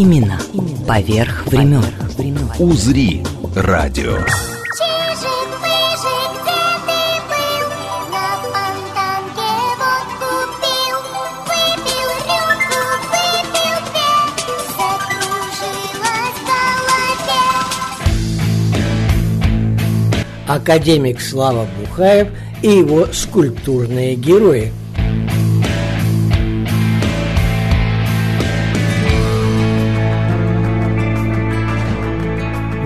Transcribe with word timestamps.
Именно 0.00 0.40
поверх 0.88 1.44
времен. 1.44 1.84
«Узри 2.58 3.22
радио». 3.54 4.16
Чижик-пыжик, 4.78 6.32
где 6.40 6.64
ты 6.88 7.00
был? 7.28 7.68
На 8.08 8.26
фонтанке 8.40 9.52
водку 9.76 10.32
пил, 10.62 11.00
выпил 11.44 12.10
рюмку, 12.24 12.80
выпил 13.12 13.76
две, 13.92 14.16
закружилась 14.72 16.38
в 16.38 16.48
голове. 17.28 17.44
академик 20.48 21.20
Слава 21.20 21.68
Бухаев 21.78 22.28
и 22.62 22.68
его 22.68 23.04
скульптурные 23.12 24.14
герои. 24.14 24.72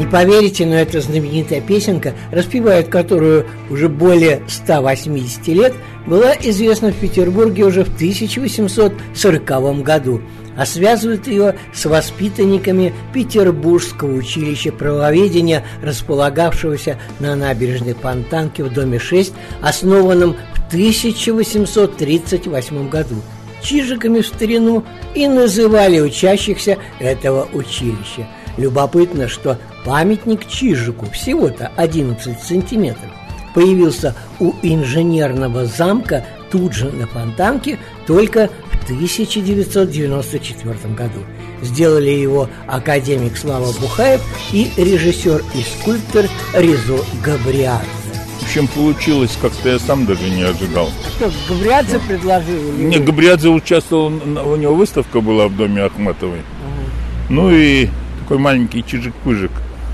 Не 0.04 0.10
поверите, 0.10 0.66
но 0.66 0.74
эта 0.74 1.00
знаменитая 1.00 1.62
песенка, 1.62 2.12
распевает 2.30 2.88
которую 2.88 3.46
уже 3.70 3.88
более 3.88 4.42
180 4.48 5.48
лет, 5.48 5.72
была 6.06 6.34
известна 6.42 6.92
в 6.92 6.96
Петербурге 6.96 7.64
уже 7.64 7.84
в 7.84 7.94
1840 7.94 9.82
году, 9.82 10.20
а 10.58 10.66
связывают 10.66 11.26
ее 11.26 11.54
с 11.72 11.86
воспитанниками 11.86 12.92
Петербургского 13.14 14.14
училища 14.14 14.72
правоведения, 14.72 15.64
располагавшегося 15.82 16.98
на 17.18 17.34
набережной 17.34 17.94
Фонтанки 17.94 18.60
в 18.60 18.70
доме 18.70 18.98
6, 18.98 19.32
основанном 19.62 20.36
в 20.54 20.66
1838 20.66 22.90
году. 22.90 23.16
Чижиками 23.62 24.20
в 24.20 24.26
старину 24.26 24.84
и 25.14 25.26
называли 25.26 26.00
учащихся 26.00 26.76
этого 27.00 27.48
училища. 27.54 28.28
Любопытно, 28.58 29.28
что 29.28 29.58
памятник 29.84 30.48
Чижику 30.48 31.06
всего-то 31.10 31.70
11 31.76 32.40
сантиметров 32.40 33.10
появился 33.54 34.14
у 34.40 34.52
инженерного 34.62 35.66
замка 35.66 36.24
тут 36.50 36.72
же 36.72 36.90
на 36.90 37.06
Фонтанке 37.06 37.78
только 38.06 38.50
в 38.70 38.84
1994 38.84 40.94
году. 40.94 41.20
Сделали 41.62 42.10
его 42.10 42.48
академик 42.66 43.36
Слава 43.36 43.72
Бухаев 43.80 44.20
и 44.52 44.70
режиссер 44.76 45.42
и 45.54 45.62
скульптор 45.62 46.26
Резо 46.52 46.98
Габриадзе. 47.24 47.86
В 48.40 48.42
общем, 48.42 48.68
получилось, 48.68 49.38
как-то 49.40 49.70
я 49.70 49.78
сам 49.78 50.04
даже 50.04 50.28
не 50.28 50.42
ожидал. 50.42 50.90
Что, 51.16 51.32
Габриадзе 51.48 51.98
предложил? 52.00 52.74
или 52.74 52.84
Не? 52.84 52.98
Габриадзе 52.98 53.48
участвовал, 53.48 54.06
у 54.06 54.56
него 54.56 54.74
выставка 54.74 55.20
была 55.20 55.48
в 55.48 55.56
доме 55.56 55.82
Ахматовой. 55.82 56.42
Ну 57.30 57.50
и 57.50 57.88
такой 58.20 58.38
маленький 58.38 58.82
чижик-пыжик. 58.82 59.50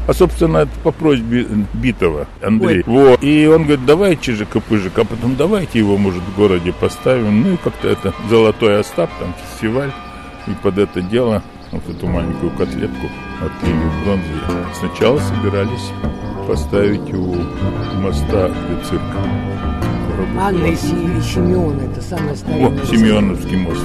А, 0.09 0.15
собственно, 0.15 0.59
это 0.59 0.70
по 0.83 0.91
просьбе 0.91 1.47
Битова 1.75 2.27
Андрей. 2.43 2.83
Вот. 2.87 3.23
И 3.23 3.47
он 3.47 3.62
говорит, 3.62 3.87
давай 3.87 4.17
чижика-пыжик, 4.17 4.98
а 4.98 5.05
потом 5.05 5.37
давайте 5.37 5.79
его, 5.79 5.97
может, 5.97 6.23
в 6.23 6.37
городе 6.37 6.73
поставим. 6.73 7.42
Ну 7.42 7.55
и 7.55 7.57
как-то 7.57 7.89
это 7.89 8.13
Золотой 8.29 8.80
Остап, 8.80 9.11
там 9.20 9.35
фестиваль. 9.35 9.92
И 10.47 10.51
под 10.63 10.79
это 10.79 11.01
дело 11.01 11.42
вот 11.70 11.89
эту 11.89 12.07
маленькую 12.08 12.51
котлетку 12.52 13.07
отлили 13.41 13.77
в 13.77 14.05
бронзе. 14.05 14.24
Сначала 14.74 15.19
собирались 15.19 15.92
поставить 16.48 17.14
у 17.14 17.36
моста 18.01 18.48
для 18.48 18.85
цирка. 18.85 19.19
Анна 20.39 20.67
и 20.67 20.74
Симеон, 20.77 21.79
это 21.80 22.03
самое 22.03 22.33
О, 22.33 22.36
старинное. 22.36 22.86
Симеоновский 22.86 23.57
мост. 23.57 23.85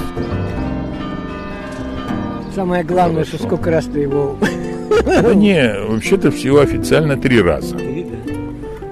Самое 2.54 2.82
главное, 2.82 3.24
что 3.24 3.38
сколько 3.38 3.70
раз 3.70 3.84
ты 3.84 4.00
его... 4.00 4.36
Да 5.04 5.34
не, 5.34 5.74
вообще-то 5.88 6.30
всего 6.30 6.60
официально 6.60 7.16
три 7.16 7.40
раза. 7.40 7.76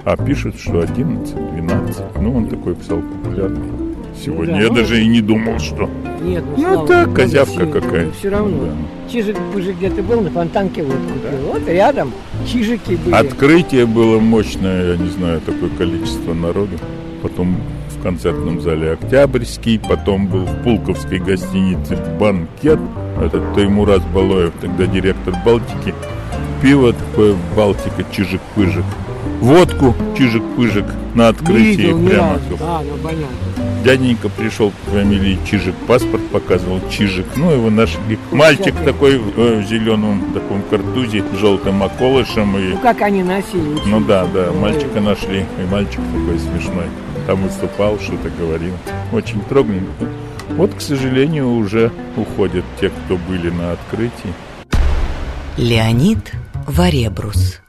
А 0.03 0.17
пишут, 0.17 0.59
что 0.59 0.81
11, 0.81 1.35
12. 1.35 2.03
Ну, 2.21 2.37
он 2.37 2.47
такой 2.47 2.75
писал 2.75 2.99
популярный. 2.99 3.85
Сегодня 4.23 4.53
Да, 4.53 4.61
я 4.61 4.67
ну, 4.69 4.75
даже 4.75 5.01
и 5.01 5.07
не 5.07 5.21
думал, 5.21 5.59
что... 5.59 5.89
Нет, 6.21 6.43
Ну, 6.55 6.61
слава 6.61 6.87
так, 6.87 7.13
козявка 7.13 7.65
какая-то. 7.65 8.05
ну, 8.07 8.11
Все 8.17 8.29
равно. 8.29 8.57
Да. 8.65 9.11
Чижик 9.11 9.35
пыжик 9.53 9.77
где 9.77 9.89
ты 9.89 10.01
был, 10.01 10.21
на 10.21 10.29
фонтанке 10.29 10.83
вот 10.83 10.95
купил. 10.95 11.53
Вот 11.53 11.67
рядом 11.67 12.11
чижики 12.47 12.97
были. 13.03 13.13
Открытие 13.13 13.85
было 13.85 14.19
мощное, 14.19 14.91
я 14.91 14.97
не 14.97 15.09
знаю, 15.09 15.41
такое 15.41 15.69
количество 15.77 16.33
народу. 16.33 16.77
Потом 17.21 17.57
концертном 18.05 18.61
зале 18.61 18.91
Октябрьский, 18.91 19.79
потом 19.79 20.27
был 20.27 20.45
в 20.45 20.63
Пулковской 20.63 21.17
гостинице 21.17 21.97
банкет. 22.19 22.79
Этот 23.19 23.55
Таймураз 23.55 24.03
Балоев, 24.13 24.53
тогда 24.61 24.85
директор 24.85 25.33
Балтики. 25.43 25.95
Пиво 26.61 26.93
такое 26.93 27.35
Балтика, 27.55 28.03
чижик-пыжик. 28.11 28.85
Водку 29.41 29.95
чижик-пыжик 30.15 30.85
на 31.15 31.29
открытии 31.29 31.77
Видел 31.77 32.07
прямо. 32.07 32.33
разу. 32.33 32.57
А, 32.61 32.83
ну 32.83 32.95
понятно. 33.01 33.25
Дяденька 33.83 34.29
пришел 34.29 34.71
по 34.71 34.91
фамилии 34.91 35.39
Чижик, 35.49 35.75
паспорт 35.87 36.23
показывал 36.27 36.81
Чижик. 36.91 37.25
Ну, 37.35 37.51
его 37.51 37.69
нашли. 37.71 38.19
Мальчик 38.31 38.75
такой 38.83 39.15
э, 39.15 39.61
в 39.61 39.67
зеленом 39.67 40.21
таком 40.33 40.61
картузе, 40.69 41.23
с 41.33 41.37
желтым 41.37 41.81
околышем. 41.81 42.55
И... 42.57 42.73
Ну 42.73 42.77
как 42.77 43.01
они 43.01 43.23
носили? 43.23 43.79
Ну 43.87 43.99
да, 44.01 44.27
да, 44.31 44.51
мальчика 44.51 45.01
нашли. 45.01 45.39
И 45.41 45.71
мальчик 45.71 46.01
такой 46.13 46.39
смешной. 46.39 46.85
Там 47.25 47.41
выступал, 47.41 47.99
что-то 47.99 48.29
говорил. 48.29 48.75
Очень 49.11 49.41
трогненько. 49.41 50.05
Вот, 50.49 50.73
к 50.73 50.81
сожалению, 50.81 51.51
уже 51.55 51.91
уходят 52.15 52.63
те, 52.79 52.89
кто 52.89 53.17
были 53.17 53.49
на 53.49 53.71
открытии. 53.71 54.33
Леонид 55.57 56.33
Варебрус. 56.67 57.61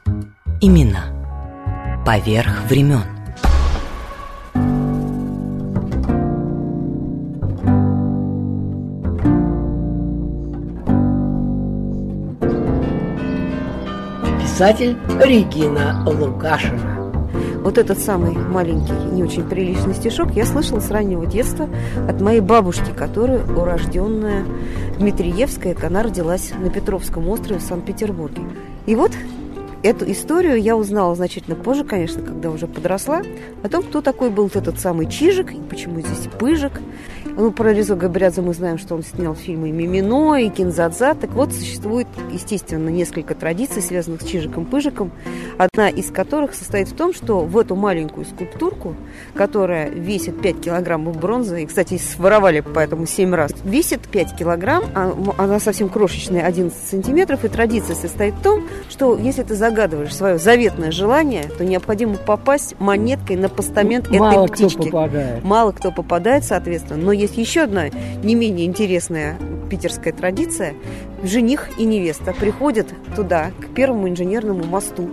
Имена 0.61 1.17
поверх 2.05 2.63
времен. 2.69 3.03
Писатель 14.41 14.97
Регина 15.21 16.03
Лукашина. 16.07 16.96
Вот 17.67 17.77
этот 17.77 17.99
самый 17.99 18.31
маленький, 18.31 18.93
не 19.11 19.23
очень 19.23 19.43
приличный 19.43 19.93
стишок 19.93 20.31
я 20.31 20.45
слышала 20.45 20.79
с 20.79 20.89
раннего 20.89 21.25
детства 21.25 21.67
от 22.07 22.21
моей 22.21 22.39
бабушки, 22.39 22.93
которая 22.95 23.43
урожденная 23.43 24.45
Дмитриевская, 24.97 25.75
она 25.83 26.01
родилась 26.01 26.53
на 26.57 26.69
Петровском 26.69 27.27
острове 27.27 27.59
в 27.59 27.63
Санкт-Петербурге. 27.63 28.43
И 28.85 28.95
вот 28.95 29.11
эту 29.83 30.09
историю 30.09 30.61
я 30.61 30.77
узнала 30.77 31.13
значительно 31.13 31.57
позже, 31.57 31.83
конечно, 31.83 32.21
когда 32.21 32.51
уже 32.51 32.67
подросла, 32.67 33.21
о 33.63 33.67
том, 33.67 33.83
кто 33.83 34.01
такой 34.01 34.29
был 34.29 34.49
этот 34.53 34.79
самый 34.79 35.09
Чижик, 35.09 35.51
и 35.51 35.59
почему 35.59 35.99
здесь 35.99 36.29
Пыжик. 36.39 36.79
Ну, 37.39 37.51
про 37.51 37.71
Резо 37.71 37.95
Габриадзе 37.95 38.41
мы 38.41 38.55
знаем, 38.55 38.79
что 38.79 38.95
он 38.95 39.03
снял 39.03 39.35
фильмы 39.35 39.69
«Мимино» 39.69 40.37
и 40.37 40.49
«Кинзадза». 40.49 41.13
Так 41.13 41.29
вот, 41.33 41.53
существует, 41.53 42.07
естественно, 42.31 42.89
несколько 42.89 43.35
традиций, 43.35 43.83
связанных 43.83 44.23
с 44.23 44.25
Чижиком-Пыжиком, 44.25 45.11
одна 45.59 45.87
из 45.89 46.09
которых 46.09 46.55
состоит 46.55 46.87
в 46.87 46.95
том, 46.95 47.13
что 47.13 47.41
в 47.41 47.55
эту 47.59 47.75
маленькую 47.75 48.25
скульптурку, 48.25 48.95
которая 49.35 49.87
весит 49.87 50.41
5 50.41 50.61
килограммов 50.61 51.19
бронзы, 51.19 51.61
и, 51.61 51.67
кстати, 51.67 51.99
своровали 51.99 52.61
поэтому 52.61 53.05
7 53.05 53.35
раз, 53.35 53.51
весит 53.63 54.01
5 54.07 54.35
килограмм, 54.35 54.85
а 54.95 55.13
она 55.37 55.59
совсем 55.59 55.89
крошечная, 55.89 56.43
11 56.43 56.75
сантиметров, 56.89 57.45
и 57.45 57.49
традиция 57.49 57.95
состоит 57.95 58.33
в 58.33 58.41
том, 58.41 58.63
что 58.89 59.15
если 59.15 59.43
ты 59.43 59.53
загадываешь 59.53 60.15
свое 60.15 60.39
заветное 60.39 60.89
желание, 60.89 61.43
то 61.55 61.63
необходимо 61.63 62.15
попасть 62.15 62.73
монеткой 62.79 63.35
на 63.35 63.47
постамент 63.47 64.09
Мало 64.09 64.45
этой 64.45 64.53
кто 64.55 64.67
птички. 64.69 64.89
попадает. 64.89 65.43
Мало 65.43 65.71
кто 65.71 65.91
попадает, 65.91 66.43
соответственно, 66.43 66.99
но 67.03 67.11
есть 67.27 67.37
еще 67.37 67.61
одна 67.61 67.89
не 68.23 68.35
менее 68.35 68.65
интересная 68.65 69.37
питерская 69.69 70.13
традиция. 70.13 70.73
Жених 71.23 71.69
и 71.77 71.83
невеста 71.83 72.33
приходят 72.33 72.87
туда, 73.15 73.51
к 73.59 73.73
первому 73.73 74.07
инженерному 74.07 74.63
мосту. 74.63 75.09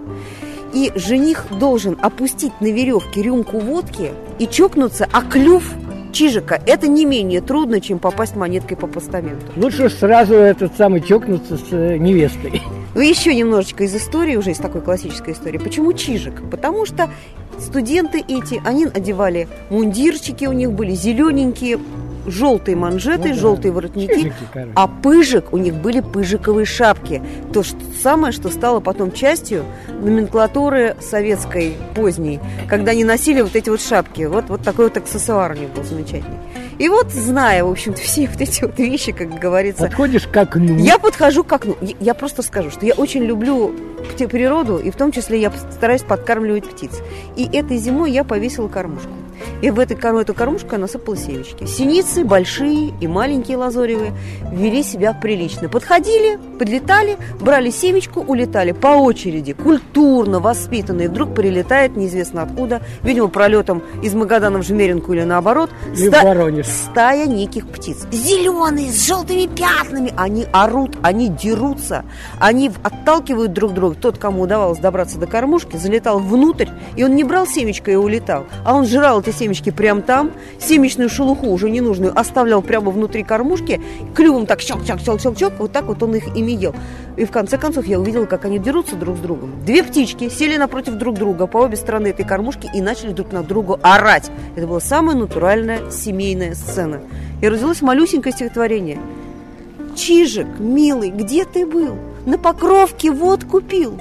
И 0.72 0.92
жених 0.94 1.46
должен 1.58 1.98
опустить 2.00 2.60
на 2.60 2.66
веревке 2.66 3.22
рюмку 3.22 3.58
водки 3.58 4.12
и 4.38 4.46
чокнуться 4.46 5.08
о 5.12 5.22
клюв 5.22 5.64
чижика. 6.12 6.60
Это 6.66 6.86
не 6.86 7.04
менее 7.04 7.40
трудно, 7.40 7.80
чем 7.80 7.98
попасть 7.98 8.36
монеткой 8.36 8.76
по 8.76 8.86
постаменту. 8.86 9.46
Лучше 9.56 9.90
сразу 9.90 10.34
этот 10.34 10.76
самый 10.76 11.00
чокнуться 11.00 11.56
с 11.56 11.72
э, 11.72 11.96
невестой. 11.98 12.62
Ну, 12.94 13.00
еще 13.00 13.34
немножечко 13.34 13.84
из 13.84 13.94
истории, 13.96 14.36
уже 14.36 14.52
из 14.52 14.58
такой 14.58 14.80
классической 14.80 15.34
истории. 15.34 15.58
Почему 15.58 15.92
чижик? 15.92 16.48
Потому 16.50 16.86
что 16.86 17.10
студенты 17.58 18.22
эти, 18.26 18.62
они 18.64 18.86
одевали 18.86 19.48
мундирчики, 19.70 20.44
у 20.44 20.52
них 20.52 20.72
были 20.72 20.92
зелененькие, 20.92 21.78
желтые 22.26 22.76
манжеты, 22.76 23.28
Ну 23.28 23.34
да. 23.34 23.40
желтые 23.40 23.72
воротники, 23.72 24.32
короче. 24.52 24.72
а 24.74 24.86
пыжик, 24.86 25.52
у 25.52 25.56
них 25.58 25.74
были 25.74 26.00
пыжиковые 26.00 26.64
шапки. 26.66 27.22
То 27.52 27.62
что 27.62 27.76
самое, 28.02 28.32
что 28.32 28.48
стало 28.50 28.80
потом 28.80 29.12
частью 29.12 29.64
номенклатуры 30.00 30.96
советской 31.00 31.74
поздней, 31.94 32.40
когда 32.68 32.92
они 32.92 33.04
носили 33.04 33.40
вот 33.42 33.56
эти 33.56 33.68
вот 33.70 33.80
шапки. 33.80 34.22
Вот, 34.22 34.44
вот 34.48 34.62
такой 34.62 34.86
вот 34.86 34.96
аксессуар 34.96 35.52
у 35.52 35.54
них 35.54 35.70
был 35.70 35.82
замечательный. 35.84 36.38
И 36.78 36.88
вот, 36.88 37.10
зная, 37.12 37.64
в 37.64 37.70
общем-то, 37.70 38.00
все 38.00 38.26
вот 38.28 38.40
эти 38.40 38.62
вот 38.64 38.78
вещи, 38.78 39.12
как 39.12 39.38
говорится, 39.38 39.84
Подходишь 39.84 40.26
к 40.26 40.36
окну. 40.36 40.76
я 40.78 40.98
подхожу 40.98 41.44
к 41.44 41.52
окну. 41.52 41.76
Я- 42.00 42.14
просто 42.14 42.42
скажу, 42.42 42.70
что 42.70 42.84
я 42.86 42.94
очень 42.94 43.22
люблю 43.24 43.72
природу, 44.28 44.78
и 44.78 44.90
в 44.90 44.96
том 44.96 45.12
числе 45.12 45.40
я 45.40 45.52
стараюсь 45.72 46.02
подкармливать 46.02 46.64
птиц. 46.68 46.90
И 47.36 47.44
этой 47.52 47.76
зимой 47.78 48.10
я 48.12 48.24
повесила 48.24 48.68
кормушку. 48.68 49.08
И 49.62 49.70
в 49.70 49.78
этой, 49.78 49.96
эту 50.20 50.34
кормушку 50.34 50.68
я 50.72 50.78
насыпала 50.78 51.16
семечки. 51.16 51.64
Синицы, 51.64 52.24
большие 52.24 52.92
и 53.00 53.06
маленькие 53.06 53.56
лазоревые, 53.56 54.12
вели 54.52 54.82
себя 54.82 55.12
прилично. 55.14 55.68
Подходили, 55.68 56.38
подлетали, 56.58 57.16
брали 57.40 57.70
семечку, 57.70 58.20
улетали 58.20 58.72
по 58.72 58.88
очереди, 58.88 59.52
культурно, 59.52 60.40
воспитанные. 60.40 61.08
Вдруг 61.08 61.34
прилетает 61.34 61.96
неизвестно 61.96 62.42
откуда, 62.42 62.82
видимо, 63.02 63.28
пролетом 63.28 63.82
из 64.02 64.14
Магадана 64.14 64.58
в 64.58 64.62
Жмеринку 64.66 65.12
или 65.12 65.22
наоборот, 65.24 65.70
Или 65.96 66.08
ста- 66.08 66.22
Воронеж. 66.22 66.66
стая 66.66 67.26
неких 67.26 67.66
птиц. 67.68 68.06
Зеленые, 68.12 68.90
с 68.90 69.06
желтыми 69.06 69.46
пятнами. 69.46 70.12
Они 70.16 70.46
орут, 70.52 70.96
они 71.02 71.28
дерутся, 71.28 72.04
они 72.38 72.70
отталкивают 72.82 73.52
друг 73.52 73.72
друга. 73.74 73.94
Тот, 74.00 74.18
кому 74.18 74.42
удавалось 74.42 74.78
добраться 74.78 75.18
до 75.18 75.26
кормушки, 75.26 75.76
залетал 75.76 76.18
внутрь, 76.18 76.68
и 76.96 77.04
он 77.04 77.14
не 77.14 77.24
брал 77.24 77.46
семечко 77.46 77.90
и 77.90 77.94
улетал, 77.96 78.44
а 78.64 78.74
он 78.74 78.86
жрал 78.86 79.22
эти 79.26 79.34
семечки 79.34 79.70
прямо 79.70 80.02
там, 80.02 80.32
семечную 80.60 81.08
шелуху 81.08 81.48
уже 81.48 81.70
ненужную 81.70 82.18
оставлял 82.18 82.62
прямо 82.62 82.90
внутри 82.90 83.22
кормушки, 83.22 83.80
клювом 84.14 84.46
так 84.46 84.60
щелк-щелк-щелк-щелк, 84.60 85.54
вот 85.58 85.72
так 85.72 85.84
вот 85.84 86.02
он 86.02 86.14
их 86.14 86.36
ими 86.36 86.52
ел. 86.52 86.74
И 87.16 87.24
в 87.24 87.30
конце 87.30 87.58
концов 87.58 87.86
я 87.86 87.98
увидела, 87.98 88.26
как 88.26 88.44
они 88.44 88.58
дерутся 88.58 88.96
друг 88.96 89.16
с 89.16 89.20
другом. 89.20 89.52
Две 89.64 89.82
птички 89.82 90.28
сели 90.28 90.56
напротив 90.56 90.94
друг 90.94 91.16
друга 91.16 91.46
по 91.46 91.58
обе 91.58 91.76
стороны 91.76 92.08
этой 92.08 92.24
кормушки 92.24 92.68
и 92.74 92.80
начали 92.80 93.12
друг 93.12 93.32
на 93.32 93.42
друга 93.42 93.78
орать. 93.82 94.30
Это 94.56 94.66
была 94.66 94.80
самая 94.80 95.16
натуральная 95.16 95.90
семейная 95.90 96.54
сцена. 96.54 97.00
И 97.40 97.48
родилось 97.48 97.82
малюсенькое 97.82 98.34
стихотворение. 98.34 98.98
Чижик, 99.94 100.58
милый, 100.58 101.10
где 101.10 101.44
ты 101.44 101.64
был? 101.64 101.96
На 102.26 102.36
покровке 102.36 103.12
вот 103.12 103.44
купил. 103.44 103.98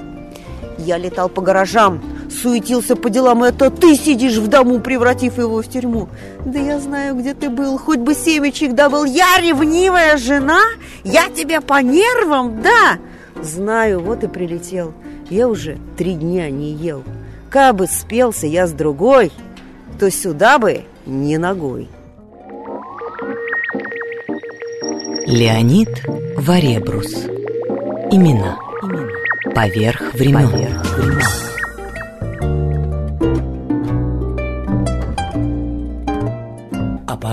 Я 0.80 0.98
летал 0.98 1.30
по 1.30 1.42
гаражам, 1.42 2.02
суетился 2.34 2.96
по 2.96 3.10
делам, 3.10 3.44
это 3.44 3.70
ты 3.70 3.96
сидишь 3.96 4.38
в 4.38 4.48
дому, 4.48 4.80
превратив 4.80 5.38
его 5.38 5.62
в 5.62 5.68
тюрьму. 5.68 6.10
Да 6.46 6.60
я 6.60 6.80
знаю, 6.80 7.16
где 7.16 7.34
ты 7.34 7.50
был, 7.50 7.78
хоть 7.78 8.00
бы 8.00 8.14
семечек 8.14 8.74
добыл. 8.74 9.06
Я 9.06 9.38
ревнивая 9.40 10.18
жена? 10.18 10.62
Я 11.04 11.30
тебя 11.30 11.62
по 11.62 11.82
нервам, 11.82 12.62
да? 12.62 13.00
Знаю, 13.42 14.02
вот 14.02 14.24
и 14.24 14.28
прилетел. 14.28 14.94
Я 15.30 15.48
уже 15.48 15.78
три 15.98 16.16
дня 16.16 16.50
не 16.50 16.74
ел. 16.74 17.04
Кабы 17.50 17.88
спелся 17.88 18.48
я 18.48 18.68
с 18.68 18.72
другой, 18.72 19.32
то 20.00 20.10
сюда 20.10 20.58
бы 20.58 20.84
не 21.06 21.38
ногой. 21.38 21.90
Леонид 25.26 25.90
Варебрус. 26.38 27.26
Имена. 28.12 28.58
Поверх 29.56 30.14
времен. 30.14 30.82
А 30.82 31.53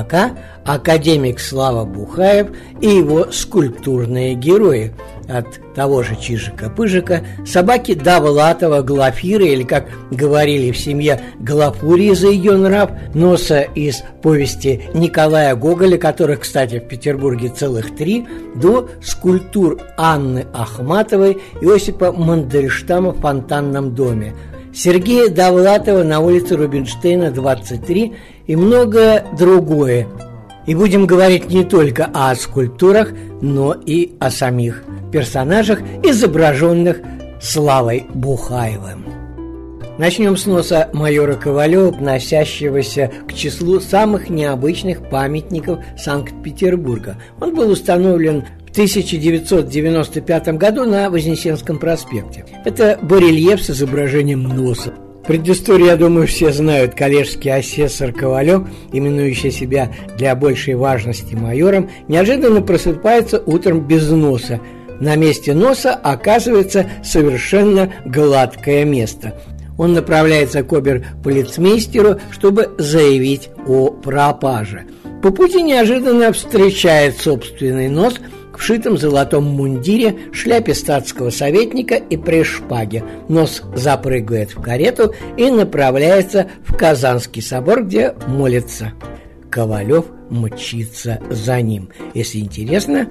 пока 0.00 0.31
академик 0.64 1.38
Слава 1.38 1.85
Бухаев 1.85 2.49
и 2.81 2.88
его 2.88 3.31
скульптурные 3.31 4.35
герои 4.35 4.94
от 5.29 5.47
того 5.75 6.02
же 6.02 6.17
Чижика-Пыжика, 6.17 7.23
собаки 7.47 7.94
Давлатова, 7.94 8.81
Глафира, 8.82 9.44
или, 9.44 9.62
как 9.62 9.87
говорили 10.11 10.73
в 10.73 10.79
семье, 10.79 11.20
Глафурии 11.38 12.14
за 12.14 12.29
ее 12.29 12.56
нрав, 12.56 12.91
носа 13.14 13.61
из 13.61 14.02
повести 14.23 14.88
Николая 14.94 15.55
Гоголя, 15.55 15.99
которых, 15.99 16.41
кстати, 16.41 16.81
в 16.81 16.88
Петербурге 16.88 17.50
целых 17.50 17.94
три, 17.94 18.26
до 18.56 18.88
скульптур 19.02 19.81
Анны 19.97 20.47
Ахматовой 20.52 21.38
и 21.61 21.67
Осипа 21.67 22.11
Мандельштама 22.11 23.12
в 23.12 23.20
фонтанном 23.20 23.94
доме, 23.94 24.35
Сергея 24.72 25.28
Довлатова 25.28 26.02
на 26.05 26.20
улице 26.20 26.56
Рубинштейна, 26.56 27.31
23 27.31 28.14
и 28.46 28.56
многое 28.56 29.26
другое. 29.37 30.06
И 30.67 30.75
будем 30.75 31.06
говорить 31.06 31.49
не 31.49 31.64
только 31.64 32.08
о 32.12 32.34
скульптурах, 32.34 33.12
но 33.40 33.75
и 33.75 34.12
о 34.20 34.31
самих 34.31 34.84
персонажах, 35.11 35.81
изображенных 36.05 37.00
Славой 37.40 38.05
Бухаевым. 38.14 39.06
Начнем 39.99 40.37
с 40.37 40.46
носа 40.46 40.88
майора 40.93 41.34
Ковалева, 41.34 41.88
относящегося 41.88 43.11
к 43.28 43.34
числу 43.34 43.81
самых 43.81 44.31
необычных 44.31 45.11
памятников 45.11 45.81
Санкт-Петербурга. 45.99 47.16
Он 47.40 47.55
был 47.55 47.70
установлен 47.70 48.44
1995 48.72 50.49
году 50.56 50.84
на 50.84 51.11
Вознесенском 51.11 51.78
проспекте. 51.78 52.44
Это 52.64 52.99
барельеф 53.02 53.62
с 53.62 53.70
изображением 53.70 54.43
носа. 54.44 54.94
Предысторию, 55.26 55.88
я 55.88 55.96
думаю, 55.96 56.26
все 56.26 56.52
знают. 56.52 56.94
Коллежский 56.94 57.50
асессор 57.50 58.12
Ковалев, 58.12 58.62
именующий 58.93 59.50
себя 59.50 59.93
для 60.17 60.34
большей 60.34 60.75
важности 60.75 61.34
майором, 61.34 61.90
неожиданно 62.08 62.62
просыпается 62.62 63.43
утром 63.44 63.87
без 63.87 64.11
носа. 64.11 64.61
На 64.99 65.16
месте 65.16 65.55
носа 65.55 65.94
оказывается 65.94 66.87
совершенно 67.05 67.93
гладкое 68.05 68.84
место. 68.84 69.34
Он 69.78 69.94
направляется 69.94 70.62
к 70.62 70.73
обер-полицмейстеру, 70.73 72.20
чтобы 72.31 72.70
заявить 72.78 73.50
о 73.66 73.90
пропаже. 73.90 74.82
По 75.23 75.31
пути 75.31 75.62
неожиданно 75.62 76.32
встречает 76.32 77.19
собственный 77.19 77.88
нос 77.88 78.14
шитом 78.60 78.98
золотом 78.98 79.44
мундире, 79.44 80.16
шляпе 80.32 80.74
статского 80.74 81.30
советника 81.30 81.94
и 81.94 82.16
при 82.16 82.42
шпаге. 82.42 83.04
Нос 83.28 83.62
запрыгивает 83.74 84.54
в 84.54 84.61
карету 84.61 85.14
и 85.37 85.50
направляется 85.50 86.49
в 86.64 86.76
Казанский 86.76 87.42
собор, 87.42 87.85
где 87.85 88.14
молится. 88.26 88.92
Ковалев 89.50 90.06
мчится 90.30 91.20
за 91.28 91.61
ним. 91.61 91.90
Если 92.14 92.38
интересно, 92.38 93.11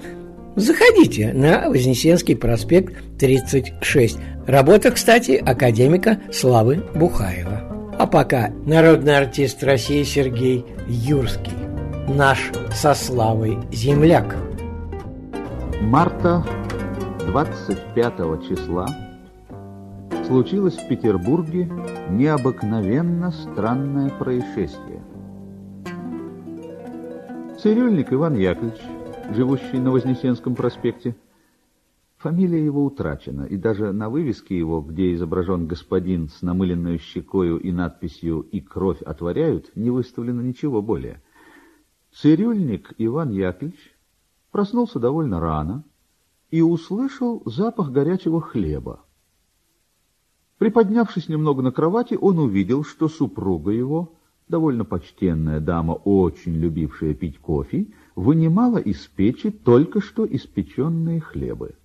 заходите 0.56 1.34
на 1.34 1.70
Вознесенский 1.70 2.36
проспект 2.36 2.94
36. 3.20 4.18
Работа, 4.48 4.92
кстати, 4.92 5.32
академика 5.32 6.20
Славы 6.32 6.84
Бухаева. 6.96 7.96
А 7.98 8.08
пока 8.08 8.52
народный 8.66 9.18
артист 9.18 9.64
России 9.64 10.04
Сергей 10.04 10.66
Юрский, 10.88 11.52
наш 12.08 12.52
со 12.74 12.94
Славой 12.94 13.58
земляк. 13.74 14.38
Марта 15.82 16.44
25 17.28 18.18
числа 18.48 18.86
случилось 20.28 20.76
в 20.76 20.88
Петербурге 20.90 21.72
необыкновенно 22.10 23.32
странное 23.32 24.10
происшествие. 24.10 25.02
Цирюльник 27.60 28.12
Иван 28.12 28.36
Яковлевич, 28.36 28.82
живущий 29.34 29.80
на 29.80 29.92
Вознесенском 29.92 30.54
проспекте, 30.54 31.16
фамилия 32.18 32.64
его 32.64 32.84
утрачена, 32.84 33.46
и 33.46 33.56
даже 33.56 33.94
на 33.94 34.10
вывеске 34.10 34.58
его, 34.58 34.82
где 34.82 35.14
изображен 35.14 35.66
господин 35.66 36.28
с 36.28 36.42
намыленной 36.42 36.98
щекою 36.98 37.58
и 37.58 37.72
надписью 37.72 38.42
«И 38.42 38.60
кровь 38.60 39.02
отворяют», 39.02 39.72
не 39.76 39.90
выставлено 39.90 40.42
ничего 40.42 40.82
более. 40.82 41.24
Цирюльник 42.12 42.94
Иван 42.98 43.32
Яковлевич 43.32 43.96
проснулся 44.52 45.00
довольно 45.00 45.40
рано 45.40 45.84
и 46.52 46.62
услышал 46.62 47.42
запах 47.46 47.92
горячего 47.92 48.42
хлеба. 48.42 49.02
Приподнявшись 50.58 51.30
немного 51.30 51.62
на 51.62 51.72
кровати, 51.72 52.18
он 52.20 52.40
увидел, 52.40 52.84
что 52.84 53.08
супруга 53.08 53.72
его, 53.72 54.16
довольно 54.48 54.84
почтенная 54.84 55.60
дама, 55.60 55.94
очень 55.94 56.56
любившая 56.56 57.14
пить 57.14 57.40
кофе, 57.40 57.88
вынимала 58.16 58.78
из 58.78 59.08
печи 59.08 59.52
только 59.52 60.02
что 60.02 60.26
испеченные 60.26 61.22
хлебы. 61.22 61.76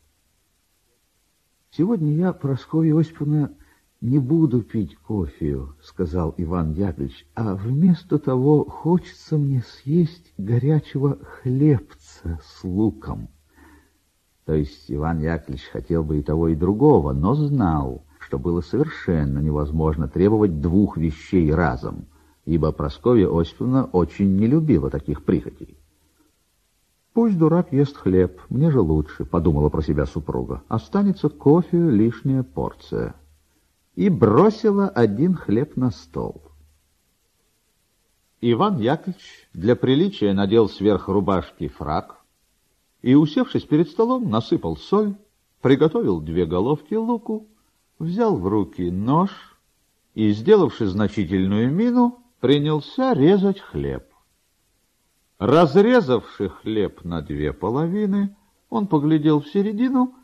«Сегодня 1.70 2.14
я, 2.14 2.32
Прасковья 2.32 2.98
Осиповна, 2.98 3.54
не 4.00 4.18
буду 4.18 4.62
пить 4.62 4.96
кофе»,— 4.96 5.60
сказал 5.82 6.34
Иван 6.36 6.72
Яковлевич, 6.72 7.26
«а 7.34 7.54
вместо 7.54 8.18
того 8.18 8.64
хочется 8.64 9.38
мне 9.38 9.62
съесть 9.62 10.32
горячего 10.36 11.18
хлебца 11.24 12.03
с 12.42 12.64
луком». 12.64 13.28
То 14.44 14.54
есть 14.54 14.90
Иван 14.90 15.20
Яковлевич 15.20 15.64
хотел 15.72 16.04
бы 16.04 16.18
и 16.18 16.22
того, 16.22 16.48
и 16.48 16.54
другого, 16.54 17.12
но 17.12 17.34
знал, 17.34 18.04
что 18.18 18.38
было 18.38 18.60
совершенно 18.60 19.38
невозможно 19.38 20.08
требовать 20.08 20.60
двух 20.60 20.96
вещей 20.96 21.52
разом, 21.52 22.06
ибо 22.44 22.72
Прасковья 22.72 23.28
Осиповна 23.28 23.84
очень 23.84 24.36
не 24.36 24.46
любила 24.46 24.90
таких 24.90 25.24
прихотей. 25.24 25.78
«Пусть 27.14 27.38
дурак 27.38 27.72
ест 27.72 27.96
хлеб, 27.96 28.40
мне 28.50 28.70
же 28.70 28.80
лучше»,— 28.80 29.24
подумала 29.24 29.68
про 29.68 29.82
себя 29.82 30.04
супруга. 30.04 30.62
«Останется 30.68 31.28
кофе 31.28 31.78
лишняя 31.78 32.42
порция». 32.42 33.14
И 33.94 34.08
бросила 34.08 34.88
один 34.88 35.36
хлеб 35.36 35.76
на 35.76 35.92
стол. 35.92 36.43
Иван 38.46 38.78
Яковлевич 38.78 39.48
для 39.54 39.74
приличия 39.74 40.34
надел 40.34 40.68
сверх 40.68 41.08
рубашки 41.08 41.68
фрак 41.68 42.22
и, 43.00 43.14
усевшись 43.14 43.64
перед 43.64 43.88
столом, 43.88 44.28
насыпал 44.28 44.76
соль, 44.76 45.14
приготовил 45.62 46.20
две 46.20 46.44
головки 46.44 46.92
луку, 46.92 47.48
взял 47.98 48.36
в 48.36 48.46
руки 48.46 48.90
нож 48.90 49.30
и, 50.12 50.30
сделавши 50.32 50.84
значительную 50.84 51.72
мину, 51.72 52.18
принялся 52.40 53.14
резать 53.14 53.60
хлеб. 53.60 54.04
Разрезавши 55.38 56.50
хлеб 56.50 57.02
на 57.02 57.22
две 57.22 57.54
половины, 57.54 58.36
он 58.68 58.88
поглядел 58.88 59.40
в 59.40 59.48
середину 59.48 60.14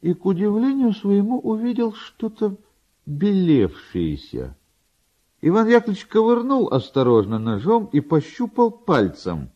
и, 0.00 0.12
к 0.12 0.26
удивлению 0.26 0.92
своему, 0.92 1.38
увидел 1.38 1.92
что-то 1.92 2.56
белевшееся. 3.06 4.56
Иван 5.42 5.68
Яковлевич 5.68 6.06
ковырнул 6.06 6.68
осторожно 6.68 7.38
ножом 7.38 7.86
и 7.86 8.00
пощупал 8.00 8.70
пальцем. 8.70 9.50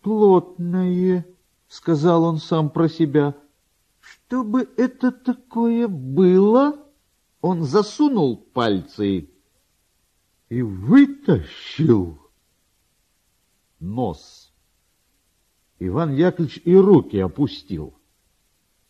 «Плотное»,— 0.00 1.26
сказал 1.68 2.24
он 2.24 2.38
сам 2.38 2.70
про 2.70 2.88
себя. 2.88 3.34
«Что 4.00 4.42
бы 4.42 4.68
это 4.76 5.12
такое 5.12 5.86
было?» 5.86 6.78
Он 7.42 7.64
засунул 7.64 8.36
пальцы 8.36 9.28
и 10.48 10.62
вытащил 10.62 12.20
нос. 13.80 14.52
Иван 15.80 16.14
Яковлевич 16.14 16.62
и 16.64 16.74
руки 16.76 17.18
опустил. 17.18 17.94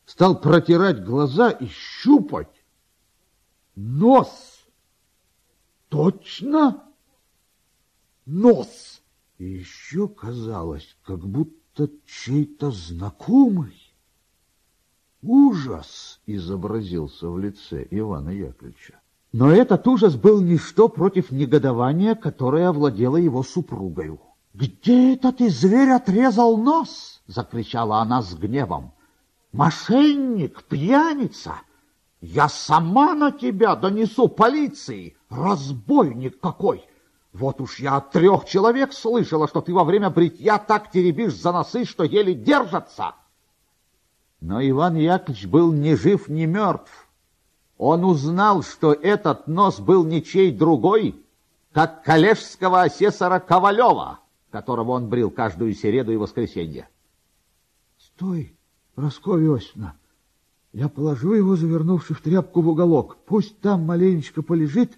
Стал 0.05 0.39
протирать 0.41 1.03
глаза 1.03 1.51
и 1.51 1.67
щупать. 1.67 2.65
Нос! 3.75 4.52
Точно? 5.93 6.85
Нос! 8.25 9.03
И 9.37 9.45
еще 9.45 10.09
казалось, 10.09 10.97
как 11.05 11.19
будто 11.19 11.91
чей-то 12.07 12.71
знакомый. 12.71 13.77
Ужас 15.21 16.19
изобразился 16.25 17.29
в 17.29 17.39
лице 17.39 17.87
Ивана 17.91 18.31
Яковлевича. 18.31 19.01
Но 19.33 19.53
этот 19.53 19.87
ужас 19.87 20.17
был 20.17 20.41
ничто 20.41 20.89
против 20.89 21.31
негодования, 21.31 22.15
которое 22.15 22.69
овладело 22.69 23.19
его 23.19 23.43
супругою. 23.43 24.19
«Где 24.55 25.13
это 25.13 25.31
ты, 25.31 25.51
зверь, 25.51 25.91
отрезал 25.91 26.57
нос?»— 26.57 27.21
закричала 27.27 27.99
она 27.99 28.23
с 28.23 28.35
гневом. 28.35 28.95
«Мошенник, 29.53 30.65
пьяница! 30.65 31.57
Я 32.23 32.49
сама 32.49 33.15
на 33.15 33.31
тебя 33.31 33.77
донесу 33.77 34.29
полиции! 34.29 35.15
Разбойник 35.29 36.41
какой! 36.41 36.83
Вот 37.35 37.61
уж 37.61 37.79
я 37.81 37.97
от 37.97 38.13
трех 38.13 38.47
человек 38.47 38.95
слышала, 38.95 39.47
что 39.47 39.61
ты 39.61 39.75
во 39.75 39.85
время 39.85 40.09
бритья 40.09 40.59
так 40.59 40.91
теребишь 40.91 41.35
за 41.35 41.53
носы, 41.53 41.85
что 41.85 42.05
еле 42.05 42.33
держатся!» 42.33 43.17
Но 44.41 44.63
Иван 44.63 44.97
Яковлевич 44.97 45.47
был 45.47 45.73
ни 45.73 45.95
жив, 45.95 46.29
ни 46.29 46.47
мертв. 46.47 47.09
Он 47.77 48.05
узнал, 48.05 48.63
что 48.63 48.95
этот 48.95 49.47
нос 49.47 49.81
был 49.81 50.05
ничей 50.05 50.51
другой, 50.51 51.23
как 51.73 52.03
коллежского 52.03 52.83
асессора 52.83 53.39
Ковалева 53.39 54.21
которого 54.53 54.93
он 54.93 55.09
брил 55.09 55.31
каждую 55.31 55.75
середу 55.75 56.13
и 56.13 56.17
воскресенье.— 56.17 56.89
Стой, 57.99 58.55
Прасковья 58.95 59.55
Осиповна, 59.55 59.97
я 60.73 60.89
положу 60.89 61.35
его, 61.35 61.55
завернувши 61.57 62.15
в 62.15 62.21
тряпку 62.21 62.63
в 62.63 62.69
уголок. 62.69 63.19
Пусть 63.27 63.61
там 63.61 63.85
маленечко 63.85 64.43
полежит, 64.43 64.93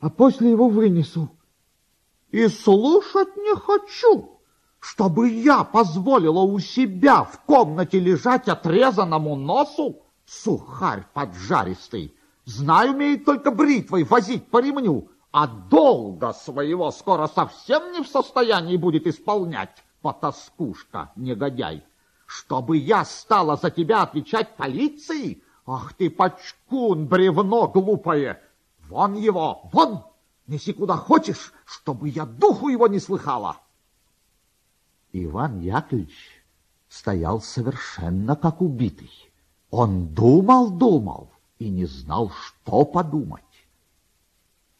а 0.00 0.10
после 0.10 0.50
его 0.50 0.68
вынесу.— 0.68 1.30
И 2.30 2.46
слушать 2.48 3.36
не 3.36 3.56
хочу, 3.56 4.38
чтобы 4.78 5.30
я 5.30 5.64
позволила 5.64 6.40
у 6.40 6.58
себя 6.60 7.24
в 7.24 7.40
комнате 7.46 7.98
лежать 7.98 8.48
отрезанному 8.48 9.34
носу, 9.34 10.02
сухарь 10.24 11.04
поджаристый. 11.14 12.14
Знаю, 12.44 12.92
умеет 12.92 13.24
только 13.24 13.50
бритвой 13.50 14.04
возить 14.04 14.46
по 14.48 14.60
ремню, 14.60 15.08
а 15.32 15.46
долга 15.46 16.32
своего 16.32 16.90
скоро 16.90 17.26
совсем 17.26 17.92
не 17.92 18.02
в 18.02 18.08
состоянии 18.08 18.76
будет 18.76 19.06
исполнять, 19.06 19.84
потаскушка, 20.00 21.12
негодяй. 21.16 21.82
Чтобы 22.28 22.76
я 22.76 23.06
стала 23.06 23.56
за 23.56 23.70
тебя 23.70 24.02
отвечать 24.02 24.54
полиции? 24.54 25.42
Ах 25.66 25.94
ты, 25.94 26.10
пачкун, 26.10 27.06
бревно 27.06 27.68
глупое! 27.68 28.42
Вон 28.86 29.14
его, 29.14 29.70
вон! 29.72 30.04
Неси 30.46 30.74
куда 30.74 30.98
хочешь, 30.98 31.54
чтобы 31.64 32.10
я 32.10 32.26
духу 32.26 32.68
его 32.68 32.86
не 32.86 33.00
слыхала. 33.00 33.56
Иван 35.12 35.60
Яковлевич 35.60 36.44
стоял 36.90 37.40
совершенно 37.40 38.36
как 38.36 38.60
убитый. 38.60 39.10
Он 39.70 40.08
думал-думал 40.08 41.30
и 41.58 41.70
не 41.70 41.86
знал, 41.86 42.30
что 42.30 42.84
подумать. 42.84 43.42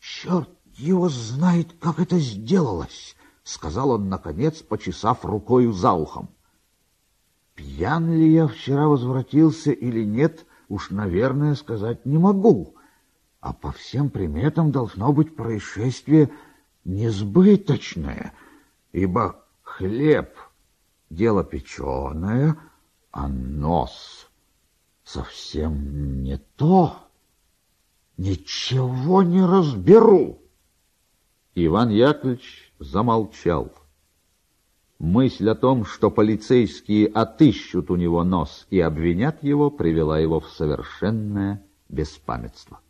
Черт 0.01 0.51
его 0.77 1.09
знает, 1.09 1.73
как 1.81 1.99
это 1.99 2.19
сделалось, 2.19 3.17
сказал 3.43 3.93
он, 3.93 4.11
наконец, 4.11 4.61
почесав 4.61 5.25
рукою 5.25 5.73
за 5.73 5.93
ухом. 5.93 6.29
Пьян 7.59 8.09
ли 8.15 8.35
я 8.35 8.47
вчера 8.47 8.87
возвратился 8.87 9.73
или 9.73 10.05
нет, 10.05 10.47
уж, 10.69 10.91
наверное, 10.91 11.57
сказать 11.57 12.07
не 12.07 12.17
могу. 12.17 12.77
А 13.41 13.53
по 13.53 13.73
всем 13.73 14.11
приметам 14.11 14.71
должно 14.71 15.13
быть 15.13 15.35
происшествие 15.35 16.31
несбыточное, 16.85 18.33
ибо 18.93 19.45
хлеб— 19.63 20.37
дело 21.11 21.43
печеное, 21.43 22.57
а 23.11 23.27
нос 23.27 24.31
совсем 25.03 26.23
не 26.23 26.39
то. 26.55 27.09
Ничего 28.17 29.25
не 29.25 29.45
разберу. 29.45 30.41
Иван 31.57 31.89
Яковлевич 31.89 32.73
замолчал. 32.79 33.73
Мысль 34.99 35.49
о 35.49 35.55
том, 35.55 35.85
что 35.85 36.11
полицейские 36.11 37.07
отыщут 37.07 37.89
у 37.93 37.97
него 37.97 38.25
нос 38.25 38.67
и 38.69 38.81
обвинят 38.81 39.45
его, 39.45 39.71
привела 39.71 40.19
его 40.19 40.41
в 40.41 40.49
совершенное 40.49 41.65
беспамятство. 41.89 42.81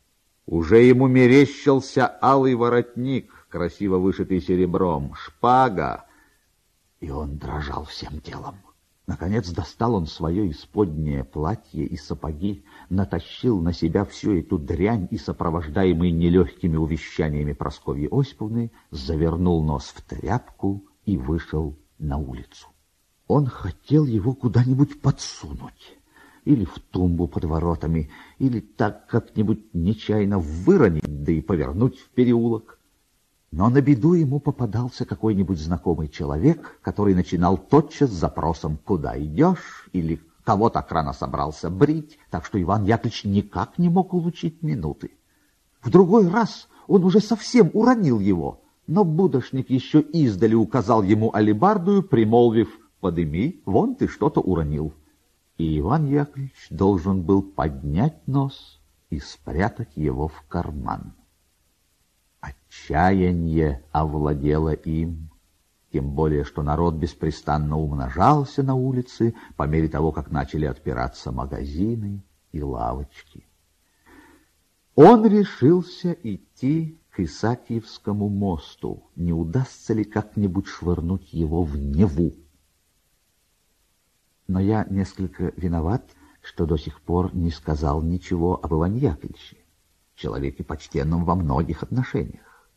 Уже 0.47 0.79
ему 0.79 1.07
мерещился 1.07 2.11
алый 2.23 2.55
воротник, 2.55 3.47
красиво 3.51 3.99
вышитый 3.99 4.41
серебром, 4.41 5.13
шпага, 5.15 6.07
и 7.01 7.11
он 7.11 7.37
дрожал 7.37 7.85
всем 7.85 8.23
телом. 8.23 8.57
Наконец 9.07 9.51
достал 9.51 9.95
он 9.95 10.07
свое 10.07 10.51
исподнее 10.51 11.25
платье 11.25 11.85
и 11.85 11.97
сапоги, 11.99 12.65
натащил 12.89 13.61
на 13.61 13.75
себя 13.75 14.07
всю 14.07 14.39
эту 14.39 14.59
дрянь 14.59 15.09
и, 15.11 15.19
сопровождаемый 15.19 16.11
нелегкими 16.11 16.77
увещаниями 16.77 17.53
Прасковьи 17.53 18.09
Осиповны, 18.11 18.71
завернул 18.91 19.63
нос 19.63 19.93
в 19.95 20.01
тряпку 20.03 20.87
и 21.05 21.19
вышел 21.19 21.77
на 21.99 22.19
улицу. 22.19 22.69
Он 23.27 23.47
хотел 23.47 24.07
его 24.07 24.35
куда-нибудь 24.35 25.01
подсунуть, 25.01 25.99
или 26.45 26.65
в 26.65 26.79
тумбу 26.91 27.29
под 27.29 27.45
воротами, 27.45 28.11
или 28.39 28.61
так 28.61 29.07
как-нибудь 29.07 29.75
нечаянно 29.75 30.39
выронить, 30.39 31.25
да 31.25 31.33
и 31.33 31.43
повернуть 31.43 31.99
в 31.99 32.09
переулок. 32.11 32.79
Но 33.51 33.69
на 33.71 33.81
беду 33.81 34.13
ему 34.13 34.41
попадался 34.41 35.05
какой-нибудь 35.05 35.59
знакомый 35.59 36.09
человек, 36.09 36.79
который 36.83 37.15
начинал 37.15 37.57
тотчас 37.59 38.11
с 38.11 38.15
запросом 38.15 38.79
«Куда 38.79 39.19
идешь?» 39.23 39.89
или 39.93 40.21
«Кого 40.45 40.71
так 40.71 40.91
рано 40.93 41.13
собрался 41.13 41.69
брить?» 41.69 42.19
Так 42.31 42.47
что 42.47 42.61
Иван 42.61 42.85
Яковлевич 42.85 43.25
никак 43.25 43.79
не 43.79 43.91
мог 43.91 44.15
улучить 44.15 44.63
минуты. 44.63 45.11
В 45.83 45.91
другой 45.91 46.29
раз 46.29 46.69
он 46.87 47.05
уже 47.05 47.21
совсем 47.21 47.71
уронил 47.75 48.21
его, 48.21 48.63
но 48.89 49.05
будошник 49.05 49.69
еще 49.71 50.01
издали 50.01 50.55
указал 50.55 51.03
ему 51.03 51.31
алибардую, 51.33 52.03
примолвив 52.03 52.69
«Подыми, 53.01 53.61
вон 53.67 53.95
ты 53.95 54.09
что-то 54.09 54.41
уронил». 54.41 54.95
И 55.59 55.79
Иван 55.79 56.07
Яковлевич 56.07 56.69
должен 56.71 57.23
был 57.23 57.43
поднять 57.43 58.27
нос 58.27 58.81
и 59.11 59.21
спрятать 59.21 59.95
его 59.95 60.29
в 60.29 60.43
карман. 60.49 61.13
Отчаяние 62.41 63.85
овладело 63.93 64.73
им. 64.73 65.29
Тем 65.93 66.11
более, 66.11 66.45
что 66.45 66.63
народ 66.63 66.95
беспрестанно 66.95 67.79
умножался 67.79 68.63
на 68.63 68.75
улице 68.75 69.35
по 69.57 69.65
мере 69.65 69.89
того, 69.89 70.13
как 70.13 70.31
начали 70.31 70.65
отпираться 70.65 71.31
магазины 71.31 72.23
и 72.53 72.63
лавочки. 72.63 73.45
Он 74.95 75.27
решился 75.27 76.13
идти 76.23 76.99
к 77.27 78.13
мосту. 78.13 79.11
Не 79.17 79.33
удастся 79.33 79.93
ли 79.93 80.05
как-нибудь 80.05 80.67
швырнуть 80.67 81.33
его 81.33 81.65
в 81.65 81.77
Неву? 81.77 82.35
Но 84.47 84.61
я 84.61 84.85
несколько 84.89 85.53
виноват, 85.57 86.05
что 86.43 86.65
до 86.65 86.77
сих 86.77 87.01
пор 87.01 87.35
не 87.35 87.51
сказал 87.51 88.03
ничего 88.03 88.59
об 88.63 88.73
Иване 88.73 89.01
Яковлевиче, 89.01 89.59
человеке 90.15 90.65
почтенном 90.65 91.25
во 91.25 91.35
многих 91.35 91.83
отношениях. 91.83 92.69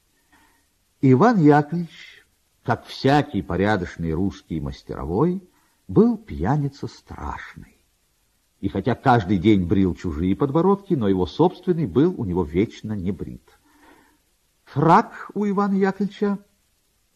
Иван 1.01 1.39
Яковлевич, 1.39 2.25
как 2.63 2.86
всякий 2.86 3.41
порядочный 3.41 4.12
русский 4.12 4.60
мастеровой, 4.60 5.41
был 5.88 6.17
пьяница 6.17 6.88
страшный. 6.88 7.77
И 8.60 8.69
хотя 8.69 8.95
каждый 8.95 9.38
день 9.38 9.65
брил 9.65 9.95
чужие 9.95 10.36
подбородки, 10.36 10.93
но 10.93 11.07
его 11.07 11.25
собственный 11.25 11.88
был 11.88 12.13
у 12.19 12.25
него 12.25 12.43
вечно 12.43 12.93
не 12.93 13.12
брит. 13.12 13.57
Фрак 14.74 15.30
у 15.34 15.46
Ивана 15.46 15.74
Яковлевича, 15.74 16.40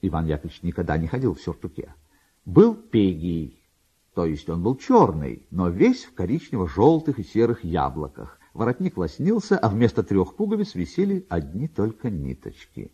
Иван 0.01 0.25
Яковлевич 0.25 0.61
никогда 0.61 0.97
не 0.97 1.07
ходил 1.07 1.33
в 1.33 1.41
сюртуке, 1.41 1.95
был 2.43 2.75
пегий, 2.75 3.63
то 4.13 4.25
есть 4.25 4.49
он 4.49 4.61
был 4.61 4.75
черный, 4.75 5.47
но 5.51 5.69
весь 5.69 6.03
в 6.03 6.13
коричнево-желтых 6.13 7.17
и 7.17 7.23
серых 7.23 7.63
яблоках. 7.63 8.39
Воротник 8.53 8.97
лоснился, 8.97 9.57
а 9.57 9.69
вместо 9.69 10.03
трех 10.03 10.35
пуговиц 10.35 10.75
висели 10.75 11.25
одни 11.29 11.69
только 11.69 12.09
ниточки. 12.09 12.91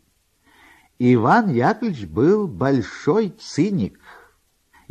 Иван 0.99 1.49
Яковлевич 1.49 2.05
был 2.05 2.47
большой 2.47 3.29
циник, 3.29 3.99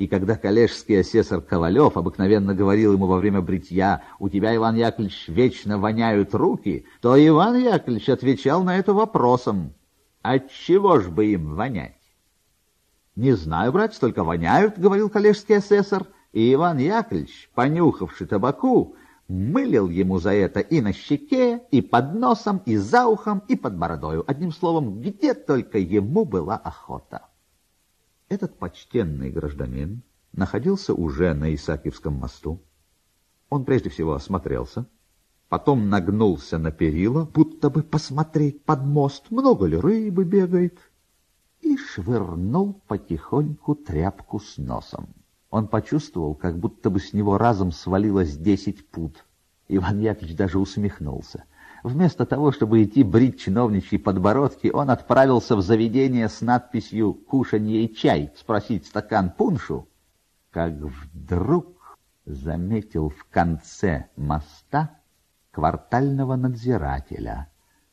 и 0.01 0.07
когда 0.07 0.35
коллежский 0.35 0.95
асессор 0.95 1.43
Ковалев 1.43 1.99
обыкновенно 1.99 2.55
говорил 2.55 2.95
ему 2.95 3.05
во 3.05 3.19
время 3.19 3.43
бритья 3.43 4.03
«У 4.19 4.31
тебя, 4.31 4.57
Иван 4.57 4.75
Яковлевич, 4.75 5.29
вечно 5.29 5.79
воняют 5.79 6.35
руки», 6.35 6.87
то 7.03 7.23
Иван 7.23 7.59
Яковлевич 7.59 8.09
отвечал 8.09 8.65
на 8.65 8.79
это 8.79 8.95
вопросом 8.95 9.75
«Отчего 10.23 11.01
ж 11.01 11.11
бы 11.11 11.27
им 11.27 11.55
вонять?» 11.55 12.01
«Не 13.15 13.33
знаю, 13.33 13.73
братец, 13.73 13.99
только 13.99 14.25
воняют»,— 14.25 14.79
говорил 14.79 15.11
коллежский 15.11 15.53
асессор, 15.53 16.07
и 16.33 16.55
Иван 16.55 16.79
Яковлевич, 16.79 17.51
понюхавший 17.55 18.27
табаку, 18.27 18.97
мылил 19.29 19.91
ему 19.91 20.19
за 20.19 20.33
это 20.33 20.61
и 20.61 20.81
на 20.81 20.95
щеке, 20.95 21.61
и 21.71 21.83
под 21.83 22.15
носом, 22.15 22.63
и 22.65 22.79
за 22.79 23.07
ухом, 23.07 23.43
и 23.49 23.55
под 23.55 23.77
бородою. 23.77 24.25
Одним 24.27 24.51
словом, 24.51 25.03
где 25.03 25.35
только 25.35 25.77
ему 25.77 26.25
была 26.25 26.57
охота. 26.57 27.27
Этот 28.31 28.57
почтенный 28.61 29.33
гражданин 29.33 30.05
находился 30.33 30.95
уже 30.95 31.35
на 31.35 31.53
Исаакиевском 31.53 32.15
мосту. 32.15 32.63
Он 33.49 33.65
прежде 33.65 33.91
всего 33.91 34.15
осмотрелся, 34.15 34.87
потом 35.49 35.89
нагнулся 35.89 36.57
на 36.57 36.71
перила, 36.71 37.25
будто 37.25 37.71
бы 37.71 37.83
посмотреть 37.83 38.65
под 38.65 38.85
мост, 38.85 39.33
много 39.33 39.67
ли 39.67 39.77
рыбы 39.77 40.25
бегает, 40.25 40.79
и 41.61 41.77
швырнул 41.77 42.75
потихоньку 42.87 43.75
тряпку 43.75 44.39
с 44.39 44.59
носом. 44.59 45.13
Он 45.51 45.67
почувствовал, 45.67 46.37
как 46.37 46.57
будто 46.57 46.89
бы 46.89 47.01
с 47.01 47.13
него 47.13 47.37
разом 47.37 47.73
свалилось 47.73 48.37
десять 48.37 48.89
пут. 48.89 49.25
Иван 49.67 49.99
Яковлевич 49.99 50.37
даже 50.37 50.61
усмехнулся. 50.61 51.47
Вместо 51.83 52.27
того, 52.27 52.53
чтобы 52.53 52.83
идти 52.85 53.03
брить 53.03 53.41
чиновничьи 53.41 53.99
подбородки, 53.99 54.69
он 54.69 54.91
отправился 54.91 55.57
в 55.57 55.63
заведение 55.63 56.29
с 56.29 56.43
надписью 56.43 57.15
«Кушанье 57.15 57.85
и 57.85 57.95
чай» 57.95 58.33
спросить 58.37 58.87
стакан 58.87 59.31
пуншу, 59.31 59.89
как 60.51 60.75
вдруг 60.75 61.99
заметил 62.27 63.09
в 63.09 63.25
конце 63.31 64.07
моста 64.17 64.99
квартального 65.53 66.37
надзирателя 66.37 67.49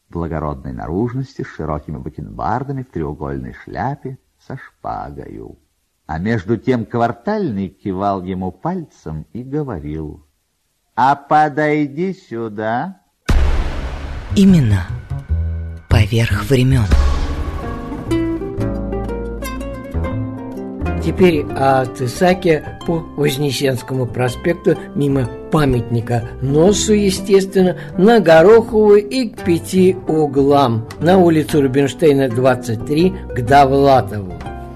благородной 0.10 0.74
наружности 0.74 1.44
с 1.44 1.48
широкими 1.48 1.98
бакенбардами 1.98 2.84
в 2.84 2.92
треугольной 2.92 3.54
шляпе 3.54 4.20
со 4.40 4.58
шпагою. 4.58 5.60
А 6.06 6.20
между 6.20 6.58
тем 6.58 6.86
квартальный 6.86 7.70
кивал 7.70 8.24
ему 8.24 8.52
пальцем 8.52 9.26
и 9.34 9.44
говорил 9.44 10.26
«А 10.96 11.16
подойди 11.16 12.14
сюда». 12.14 13.02
Имена 14.36 14.88
поверх 15.90 16.50
времен. 16.50 16.86
Теперь 21.04 21.46
от 21.56 22.02
Исаки 22.02 22.64
по 22.86 23.04
Вознесенскому 23.16 24.06
проспекту 24.06 24.78
мимо 24.94 25.28
памятника 25.52 26.24
Носу, 26.42 26.94
естественно, 26.94 27.78
на 27.98 28.20
Гороховую 28.20 29.08
и 29.08 29.30
к 29.30 29.44
пяти 29.44 29.96
углам, 30.08 30.88
на 31.00 31.18
улицу 31.18 31.62
Рубинштейна, 31.62 32.28
23, 32.30 33.14
к 33.36 33.42
Довлатову. 33.42 34.34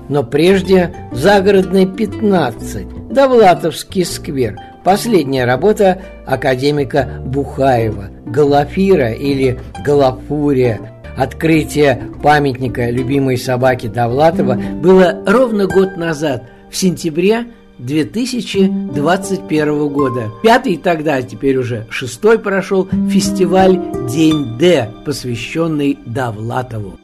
Но 0.08 0.24
прежде 0.24 0.96
загородный 1.12 1.86
15, 1.86 3.12
Довлатовский 3.12 4.06
сквер– 4.06 4.56
Последняя 4.84 5.46
работа 5.46 6.02
академика 6.26 7.22
Бухаева 7.26 8.10
«Галафира» 8.26 9.12
или 9.12 9.60
«Галафурия» 9.86 10.80
Открытие 11.18 12.02
памятника 12.24 12.90
любимой 12.90 13.38
собаки 13.38 13.88
Довлатова 13.88 14.56
было 14.56 15.22
ровно 15.26 15.68
год 15.68 15.98
назад, 15.98 16.44
в 16.72 16.78
сентябре 16.78 17.48
2021 17.80 19.90
года. 19.90 20.32
Пятый 20.42 20.78
тогда, 20.78 21.16
а 21.16 21.22
теперь 21.22 21.58
уже 21.58 21.86
шестой 21.90 22.40
прошел 22.40 22.88
фестиваль 23.10 23.78
«День 24.10 24.58
Д», 24.58 24.90
посвященный 25.06 26.00
Довлатову. 26.06 26.98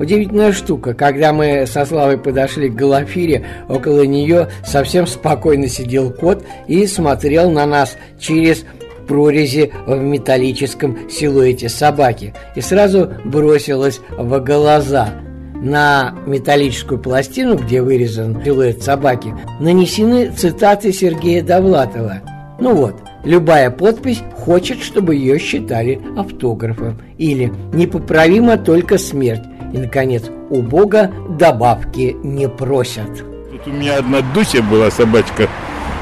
Удивительная 0.00 0.52
штука, 0.52 0.94
когда 0.94 1.34
мы 1.34 1.66
со 1.66 1.84
Славой 1.84 2.16
подошли 2.16 2.70
к 2.70 2.74
Галафире, 2.74 3.44
около 3.68 4.00
нее 4.06 4.48
совсем 4.64 5.06
спокойно 5.06 5.68
сидел 5.68 6.10
кот 6.10 6.42
и 6.66 6.86
смотрел 6.86 7.50
на 7.50 7.66
нас 7.66 7.98
через 8.18 8.64
прорези 9.06 9.72
в 9.86 9.96
металлическом 9.96 11.10
силуэте 11.10 11.68
собаки 11.68 12.32
и 12.56 12.62
сразу 12.62 13.12
бросилась 13.26 14.00
в 14.16 14.40
глаза. 14.40 15.10
На 15.56 16.14
металлическую 16.24 16.98
пластину, 16.98 17.56
где 17.56 17.82
вырезан 17.82 18.42
силуэт 18.42 18.82
собаки, 18.82 19.34
нанесены 19.60 20.30
цитаты 20.30 20.94
Сергея 20.94 21.42
Довлатова. 21.42 22.22
Ну 22.58 22.74
вот, 22.74 22.94
любая 23.24 23.70
подпись 23.70 24.22
хочет, 24.34 24.80
чтобы 24.80 25.16
ее 25.16 25.38
считали 25.38 26.00
автографом. 26.16 26.98
Или 27.18 27.52
«Непоправима 27.74 28.56
только 28.56 28.96
смерть». 28.96 29.42
И, 29.72 29.78
наконец, 29.78 30.24
у 30.50 30.62
Бога 30.62 31.10
добавки 31.38 32.16
не 32.22 32.48
просят. 32.48 33.08
Тут 33.50 33.66
у 33.66 33.70
меня 33.70 33.98
одна 33.98 34.20
Дуся 34.34 34.62
была 34.62 34.90
собачка. 34.90 35.48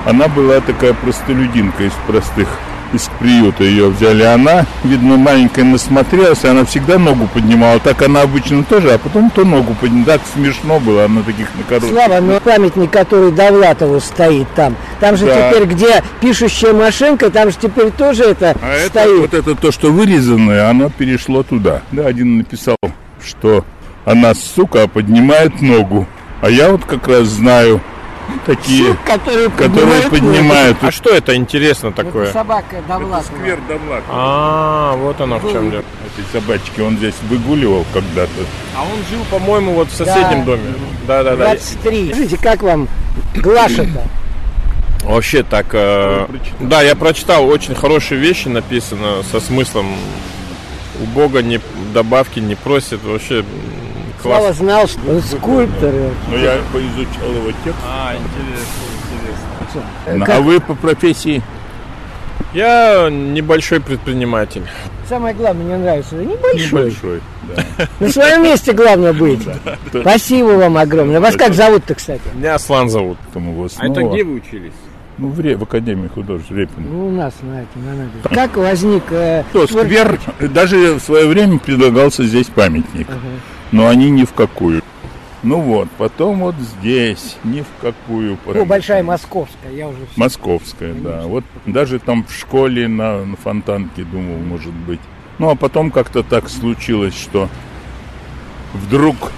Она 0.06 0.28
была 0.28 0.60
такая 0.60 0.94
простолюдинка 0.94 1.84
из 1.84 1.92
простых. 2.06 2.48
Из 2.94 3.10
приюта 3.18 3.64
ее 3.64 3.88
взяли. 3.88 4.22
Она, 4.22 4.64
видно, 4.82 5.18
маленькая 5.18 5.62
насмотрелась, 5.64 6.42
она 6.46 6.64
всегда 6.64 6.98
ногу 6.98 7.28
поднимала. 7.34 7.78
Так 7.80 8.00
она 8.00 8.22
обычно 8.22 8.64
тоже, 8.64 8.92
а 8.94 8.96
потом 8.98 9.28
то 9.28 9.44
ногу 9.44 9.76
поднимала. 9.78 10.06
Так 10.12 10.22
смешно 10.32 10.80
было, 10.80 11.04
она 11.04 11.20
таких 11.20 11.48
на 11.54 11.64
коротких. 11.64 11.90
Слава, 11.92 12.20
но 12.22 12.40
памятник, 12.40 12.90
который 12.90 13.30
Довлатову 13.32 14.00
стоит 14.00 14.46
там, 14.56 14.74
там 15.00 15.18
же 15.18 15.26
Да. 15.26 15.50
теперь, 15.50 15.66
где 15.68 16.02
пишущая 16.22 16.72
машинка, 16.72 17.28
там 17.30 17.50
же 17.50 17.56
теперь 17.60 17.90
тоже 17.90 18.22
это 18.24 18.56
А 18.62 18.72
это, 18.72 19.00
стоит. 19.00 19.20
вот 19.20 19.34
это 19.34 19.54
то, 19.54 19.70
что 19.70 19.92
вырезанное, 19.92 20.70
оно 20.70 20.88
перешло 20.88 21.42
туда. 21.42 21.82
Да, 21.92 22.06
один 22.06 22.38
написал, 22.38 22.76
что 23.24 23.64
она, 24.04 24.34
сука, 24.34 24.88
поднимает 24.88 25.60
ногу. 25.60 26.06
А 26.40 26.48
я 26.50 26.70
вот 26.70 26.84
как 26.84 27.08
раз 27.08 27.26
знаю 27.26 27.80
такие, 28.46 28.94
которые 29.06 29.48
которые 29.50 30.02
поднимают 30.02 30.10
поднимают. 30.10 30.78
А 30.82 30.90
что 30.90 31.10
это 31.10 31.34
интересно 31.34 31.92
такое? 31.92 32.24
Это 32.24 32.32
собака 32.34 32.76
Довлатова. 32.86 33.22
Сквер 33.22 33.58
Довлатова. 33.68 34.04
А, 34.10 34.96
вот 34.96 35.20
оно 35.20 35.38
в 35.38 35.50
чем 35.50 35.70
дело. 35.70 35.82
Этой 36.16 36.24
собачки 36.40 36.80
он 36.80 36.96
здесь 36.98 37.14
выгуливал 37.28 37.84
когда-то. 37.92 38.30
А 38.76 38.82
он 38.82 38.98
жил, 39.10 39.24
по-моему, 39.30 39.72
вот 39.72 39.88
в 39.88 39.94
соседнем 39.94 40.40
Да. 40.40 40.44
доме. 40.44 40.62
Да, 41.06 41.22
да, 41.24 41.30
да. 41.36 41.44
23. 41.46 42.12
Скажите, 42.12 42.38
как 42.38 42.62
вам 42.62 42.88
Глаша-то? 43.34 44.02
Вообще 45.04 45.42
так. 45.42 45.66
э, 45.72 46.26
да, 46.60 46.82
я 46.82 46.94
прочитал 46.94 47.48
очень 47.48 47.74
хорошие 47.74 48.20
вещи 48.20 48.48
написано 48.48 49.22
со 49.30 49.40
смыслом. 49.40 49.86
У 51.02 51.04
Бога 51.06 51.42
не 51.42 51.60
добавки 51.94 52.40
не 52.40 52.54
просит. 52.54 53.02
Вообще 53.04 53.40
м, 53.40 53.44
Слава 54.22 54.46
класс. 54.46 54.56
знал, 54.56 54.86
что 54.88 55.00
он 55.08 55.22
скульптор. 55.22 55.94
Но 56.28 56.36
я 56.36 56.58
поизучал 56.72 57.30
его 57.30 57.50
текст. 57.64 57.78
А, 57.86 58.14
интересно, 58.14 59.82
интересно. 60.14 60.34
А 60.36 60.40
вы 60.40 60.60
по 60.60 60.74
профессии? 60.74 61.42
Я 62.54 63.08
небольшой 63.10 63.80
предприниматель. 63.80 64.62
Самое 65.08 65.34
главное, 65.34 65.64
мне 65.64 65.76
нравится, 65.76 66.16
небольшой. 66.16 66.66
Небольшой, 66.90 67.20
да. 67.54 67.86
На 68.00 68.08
своем 68.10 68.42
месте 68.42 68.72
главное 68.72 69.12
быть. 69.12 69.40
Спасибо 69.90 70.48
вам 70.48 70.76
огромное. 70.78 71.20
Вас 71.20 71.36
как 71.36 71.54
зовут-то, 71.54 71.94
кстати? 71.94 72.22
Меня 72.34 72.54
Аслан 72.54 72.88
зовут. 72.90 73.18
А 73.34 73.86
это 73.86 74.02
где 74.02 74.24
вы 74.24 74.34
учились? 74.34 74.72
Ну, 75.18 75.28
в, 75.28 75.40
Ре- 75.40 75.56
в 75.56 75.62
Академии 75.64 76.06
художеств 76.08 76.50
Репина. 76.52 76.86
Ну, 76.88 77.08
у 77.08 77.10
нас 77.10 77.34
на 77.42 77.62
этом, 77.62 77.84
на 77.84 77.90
набережной. 77.94 78.30
Как 78.34 78.56
возник... 78.56 79.02
э, 79.10 79.42
твор- 79.52 79.66
сквер, 79.68 80.20
даже 80.38 80.94
в 80.94 81.00
свое 81.00 81.26
время 81.26 81.58
предлагался 81.58 82.24
здесь 82.24 82.46
памятник, 82.46 83.08
но 83.72 83.88
они 83.88 84.10
ни 84.10 84.24
в 84.24 84.32
какую. 84.32 84.82
Ну 85.42 85.60
вот, 85.60 85.88
потом 85.98 86.40
вот 86.40 86.54
здесь, 86.56 87.36
ни 87.44 87.62
в 87.62 87.66
какую. 87.80 88.38
Ну. 88.46 88.64
Большая 88.64 89.02
Московская, 89.02 89.72
я 89.72 89.88
уже... 89.88 89.98
всё- 89.98 90.20
Московская, 90.20 90.94
да. 90.94 91.22
Вот 91.26 91.44
даже 91.66 91.98
там 91.98 92.24
в 92.24 92.32
школе 92.32 92.86
на, 92.88 93.24
на 93.24 93.36
фонтанке 93.36 94.02
думал, 94.04 94.38
может 94.38 94.72
быть. 94.72 95.00
Ну, 95.38 95.48
а 95.50 95.54
потом 95.54 95.90
как-то 95.92 96.22
так 96.24 96.48
случилось, 96.48 97.14
что 97.16 97.48
вдруг 98.74 99.32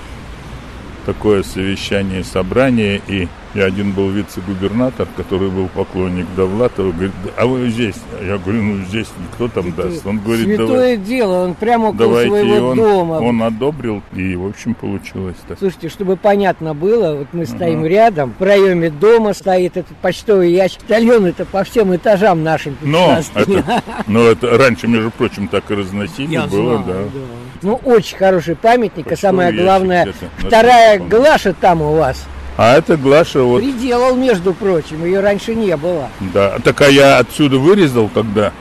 такое 1.07 1.43
совещание, 1.43 2.25
собрание, 2.25 3.01
и 3.07 3.29
я 3.54 3.64
один 3.64 3.92
был 3.92 4.10
вице-губернатор, 4.10 5.08
который 5.16 5.50
был 5.50 5.68
поклонник 5.68 6.26
Довлатова, 6.36 6.92
говорит, 6.92 7.12
а 7.36 7.46
вы 7.46 7.68
здесь? 7.68 7.96
Я 8.22 8.38
говорю, 8.38 8.62
ну 8.62 8.84
здесь 8.84 9.08
никто 9.18 9.48
там 9.48 9.72
даст. 9.72 10.06
Он 10.06 10.18
говорит, 10.18 10.46
Святое 10.46 10.66
давай, 10.66 10.96
дело, 10.96 11.44
он 11.44 11.54
прямо 11.54 11.88
около 11.88 11.98
давайте. 11.98 12.28
И 12.28 12.30
своего 12.30 12.68
он, 12.68 12.76
дома. 12.76 13.12
он 13.14 13.42
одобрил, 13.42 14.02
и, 14.12 14.36
в 14.36 14.46
общем, 14.46 14.74
получилось 14.74 15.36
так. 15.48 15.58
Слушайте, 15.58 15.88
чтобы 15.88 16.16
понятно 16.16 16.74
было, 16.74 17.16
вот 17.16 17.28
мы 17.32 17.44
стоим 17.44 17.84
рядом, 17.84 18.30
в 18.30 18.34
проеме 18.34 18.90
дома 18.90 19.34
стоит 19.34 19.76
этот 19.76 19.96
почтовый 19.96 20.52
ящик. 20.52 20.80
Почтальон 20.80 21.26
это 21.26 21.44
по 21.44 21.64
всем 21.64 21.94
этажам 21.94 22.44
нашим. 22.44 22.76
Но 22.82 23.18
это, 23.34 23.82
но 24.06 24.26
это 24.26 24.56
раньше, 24.56 24.86
между 24.86 25.10
прочим, 25.10 25.48
так 25.48 25.70
и 25.70 25.74
разносили, 25.74 26.32
Я 26.32 26.46
было, 26.46 26.82
знаю, 26.82 27.10
да. 27.12 27.20
Ну, 27.62 27.74
очень 27.84 28.16
хороший 28.16 28.54
памятник, 28.54 29.06
а 29.06 29.10
Почтовый 29.10 29.16
самое 29.16 29.48
ящик 29.50 29.64
главное, 29.64 30.14
вторая. 30.38 30.98
Глаша 31.00 31.52
там 31.52 31.82
у 31.82 31.96
вас. 31.96 32.24
А 32.62 32.77
это 32.77 32.99
Глаша 32.99 33.42
вот, 33.42 33.62
Приделал, 33.62 34.16
между 34.16 34.53
прочим, 34.53 35.03
ее 35.07 35.20
раньше 35.20 35.55
не 35.55 35.75
было. 35.79 36.11
да. 36.35 36.59
Так 36.62 36.83
а 36.83 36.90
я 36.90 37.16
отсюда 37.16 37.59
вырезал 37.59 38.11
когда 38.12 38.53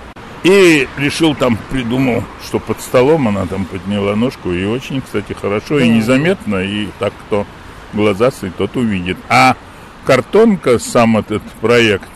и 0.44 0.88
решил 0.98 1.36
там, 1.36 1.58
придумал, 1.70 2.24
что 2.46 2.60
под 2.60 2.80
столом 2.80 3.28
она 3.28 3.46
там 3.46 3.66
подняла 3.66 4.16
ножку. 4.16 4.54
И 4.54 4.64
очень, 4.64 5.02
кстати, 5.02 5.34
хорошо 5.34 5.80
и 5.80 5.90
незаметно. 5.90 6.64
И 6.64 6.88
так, 6.98 7.12
кто 7.28 7.46
глазастый, 7.92 8.54
тот 8.58 8.78
увидит. 8.78 9.18
А 9.28 9.58
картонка, 10.06 10.80
сам 10.80 11.18
этот 11.18 11.44
проект, 11.60 12.08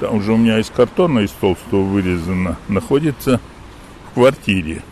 там 0.00 0.16
уже 0.16 0.32
у 0.32 0.36
меня 0.36 0.58
из 0.58 0.68
картона, 0.68 1.20
из 1.20 1.30
толстого 1.30 1.84
вырезано, 1.84 2.56
находится 2.66 3.38
в 4.10 4.14
квартире. 4.14 4.82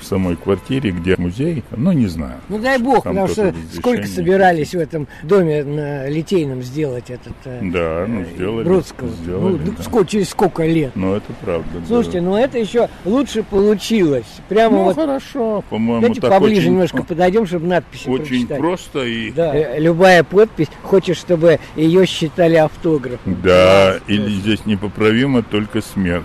В 0.00 0.04
самой 0.04 0.36
квартире, 0.36 0.90
где 0.92 1.16
музей, 1.16 1.64
ну, 1.72 1.90
не 1.90 2.06
знаю. 2.06 2.40
Ну 2.48 2.58
дай 2.58 2.78
бог, 2.78 3.02
Там 3.02 3.14
потому 3.14 3.28
что 3.28 3.54
сколько 3.74 4.06
собирались 4.06 4.72
в 4.72 4.78
этом 4.78 5.08
доме 5.24 5.64
на 5.64 6.08
Литейном 6.08 6.62
сделать 6.62 7.10
этот 7.10 7.34
э, 7.44 7.60
Да, 7.62 8.04
ну, 8.06 8.24
сделали. 8.24 8.64
Бродского. 8.64 9.08
Сделали, 9.08 9.60
ну, 9.64 9.72
да. 9.76 9.82
сколько, 9.82 10.06
через 10.06 10.28
сколько 10.28 10.64
лет. 10.64 10.92
Ну, 10.94 11.14
это 11.14 11.32
правда. 11.44 11.68
да. 11.74 11.86
Слушайте, 11.88 12.20
ну 12.20 12.36
это 12.36 12.58
еще 12.58 12.88
лучше 13.04 13.42
получилось. 13.42 14.26
Прямо 14.48 14.76
Ну, 14.76 14.84
вот 14.84 14.94
хорошо, 14.94 15.64
по-моему, 15.68 16.02
давайте 16.02 16.20
так 16.20 16.30
поближе 16.30 16.60
очень, 16.60 16.70
немножко 16.70 17.02
подойдем, 17.08 17.46
чтобы 17.46 17.66
надписи 17.66 18.08
очень 18.08 18.46
прочитать. 18.46 18.58
просто 18.58 19.04
и... 19.04 19.32
Да. 19.32 19.56
Э, 19.56 19.80
Любая 19.80 20.22
подпись, 20.22 20.68
хочешь, 20.82 21.16
чтобы 21.16 21.58
ее 21.74 22.06
считали 22.06 22.54
автографом. 22.54 23.38
Да, 23.42 23.96
или 24.06 24.28
здесь 24.28 24.66
непоправимо 24.66 25.42
только 25.42 25.80
смерть. 25.80 26.24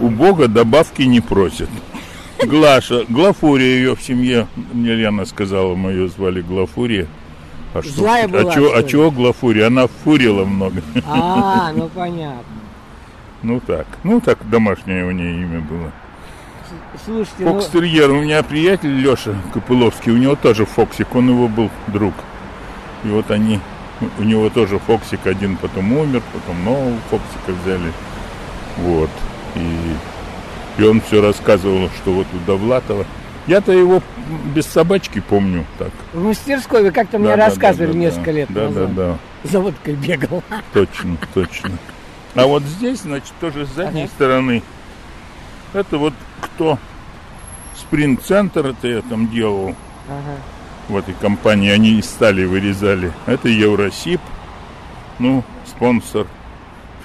У 0.00 0.08
Бога 0.08 0.48
добавки 0.48 1.02
не 1.02 1.20
просят. 1.20 1.68
Глаша, 2.46 3.04
Глафурия 3.08 3.76
ее 3.76 3.96
в 3.96 4.02
семье, 4.02 4.46
мне 4.72 4.94
Лена 4.94 5.24
сказала, 5.24 5.74
мы 5.74 5.92
ее 5.92 6.08
звали 6.08 6.42
Глафурия. 6.42 7.06
А 7.74 7.82
что, 7.82 7.92
Злая 7.92 8.28
была, 8.28 8.50
а 8.50 8.54
чего, 8.54 8.68
что 8.68 8.78
а 8.78 8.82
чего 8.84 9.10
Глафурия? 9.10 9.66
Она 9.66 9.86
фурила 9.86 10.44
много. 10.44 10.82
А, 11.06 11.72
ну 11.74 11.88
понятно. 11.88 12.44
Ну 13.42 13.60
так, 13.60 13.86
ну 14.04 14.20
так 14.20 14.38
домашнее 14.48 15.04
у 15.04 15.10
нее 15.10 15.42
имя 15.42 15.60
было. 15.60 15.92
Слушайте, 17.04 17.44
ну, 17.44 17.54
Фокстерьер. 17.54 18.10
У 18.10 18.22
меня 18.22 18.42
приятель 18.42 18.94
Леша 18.94 19.34
Копыловский, 19.52 20.12
у 20.12 20.16
него 20.16 20.36
тоже 20.36 20.64
Фоксик, 20.64 21.14
он 21.14 21.28
его 21.28 21.48
был 21.48 21.70
друг. 21.88 22.14
И 23.04 23.08
вот 23.08 23.30
они, 23.30 23.60
у 24.18 24.22
него 24.22 24.48
тоже 24.48 24.78
Фоксик 24.78 25.26
один 25.26 25.56
потом 25.56 25.92
умер, 25.92 26.22
потом 26.32 26.64
нового 26.64 26.96
Фоксика 27.10 27.52
взяли. 27.62 27.92
Вот. 28.78 29.10
И, 29.56 29.60
и 30.78 30.82
он 30.82 31.00
все 31.00 31.20
рассказывал, 31.22 31.88
что 32.02 32.12
вот 32.12 32.26
у 32.32 32.46
Довлатова. 32.46 33.06
Я-то 33.46 33.72
его 33.72 34.02
без 34.54 34.64
собачки 34.66 35.20
помню 35.20 35.66
так. 35.78 35.90
в 36.14 36.24
мастерской 36.24 36.82
вы 36.82 36.90
как-то 36.92 37.18
мне 37.18 37.28
Да, 37.28 37.36
да, 37.36 37.46
рассказывали 37.46 37.88
да, 37.88 37.92
да, 37.92 37.98
несколько 37.98 38.24
да. 38.26 38.32
лет 38.32 38.48
Да, 38.52 38.60
назад. 38.68 38.94
да, 38.94 39.06
да. 39.12 39.18
За 39.50 39.60
водкой 39.60 39.94
бегал. 39.94 40.42
Точно, 40.72 41.16
точно. 41.34 41.70
А 42.34 42.46
вот 42.46 42.62
здесь, 42.62 43.00
значит, 43.00 43.32
тоже 43.40 43.66
с 43.66 43.70
задней 43.70 44.06
стороны. 44.08 44.62
Это 45.74 45.98
вот 45.98 46.14
кто 46.40 46.78
Спринг-центр 47.76 48.66
это 48.68 48.88
я 48.88 49.02
там 49.02 49.28
делал 49.28 49.74
Ага. 50.08 50.36
в 50.88 50.96
этой 50.96 51.14
компании. 51.14 51.70
Они 51.70 51.98
из 51.98 52.06
стали 52.06 52.44
вырезали. 52.44 53.12
Это 53.26 53.48
Евросип, 53.48 54.20
ну, 55.18 55.44
спонсор 55.66 56.26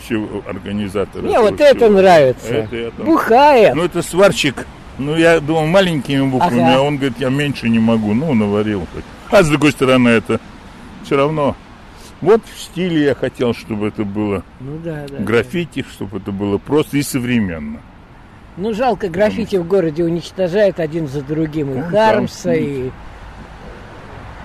всего 0.09 0.43
организатора. 0.47 1.21
Мне 1.23 1.39
вот 1.39 1.61
это 1.61 1.75
всего. 1.85 1.89
нравится. 1.89 2.53
Это 2.53 2.91
там- 2.91 3.05
Бухает. 3.05 3.75
Ну, 3.75 3.83
это 3.83 4.01
сварщик. 4.01 4.65
Ну, 4.97 5.15
я 5.15 5.39
думал 5.39 5.65
маленькими 5.67 6.21
буквами, 6.27 6.61
Ага. 6.61 6.75
а 6.77 6.81
он 6.81 6.97
говорит, 6.97 7.17
я 7.19 7.29
меньше 7.29 7.69
не 7.69 7.79
могу. 7.79 8.13
Ну, 8.13 8.33
наварил. 8.33 8.85
А 9.29 9.43
с 9.43 9.47
другой 9.49 9.71
стороны, 9.71 10.09
это 10.09 10.39
все 11.03 11.15
равно. 11.15 11.55
Вот 12.21 12.41
в 12.53 12.59
стиле 12.59 13.03
я 13.05 13.15
хотел, 13.15 13.53
чтобы 13.53 13.87
это 13.87 14.03
было 14.03 14.43
Ну 14.59 14.77
да, 14.83 15.05
да. 15.09 15.23
граффити, 15.23 15.85
чтобы 15.89 16.17
это 16.17 16.31
было 16.33 16.57
просто 16.57 16.97
и 16.97 17.01
современно. 17.01 17.79
Ну 18.57 18.73
жалко, 18.73 19.07
граффити 19.07 19.55
в 19.55 19.65
городе 19.65 20.03
уничтожают 20.03 20.81
один 20.81 21.07
за 21.07 21.21
другим. 21.21 21.71
И 21.71 21.75
Ну, 21.77 21.83
Хармса, 21.89 22.49
да. 22.49 22.55
и... 22.55 22.89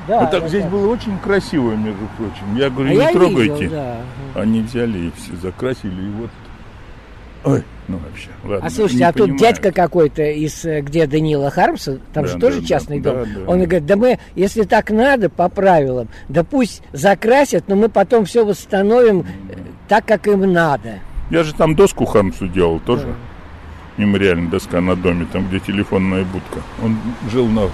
Да, 0.06 0.20
вот 0.20 0.30
так 0.30 0.42
вот 0.42 0.48
здесь 0.50 0.64
было 0.66 0.88
очень 0.92 1.16
красиво, 1.18 1.72
между 1.72 2.06
прочим. 2.16 2.56
Я 2.56 2.68
говорю, 2.70 2.90
А 2.90 2.92
не 2.94 3.00
я 3.00 3.12
трогайте. 3.12 3.54
видел, 3.64 3.70
да. 3.70 3.96
Они 4.40 4.60
взяли 4.62 4.98
и 4.98 5.12
все 5.16 5.36
закрасили, 5.36 6.02
и 6.02 6.10
вот. 6.10 6.30
Ой, 7.44 7.62
ну 7.88 7.98
вообще. 7.98 8.28
Ладно, 8.42 8.66
А 8.66 8.70
слушайте, 8.70 9.04
а 9.04 9.12
тут 9.12 9.22
понимаю. 9.22 9.38
дядька 9.38 9.70
какой-то 9.72 10.22
из 10.22 10.64
э, 10.64 10.80
где 10.80 11.06
Данила 11.06 11.50
Хармса, 11.50 11.98
там 12.14 12.24
Да, 12.24 12.30
же 12.30 12.38
тоже 12.38 12.60
да, 12.62 12.66
частный 12.66 13.00
да, 13.00 13.12
дом. 13.12 13.24
да, 13.24 13.40
да. 13.40 13.50
Он 13.50 13.62
и 13.62 13.66
говорит, 13.66 13.86
да 13.86 13.96
мы, 13.96 14.18
если 14.34 14.62
так 14.62 14.90
надо, 14.90 15.28
по 15.28 15.48
правилам, 15.50 16.08
да 16.28 16.42
пусть 16.44 16.82
закрасят, 16.92 17.64
но 17.68 17.76
мы 17.76 17.88
потом 17.90 18.24
все 18.24 18.44
восстановим 18.46 19.20
э, 19.20 19.54
так, 19.88 20.06
как 20.06 20.26
им 20.26 20.50
надо. 20.52 21.00
Я 21.30 21.42
же 21.44 21.54
там 21.54 21.74
доску 21.76 22.04
Хамсу 22.06 22.48
делал 22.48 22.78
тоже. 22.80 23.14
Мемориальная 23.96 24.50
доска 24.50 24.80
на 24.80 24.96
доме, 24.96 25.26
там 25.32 25.46
где 25.48 25.60
телефонная 25.60 26.24
будка. 26.24 26.60
Он 26.82 26.96
жил 27.30 27.46
на, 27.46 27.68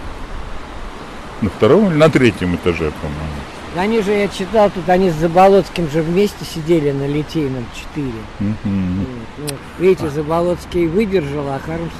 на 1.42 1.50
втором 1.50 1.88
или 1.90 1.96
на 1.96 2.08
третьем 2.10 2.54
этаже, 2.56 2.90
по-моему. 3.00 3.40
Они 3.76 4.02
же, 4.02 4.10
я 4.12 4.26
читал, 4.28 4.68
тут 4.70 4.88
они 4.88 5.10
с 5.10 5.14
Заболоцким 5.14 5.88
же 5.90 6.02
вместе 6.02 6.44
сидели 6.44 6.90
на 6.90 7.06
Литейном 7.06 7.64
4. 7.94 8.06
Мгм. 8.40 9.06
Вот, 9.38 9.50
ну, 9.50 9.56
видите, 9.84 10.10
Заболоцкий 10.10 10.86
выдержал, 10.86 11.46
а 11.48 11.60
Хармс... 11.64 11.92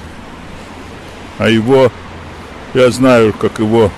А 1.39 1.49
его, 1.49 1.91
я 2.75 2.91
знаю, 2.91 3.33
как 3.33 3.61
его 3.61 3.91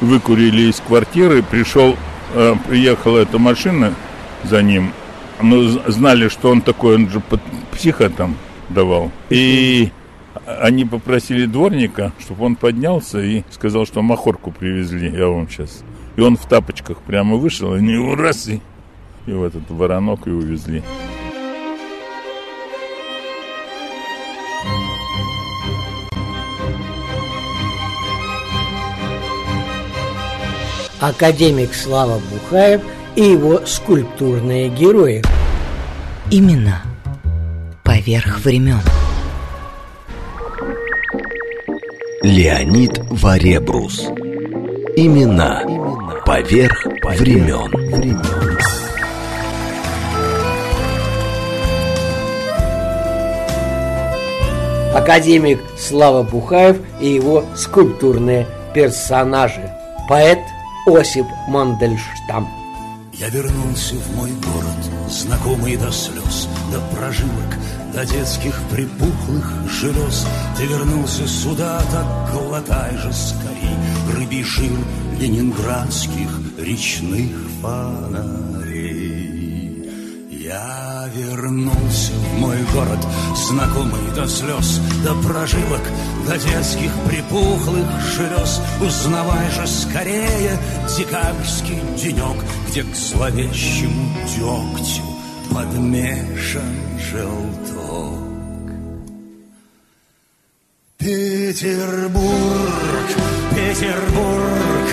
выкурили 0.00 0.70
из 0.70 0.80
квартиры, 0.80 1.42
пришел, 1.42 1.96
э, 2.34 2.54
приехала 2.66 3.18
эта 3.18 3.38
машина 3.38 3.92
за 4.44 4.62
ним, 4.62 4.92
но 5.42 5.62
з- 5.64 5.82
знали, 5.88 6.28
что 6.28 6.50
он 6.50 6.62
такой, 6.62 6.94
он 6.96 7.10
же 7.10 7.20
под 7.20 7.40
психа 7.72 8.08
там 8.08 8.36
давал. 8.70 9.12
И 9.28 9.90
они 10.60 10.84
попросили 10.84 11.46
дворника, 11.46 12.12
чтобы 12.18 12.44
он 12.44 12.56
поднялся 12.56 13.20
и 13.20 13.42
сказал, 13.50 13.86
что 13.86 14.02
махорку 14.02 14.50
привезли, 14.50 15.10
я 15.10 15.28
вам 15.28 15.48
сейчас. 15.48 15.82
И 16.16 16.20
он 16.20 16.36
в 16.36 16.46
тапочках 16.46 16.98
прямо 16.98 17.36
вышел, 17.36 17.72
они 17.72 17.92
его 17.92 18.14
раз 18.14 18.48
и, 18.48 18.60
и 19.26 19.32
в 19.32 19.42
этот 19.42 19.70
воронок 19.70 20.26
и 20.26 20.30
увезли. 20.30 20.82
Академик 31.00 31.72
Слава 31.72 32.20
Бухаев 32.30 32.82
и 33.16 33.22
его 33.22 33.64
скульптурные 33.64 34.68
герои. 34.68 35.22
Имена 36.30 36.82
поверх 37.82 38.40
времен. 38.44 38.80
Леонид 42.22 43.00
Варебрус. 43.10 44.06
Имена 44.96 45.62
поверх 46.24 46.86
времен. 47.18 47.70
академик 54.94 55.60
Слава 55.78 56.22
Бухаев 56.22 56.76
и 57.00 57.08
его 57.08 57.44
скульптурные 57.56 58.46
персонажи. 58.74 59.72
Поэт 60.08 60.38
Осип 60.86 61.26
Мандельштам. 61.48 62.48
Я 63.14 63.28
вернулся 63.28 63.94
в 63.96 64.16
мой 64.16 64.30
город, 64.30 65.10
знакомый 65.10 65.76
до 65.76 65.90
слез, 65.90 66.48
до 66.70 66.80
прожилок, 66.94 67.56
до 67.92 68.06
детских 68.06 68.54
припухлых 68.70 69.70
желез. 69.70 70.26
Ты 70.56 70.66
вернулся 70.66 71.26
сюда, 71.26 71.82
так 71.90 72.32
глотай 72.32 72.96
же 72.96 73.12
скорей 73.12 73.76
рыбий 74.14 74.42
жир 74.44 74.78
ленинградских 75.18 76.28
речных 76.58 77.30
фонарей. 77.60 79.30
Я 80.30 81.08
вернулся 81.14 82.12
в 82.12 82.38
мой 82.40 82.56
город, 82.72 83.06
знакомый 83.36 84.00
до 84.14 84.26
слез, 84.26 84.80
до 85.04 85.14
прожилок, 85.22 85.82
до 86.26 86.38
детских 86.38 86.90
припухлых 87.06 87.86
желез. 88.16 88.60
Узнавай 88.80 89.50
же 89.50 89.66
скорее 89.66 90.58
декабрьский 90.96 91.80
денек, 92.02 92.44
где 92.68 92.82
к 92.82 92.94
зловещему 92.94 94.16
дегтю 94.26 95.02
подмешан 95.54 96.74
желток. 97.12 97.79
Петербург, 101.00 102.28
Петербург, 103.54 104.86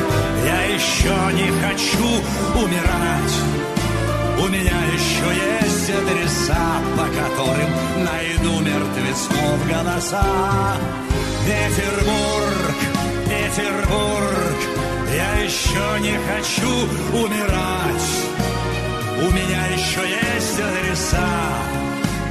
я 0.45 0.63
еще 0.73 1.13
не 1.33 1.51
хочу 1.59 2.07
умирать. 2.55 3.35
У 4.39 4.47
меня 4.47 4.79
еще 4.93 5.27
есть 5.35 5.89
адреса, 5.89 6.81
по 6.95 7.03
которым 7.07 7.69
найду 8.05 8.61
мертвецов 8.61 9.67
голоса. 9.67 10.77
Петербург, 11.45 12.77
Петербург, 13.25 14.57
я 15.13 15.43
еще 15.43 15.99
не 15.99 16.17
хочу 16.19 16.71
умирать. 17.21 18.09
У 19.23 19.29
меня 19.29 19.65
еще 19.75 20.07
есть 20.07 20.57
адреса, 20.57 21.27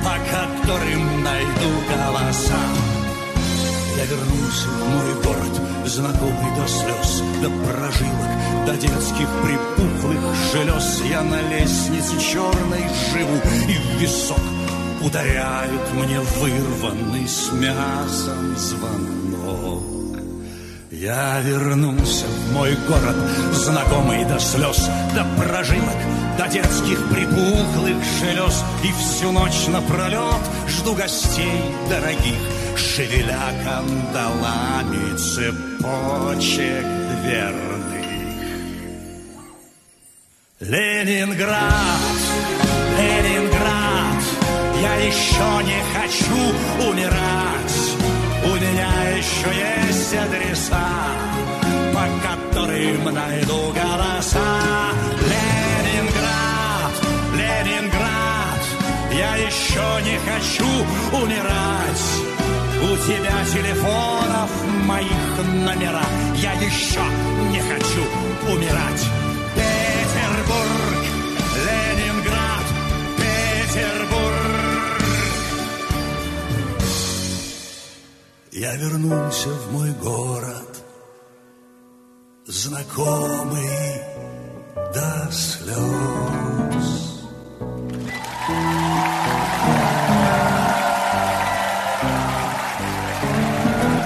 по 0.03 0.17
которым 0.33 1.23
найду 1.23 1.71
голоса. 1.91 2.96
Я 3.97 4.05
вернулся 4.05 4.69
в 4.69 4.89
мой 4.91 5.15
город, 5.25 5.61
знакомый 5.87 6.55
до 6.55 6.69
слез, 6.69 7.23
до 7.41 7.49
прожилок, 7.49 8.67
до 8.67 8.77
детских 8.77 9.29
припухлых 9.43 10.35
желез. 10.53 11.03
Я 11.09 11.23
на 11.23 11.41
лестнице 11.49 12.21
черной 12.21 12.85
живу, 13.13 13.37
и 13.69 13.79
в 13.79 14.01
висок 14.01 14.41
ударяет 15.01 15.95
мне 15.95 16.21
вырванный 16.21 17.27
с 17.27 17.51
мясом 17.53 18.57
звонок. 18.59 19.97
Я 20.91 21.41
вернулся 21.41 22.27
в 22.27 22.53
мой 22.53 22.77
город, 22.87 23.17
знакомый 23.53 24.25
до 24.27 24.39
слез, 24.39 24.91
до 25.15 25.25
прожилок, 25.43 25.97
до 26.37 26.49
детских 26.49 27.09
припухлых 27.09 27.96
желез. 28.20 28.64
И 28.85 28.92
всю 28.92 29.33
ночь 29.33 29.66
напролет 29.68 30.42
жду 30.68 30.94
гостей 30.94 31.62
дорогих, 31.88 32.40
шевеля 32.77 33.53
кандалами 33.64 35.16
цепочек 35.16 36.87
дверных. 37.22 37.77
Ленинград, 40.61 42.01
Ленинград, 42.99 44.22
я 44.81 44.94
еще 44.96 45.64
не 45.64 45.81
хочу 45.92 46.88
умирать. 46.88 47.66
У 48.42 48.55
меня 48.55 48.90
еще 49.18 49.49
есть 49.55 50.14
адреса, 50.14 50.88
по 51.92 52.07
которым 52.27 53.14
найду 53.14 53.72
голоса. 53.72 55.16
Я 59.19 59.37
еще 59.37 59.87
не 60.05 60.19
хочу 60.19 60.69
умирать. 61.17 62.07
У 62.83 62.97
тебя 63.07 63.45
телефонов 63.53 64.51
моих 64.85 65.29
номера, 65.65 66.05
я 66.37 66.53
еще 66.53 67.01
не 67.51 67.61
хочу 67.61 68.05
умирать. 68.53 69.05
Петербург, 69.55 71.05
Ленинград, 71.67 72.67
Петербург. 73.17 74.37
Я 78.53 78.77
вернулся 78.77 79.49
в 79.49 79.73
мой 79.73 79.91
город, 79.93 80.85
знакомый 82.47 84.03
до 84.95 85.29
слез. 85.33 87.06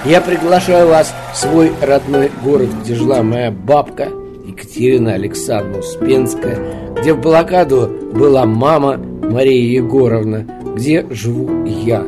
Я 0.03 0.19
приглашаю 0.19 0.87
вас 0.87 1.13
в 1.31 1.37
свой 1.37 1.71
родной 1.79 2.31
город, 2.43 2.69
где 2.81 2.95
жила 2.95 3.21
моя 3.21 3.51
бабка 3.51 4.07
Екатерина 4.47 5.13
Александровна 5.13 5.79
Успенская, 5.79 6.57
где 6.99 7.13
в 7.13 7.21
блокаду 7.21 7.87
была 8.13 8.47
мама 8.47 8.97
Мария 8.97 9.79
Егоровна, 9.79 10.47
где 10.75 11.05
живу 11.11 11.63
я. 11.65 12.03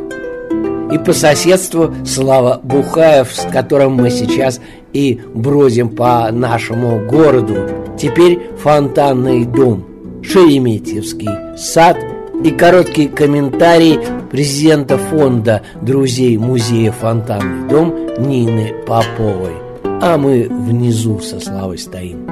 И 0.91 0.97
по 0.97 1.13
соседству 1.13 1.93
Слава 2.03 2.59
Бухаев, 2.63 3.31
с 3.31 3.45
которым 3.51 3.93
мы 3.93 4.09
сейчас 4.09 4.59
и 4.91 5.21
бродим 5.35 5.89
по 5.89 6.31
нашему 6.31 7.05
городу. 7.07 7.69
Теперь 7.95 8.39
фонтанный 8.57 9.45
дом, 9.45 9.85
Шереметьевский 10.23 11.29
сад 11.57 11.97
и 12.43 12.51
короткий 12.51 13.07
комментарий 13.07 13.99
президента 14.29 14.97
фонда 14.97 15.61
друзей 15.81 16.37
музея 16.37 16.91
«Фонтанный 16.91 17.69
дом» 17.69 17.95
Нины 18.19 18.73
Поповой. 18.85 19.53
А 20.01 20.17
мы 20.17 20.47
внизу 20.49 21.19
со 21.19 21.39
Славой 21.39 21.77
стоим. 21.77 22.27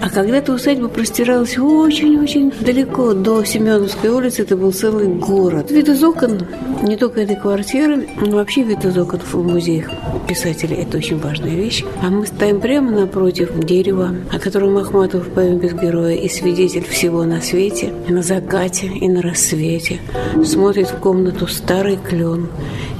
А 0.00 0.10
когда-то 0.10 0.52
усадьба 0.52 0.88
простиралась 0.88 1.56
очень-очень 1.56 2.52
далеко 2.60 3.14
до 3.14 3.42
Семеновской 3.44 4.10
улицы. 4.10 4.42
Это 4.42 4.56
был 4.56 4.72
целый 4.72 5.08
город. 5.08 5.70
Вид 5.70 5.88
из 5.88 6.04
окон, 6.04 6.46
не 6.84 6.96
только 6.96 7.22
этой 7.22 7.36
квартиры, 7.36 8.06
но 8.20 8.36
вообще 8.36 8.62
вид 8.62 8.84
из 8.84 8.96
окон 8.96 9.20
в 9.20 9.34
музеях 9.34 9.90
писателей– 10.28 10.76
это 10.82 10.98
очень 10.98 11.18
важная 11.18 11.54
вещь. 11.54 11.82
А 12.02 12.10
мы 12.10 12.26
стоим 12.26 12.60
прямо 12.60 12.90
напротив 12.90 13.58
дерева, 13.58 14.14
о 14.30 14.38
котором 14.38 14.76
Ахматов 14.76 15.26
в 15.26 15.30
поэме 15.30 15.58
«Без 15.58 15.72
героя» 15.72 16.14
и 16.14 16.28
свидетель 16.28 16.84
всего 16.84 17.24
на 17.24 17.40
свете, 17.40 17.92
на 18.08 18.22
закате, 18.22 18.86
и 18.86 19.08
на 19.08 19.22
рассвете. 19.22 19.98
Смотрит 20.44 20.88
в 20.88 20.98
комнату 20.98 21.46
старый 21.46 21.96
клен 21.96 22.48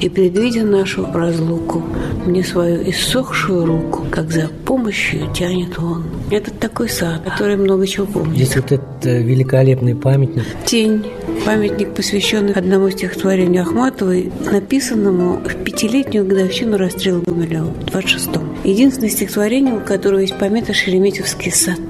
и, 0.01 0.09
предвидя 0.09 0.63
нашу 0.63 1.05
разлуку, 1.13 1.83
мне 2.25 2.43
свою 2.43 2.89
иссохшую 2.89 3.65
руку, 3.65 4.05
как 4.09 4.31
за 4.31 4.49
помощью 4.65 5.31
тянет 5.33 5.77
он. 5.77 6.05
Это 6.31 6.51
такой 6.51 6.89
сад, 6.89 7.21
который 7.23 7.55
много 7.55 7.85
чего 7.85 8.07
помнит. 8.07 8.35
Здесь 8.35 8.55
вот 8.55 8.71
этот 8.71 9.05
э, 9.05 9.21
великолепный 9.21 9.95
памятник. 9.95 10.43
Тень. 10.65 11.05
Памятник, 11.45 11.93
посвященный 11.93 12.53
одному 12.53 12.89
стихотворению 12.89 13.63
Ахматовой, 13.75 14.31
написанному 14.49 15.41
в 15.43 15.63
пятилетнюю 15.65 16.25
годовщину 16.25 16.77
расстрела 16.77 17.19
Гумилева, 17.19 17.73
в 17.73 17.85
26-м. 17.87 18.55
Единственное 18.63 19.09
стихотворение, 19.09 19.73
у 19.73 19.81
которого 19.81 20.19
есть 20.19 20.37
помета 20.37 20.73
«Шереметьевский 20.73 21.51
сад». 21.51 21.81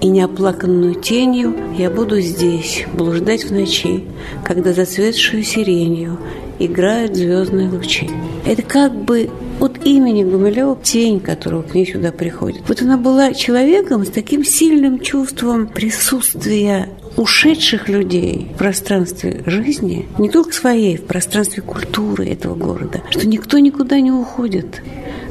И 0.00 0.08
неоплаканную 0.08 0.94
тенью 0.94 1.54
я 1.76 1.90
буду 1.90 2.20
здесь 2.20 2.86
блуждать 2.94 3.44
в 3.44 3.52
ночи, 3.52 4.04
когда 4.44 4.72
зацветшую 4.72 5.42
сиренью 5.42 6.18
играют 6.58 7.14
звездные 7.14 7.68
лучи. 7.68 8.08
Это 8.46 8.62
как 8.62 8.94
бы 8.94 9.28
от 9.60 9.84
имени 9.84 10.24
Гумилева 10.24 10.78
тень, 10.82 11.20
которая 11.20 11.62
к 11.62 11.74
ней 11.74 11.86
сюда 11.86 12.12
приходит. 12.12 12.62
Вот 12.66 12.80
она 12.80 12.96
была 12.96 13.34
человеком 13.34 14.06
с 14.06 14.08
таким 14.08 14.42
сильным 14.42 15.00
чувством 15.00 15.66
присутствия 15.66 16.88
ушедших 17.16 17.88
людей 17.88 18.48
в 18.54 18.58
пространстве 18.58 19.42
жизни, 19.46 20.06
не 20.18 20.28
только 20.28 20.52
своей, 20.52 20.96
в 20.96 21.06
пространстве 21.06 21.62
культуры 21.62 22.26
этого 22.26 22.54
города, 22.54 23.02
что 23.10 23.26
никто 23.26 23.58
никуда 23.58 24.00
не 24.00 24.12
уходит, 24.12 24.82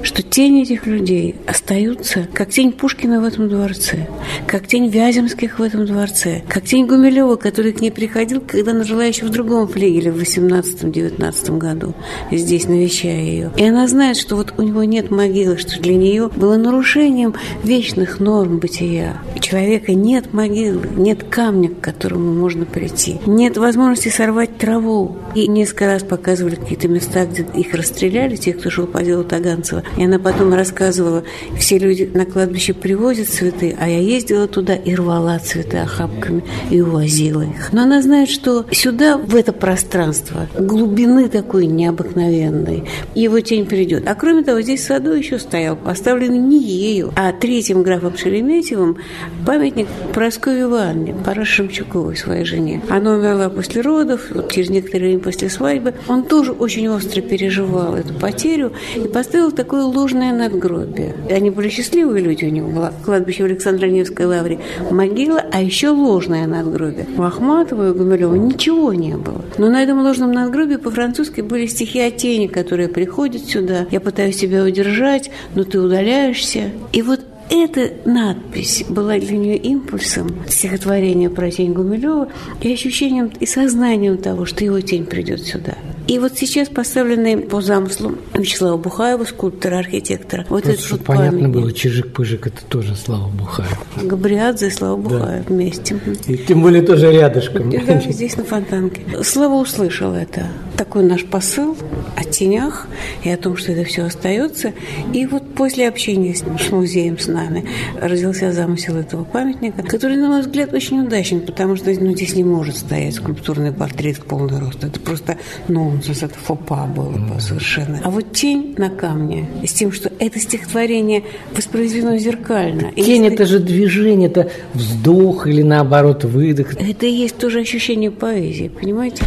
что 0.06 0.22
тени 0.22 0.62
этих 0.62 0.86
людей 0.86 1.36
остаются, 1.48 2.28
как 2.32 2.50
тень 2.50 2.72
Пушкина 2.72 3.20
в 3.20 3.24
этом 3.26 3.50
дворце, 3.50 4.08
как 4.48 4.68
тень 4.68 4.88
Вяземских 4.88 5.58
в 5.58 5.63
этом 5.63 5.86
дворце, 5.86 6.44
как 6.48 6.63
тень 6.63 6.86
Гумилева, 6.86 7.36
который 7.38 7.74
к 7.74 7.82
ней 7.82 7.91
приходил, 7.91 8.39
когда 8.39 8.72
она 8.72 8.84
жила 8.84 9.04
еще 9.04 9.26
в 9.26 9.30
другом 9.30 9.68
флигеле 9.68 10.12
в 10.12 10.22
18-19 10.22 11.58
году, 11.58 11.96
здесь 12.32 12.68
навещая 12.68 13.22
ее. 13.22 13.52
И 13.58 13.63
она 13.63 13.88
знает, 13.88 14.18
что 14.18 14.36
вот 14.36 14.54
у 14.58 14.62
него 14.62 14.84
нет 14.84 15.10
могилы, 15.10 15.58
что 15.58 15.82
для 15.82 15.96
нее 15.96 16.30
было 16.30 16.56
нарушением 16.56 17.34
вечных 17.63 18.20
норм 18.20 18.60
бытия. 18.60 19.18
У 19.36 19.39
человека 19.39 19.94
нет 19.94 20.34
могилы, 20.34 20.88
нет 20.96 21.24
камня, 21.24 21.70
к 21.70 21.82
которому 21.82 22.34
можно 22.34 22.65
прийти, 22.65 23.18
нет 23.26 23.58
возможности 23.58 24.10
сорвать 24.10 24.58
траву. 24.58 25.18
И 25.34 25.48
несколько 25.48 25.88
раз 25.88 26.04
показывали 26.04 26.56
какие-то 26.56 26.88
места, 26.88 27.26
где 27.26 27.46
их 27.56 27.74
расстреляли, 27.74 28.36
тех, 28.36 28.60
кто 28.60 28.70
шел 28.70 28.86
по 28.86 29.02
делу 29.02 29.24
Таганцева. 29.24 29.84
И 29.97 30.03
она 30.03 30.19
потом 30.19 30.53
рассказывала, 30.53 31.23
все 31.58 31.77
люди 31.77 32.10
на 32.13 32.25
кладбище 32.25 32.73
привозят 32.73 33.29
цветы, 33.29 33.75
а 33.79 33.88
я 33.88 33.99
ездила 33.99 34.47
туда 34.47 34.75
и 34.75 34.93
рвала 34.93 35.39
цветы 35.39 35.77
охапками 35.77 36.43
и 36.69 36.81
увозила 36.81 37.41
их. 37.41 37.71
Но 37.71 37.84
она 37.84 38.01
знает, 38.01 38.29
что 38.29 38.65
сюда, 38.71 39.17
в 39.17 39.36
это 39.36 39.53
пространство, 39.53 40.47
глубины 40.58 41.29
такой 41.29 41.65
необыкновенной, 41.65 42.84
его 43.15 43.39
тень 43.39 43.65
придет. 43.65 44.08
А 44.08 44.15
кроме 44.15 44.43
того, 44.43 44.62
здесь 44.62 44.81
в 44.81 44.88
саду 44.88 45.13
еще 45.13 45.39
стоял, 45.39 45.75
поставленный 45.75 46.39
не 46.39 46.62
ею, 46.62 47.12
а 47.15 47.31
третьим 47.31 47.84
графом 47.84 48.17
Шереметьевым 48.17 48.97
памятник 49.45 49.88
Прасковье 50.13 50.63
Ивановне, 50.63 51.15
Пара 51.25 51.45
Шемчуковой, 51.45 52.15
своей 52.15 52.45
жене. 52.45 52.81
Она 52.89 53.13
умерла 53.13 53.49
после 53.49 53.81
родов, 53.81 54.21
вот 54.34 54.51
через 54.51 54.69
некоторое 54.69 55.05
время 55.05 55.19
после 55.19 55.49
свадьбы. 55.49 55.93
Он 56.08 56.23
тоже 56.23 56.51
очень 56.51 56.88
остро 56.89 57.21
переживал 57.21 57.95
эту 57.95 58.13
потерю 58.13 58.73
и 58.95 59.08
поставил 59.08 59.51
такое 59.51 59.85
ложное 59.86 60.34
надгробие. 60.34 61.15
Они 61.30 61.50
были 61.50 61.69
счастливые 61.69 62.24
люди, 62.24 62.45
у 62.45 62.50
него 62.50 62.69
была 62.69 62.93
кладбище 63.04 63.43
в 63.43 63.45
Александра 63.45 63.88
Невской 63.88 64.26
лавре, 64.26 64.60
могила, 64.91 65.43
а 65.52 65.62
еще 65.62 65.89
ложное 65.89 66.48
надгробие. 66.48 67.08
У 67.17 67.24
Ахматова 67.24 67.89
и 67.89 67.93
Гумилева 67.93 68.36
ничего 68.36 68.93
не 68.93 69.15
было. 69.17 69.43
Но 69.58 69.69
на 69.69 69.82
этом 69.84 70.02
ложном 70.02 70.32
надгробии 70.32 70.78
по-французски 70.78 71.41
были 71.41 71.65
стихи 71.65 72.00
о 72.00 72.12
тени, 72.12 72.48
которые 72.48 72.89
приходят 72.89 73.45
сюда. 73.45 73.88
Я 73.91 74.00
пытаюсь 74.00 74.38
тебя 74.38 74.63
удержать, 74.63 75.32
но 75.56 75.63
ты 75.63 75.80
удаляешься. 75.80 76.71
И 76.91 77.02
вот 77.02 77.21
эта 77.49 77.91
надпись 78.05 78.86
была 78.89 79.17
для 79.17 79.38
нее 79.38 79.58
импульсом 79.58 80.36
стихотворения 80.47 81.29
про 81.29 81.51
тень 81.51 81.73
Гумилева 81.73 82.29
и 82.62 82.73
ощущением 82.73 83.31
и 83.39 83.45
сознанием 83.45 84.17
того, 84.17 84.45
что 84.45 84.63
его 84.63 84.81
тень 84.81 85.05
придет 85.05 85.41
сюда. 85.41 85.73
И 86.08 86.19
вот 86.19 86.38
сейчас 86.38 86.69
поставленный 86.69 87.38
по 87.38 87.62
замыслу 87.62 88.15
Вячеслава 88.36 88.77
Бухаева, 88.77 89.23
скульптора, 89.23 89.79
архитектора, 89.79 90.45
вот 90.49 90.63
Просто, 90.63 90.71
этот 90.71 90.86
чтобы 90.86 90.99
вот 90.99 91.08
понятно 91.08 91.39
памятник. 91.39 91.55
было, 91.55 91.71
Чижик-Пыжик 91.71 92.47
это 92.47 92.63
тоже 92.65 92.95
Слава 92.95 93.27
Бухаев. 93.29 93.79
Габриадзе 94.03 94.67
и 94.67 94.69
Слава 94.69 94.97
Бухаев 94.97 95.49
вместе. 95.49 95.99
И 96.27 96.38
тем 96.38 96.62
более 96.62 96.84
тоже 96.84 97.12
рядышком. 97.12 97.71
И 97.71 97.84
да, 97.84 97.99
здесь 97.99 98.38
на 98.38 98.43
Фонтанке. 98.43 99.01
Слава 99.23 99.55
услышал 99.55 100.13
это. 100.13 100.47
Такой 100.77 101.03
наш 101.03 101.25
посыл 101.25 101.75
о 102.15 102.23
тенях 102.23 102.88
и 103.23 103.29
о 103.29 103.38
том, 103.38 103.58
что 103.58 103.71
это 103.71 103.84
все 103.84 104.03
остается. 104.03 104.73
И 105.12 105.25
вот 105.25 105.44
после 105.56 105.88
общения 105.88 106.36
с, 106.36 106.39
с 106.39 106.72
музеем 106.72 107.18
с 107.18 107.28
нами 107.28 107.65
родился 108.00 108.52
замысел 108.52 108.96
этого 108.98 109.24
памятника, 109.24 109.84
который, 109.84 110.18
на 110.18 110.28
мой 110.28 110.41
взгляд, 110.41 110.74
очень 110.74 111.02
удачен, 111.02 111.41
потому 111.41 111.76
что 111.76 111.91
ну, 112.00 112.12
здесь 112.12 112.36
не 112.36 112.44
может 112.44 112.78
стоять 112.78 113.15
скульптурный 113.15 113.72
портрет 113.72 114.18
в 114.18 114.26
полный 114.26 114.60
рост. 114.60 114.84
Это 114.84 115.00
просто 115.00 115.38
нонсенс, 115.68 116.24
это 116.24 116.36
фопа 116.36 116.86
было 116.86 117.10
бы 117.10 117.39
совершенно. 117.39 118.02
А 118.04 118.10
вот 118.10 118.34
тень 118.34 118.76
на 118.78 118.89
камне 118.89 119.48
с 119.65 119.74
тем, 119.74 119.91
что 119.91 120.12
это 120.20 120.39
стихотворение 120.39 121.24
воспроизведено 121.56 122.18
зеркально. 122.18 122.88
И 122.96 123.04
Тень 123.04 123.28
это 123.28 123.46
же 123.46 123.60
движение, 123.60 124.30
это 124.30 124.50
вздох 124.74 125.48
или 125.48 125.62
наоборот 125.62 126.24
выдох. 126.24 126.74
это 126.74 127.06
и 127.06 127.12
есть 127.12 127.38
тоже 127.38 127.60
ощущение 127.60 128.12
поэзии, 128.12 128.68
понимаете? 128.68 129.24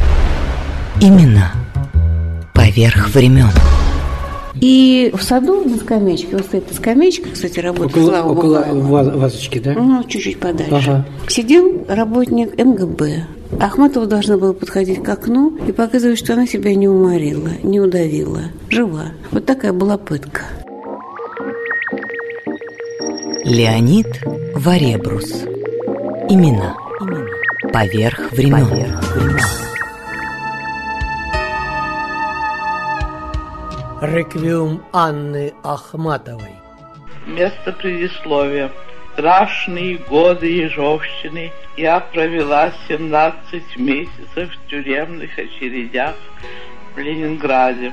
Имена 1.01 1.53
поверх 2.55 3.09
времен. 3.15 3.51
И 4.61 5.13
в 5.15 5.23
саду 5.23 5.63
на 5.65 5.77
скамеечке, 5.77 6.29
вот 6.37 6.43
стоит 6.47 6.65
эта 6.67 6.75
скамеечка, 6.75 7.29
кстати, 7.31 7.61
работает 7.61 7.93
Около, 7.97 8.11
Слава 8.11 8.33
около 8.33 8.59
Бухаева. 8.59 8.81
ва- 8.81 9.19
вазочки, 9.19 9.59
да? 9.59 9.73
Ну, 9.75 10.03
чуть-чуть 10.05 10.39
подальше. 10.41 10.75
Ага. 10.75 11.05
Сидел 11.29 11.85
работник 11.89 12.57
МГБ. 12.59 13.25
Ахматова 13.61 14.07
должна 14.07 14.37
была 14.37 14.53
подходить 14.53 15.03
к 15.03 15.09
окну 15.09 15.57
и 15.67 15.73
показывать, 15.73 16.19
что 16.19 16.35
она 16.35 16.47
себя 16.47 16.75
не 16.75 16.87
уморила, 16.89 17.49
не 17.63 17.81
удавила, 17.81 18.43
жива. 18.69 19.07
Вот 19.31 19.47
такая 19.47 19.73
была 19.73 19.97
пытка. 19.97 20.43
Леонид 23.45 24.07
Варебрус. 24.55 25.45
Имена. 26.29 26.77
Поверх 27.73 28.33
времен. 28.33 28.67
Реквиум 34.01 34.81
Анны 34.93 35.53
Ахматовой. 35.65 36.55
Место 37.27 37.73
предисловия. 37.73 38.71
Страшные 39.15 39.97
годы 39.97 40.47
Ежовщины 40.47 41.51
я 41.77 41.99
провела 41.99 42.71
17 42.87 43.77
месяцев 43.77 44.55
в 44.55 44.71
тюремных 44.71 45.37
очередях 45.37 46.15
в 46.95 46.99
Ленинграде. 46.99 47.93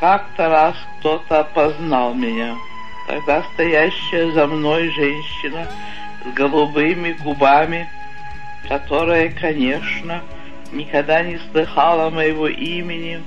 Как-то 0.00 0.48
раз 0.48 0.74
кто-то 0.98 1.40
опознал 1.40 2.14
меня. 2.14 2.56
Тогда 3.06 3.44
стоящая 3.54 4.32
за 4.32 4.48
мной 4.48 4.90
женщина 4.90 5.68
с 6.24 6.34
голубыми 6.34 7.12
губами, 7.22 7.88
которая, 8.68 9.30
конечно, 9.30 10.20
никогда 10.72 11.22
не 11.22 11.38
слыхала 11.52 12.10
моего 12.10 12.48
имени, 12.48 13.22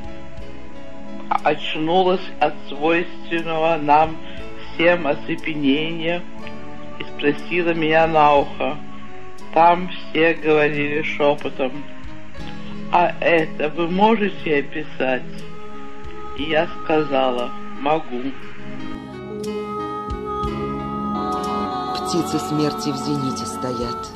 очнулась 1.30 2.22
от 2.40 2.54
свойственного 2.68 3.78
нам 3.78 4.18
всем 4.74 5.08
оцепенения 5.08 6.22
и 7.00 7.04
спросила 7.04 7.74
меня 7.74 8.08
на 8.08 8.36
ухо. 8.36 8.78
Там 9.54 9.90
все 9.90 10.34
говорили 10.34 11.02
шепотом. 11.02 11.72
А 12.92 13.14
это 13.20 13.70
вы 13.70 13.88
можете 13.90 14.60
описать? 14.60 15.24
И 16.38 16.44
я 16.44 16.68
сказала, 16.84 17.50
могу. 17.80 18.22
Птицы 21.96 22.40
смерти 22.40 22.90
в 22.90 22.98
зените 22.98 23.46
стоят. 23.46 24.12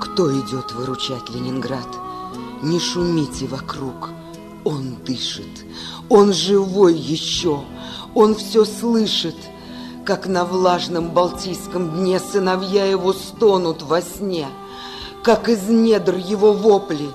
Кто 0.00 0.30
идет 0.40 0.72
выручать 0.72 1.30
Ленинград? 1.30 1.88
Не 2.62 2.78
шумите 2.78 3.46
вокруг. 3.46 4.10
Он 4.64 4.96
дышит. 5.04 5.64
Он 6.08 6.32
живой 6.32 6.94
еще. 6.94 7.64
Он 8.14 8.34
все 8.34 8.64
слышит. 8.64 9.36
Как 10.04 10.26
на 10.26 10.44
влажном 10.44 11.10
Балтийском 11.10 11.90
дне 11.90 12.20
сыновья 12.20 12.84
его 12.84 13.12
стонут 13.12 13.82
во 13.82 14.02
сне. 14.02 14.48
Как 15.22 15.48
из 15.48 15.68
недр 15.68 16.16
его 16.16 16.52
вопли. 16.52 17.08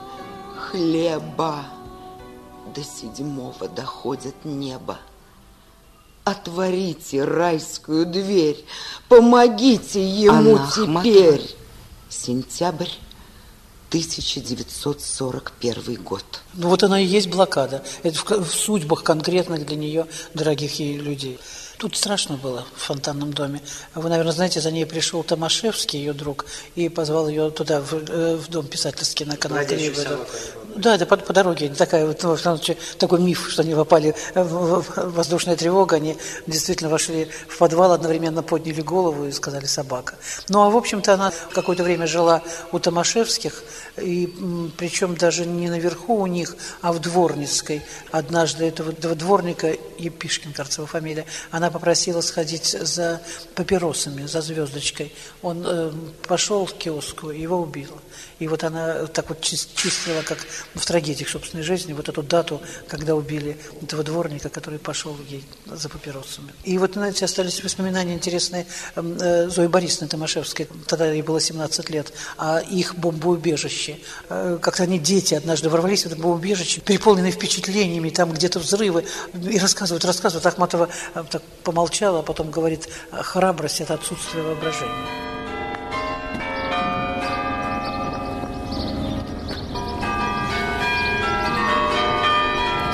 Хлеба. 0.57 1.65
До 2.75 2.83
седьмого 2.83 3.67
доходит 3.67 4.35
небо. 4.43 4.97
Отворите 6.23 7.23
райскую 7.23 8.05
дверь, 8.05 8.63
помогите 9.07 10.07
ему 10.07 10.57
Анна 10.57 10.63
Ахматова. 10.63 11.03
теперь. 11.03 11.55
Сентябрь 12.07 12.89
1941 13.89 16.03
год. 16.03 16.23
Ну 16.53 16.69
вот 16.69 16.83
она 16.83 17.01
и 17.01 17.05
есть 17.05 17.27
блокада. 17.27 17.83
Это 18.03 18.17
в, 18.17 18.45
в 18.45 18.53
судьбах 18.53 19.03
конкретных 19.03 19.65
для 19.65 19.75
нее, 19.75 20.07
дорогих 20.33 20.79
ей 20.79 20.95
людей. 20.97 21.37
Тут 21.79 21.95
страшно 21.95 22.37
было 22.37 22.65
в 22.75 22.81
фонтанном 22.81 23.33
доме. 23.33 23.61
Вы, 23.95 24.09
наверное, 24.09 24.33
знаете, 24.33 24.59
за 24.59 24.69
ней 24.69 24.85
пришел 24.85 25.23
Томашевский, 25.23 25.99
ее 25.99 26.13
друг, 26.13 26.45
и 26.75 26.89
позвал 26.89 27.29
ее 27.29 27.51
туда, 27.51 27.81
в, 27.81 27.93
э, 27.93 28.35
в 28.35 28.49
дом 28.49 28.67
писательский 28.67 29.25
на 29.25 29.37
канал 29.37 29.59
собака. 29.95 30.27
Да, 30.75 30.97
да, 30.97 31.05
по, 31.05 31.17
по 31.17 31.33
дороге. 31.33 31.69
Такая 31.69 32.05
вот, 32.05 32.21
ну, 32.23 32.35
в 32.35 32.39
случае, 32.39 32.77
такой 32.97 33.19
миф, 33.19 33.49
что 33.49 33.63
они 33.63 33.73
попали 33.73 34.15
в, 34.35 34.83
воздушная 35.11 35.55
тревога, 35.55 35.95
они 35.95 36.17
действительно 36.47 36.89
вошли 36.89 37.29
в 37.47 37.57
подвал, 37.57 37.91
одновременно 37.91 38.43
подняли 38.43 38.81
голову 38.81 39.25
и 39.25 39.31
сказали 39.31 39.65
«собака». 39.65 40.15
Ну, 40.47 40.61
а 40.61 40.69
в 40.69 40.77
общем-то 40.77 41.13
она 41.13 41.33
какое-то 41.53 41.83
время 41.83 42.07
жила 42.07 42.41
у 42.71 42.79
Томашевских, 42.79 43.63
и 43.97 44.33
причем 44.77 45.15
даже 45.15 45.45
не 45.45 45.69
наверху 45.69 46.15
у 46.15 46.27
них, 46.27 46.55
а 46.81 46.93
в 46.93 46.99
Дворницкой. 46.99 47.83
Однажды 48.11 48.65
этого 48.65 48.91
дворника, 49.15 49.75
Епишкин, 49.97 50.53
кажется, 50.53 50.81
его 50.81 50.87
фамилия, 50.87 51.25
она 51.51 51.71
попросила 51.71 52.21
сходить 52.21 52.65
за 52.65 53.21
папиросами, 53.55 54.25
за 54.25 54.41
звездочкой. 54.41 55.13
Он 55.41 55.63
э, 55.65 55.91
пошел 56.27 56.65
в 56.65 56.73
киоску, 56.73 57.29
его 57.29 57.57
убило. 57.57 57.97
И 58.39 58.47
вот 58.47 58.63
она 58.63 59.05
так 59.07 59.29
вот 59.29 59.41
чистила, 59.41 60.21
как 60.21 60.39
в 60.75 60.85
трагедиях 60.85 61.29
собственной 61.29 61.63
жизни, 61.63 61.93
вот 61.93 62.09
эту 62.09 62.23
дату, 62.23 62.61
когда 62.87 63.15
убили 63.15 63.57
этого 63.81 64.03
дворника, 64.03 64.49
который 64.49 64.79
пошел 64.79 65.15
ей 65.29 65.43
за 65.65 65.89
папиросами. 65.89 66.53
И 66.63 66.77
вот, 66.77 66.93
знаете, 66.93 67.25
остались 67.25 67.63
воспоминания 67.63 68.13
интересные 68.13 68.65
эм, 68.95 69.17
э, 69.19 69.49
Зои 69.49 69.67
Борисовны 69.67 70.07
Томашевской, 70.07 70.67
тогда 70.87 71.11
ей 71.11 71.21
было 71.21 71.39
17 71.39 71.89
лет, 71.89 72.13
о 72.37 72.59
их 72.59 72.95
бомбоубежище. 72.95 73.99
Э, 74.29 74.57
как-то 74.61 74.83
они, 74.83 74.99
дети, 74.99 75.33
однажды 75.33 75.69
ворвались 75.69 76.03
в 76.03 76.05
это 76.07 76.15
бомбоубежище, 76.15 76.81
переполненные 76.81 77.31
впечатлениями, 77.31 78.09
там 78.09 78.31
где-то 78.31 78.59
взрывы, 78.59 79.05
и 79.33 79.57
рассказывают, 79.57 80.05
рассказывают. 80.05 80.45
Ахматова 80.45 80.89
э, 81.15 81.23
так 81.29 81.43
помолчала, 81.63 82.19
а 82.19 82.23
потом 82.23 82.51
говорит, 82.51 82.89
храбрость– 83.11 83.81
это 83.81 83.95
отсутствие 83.95 84.43
воображения. 84.43 85.38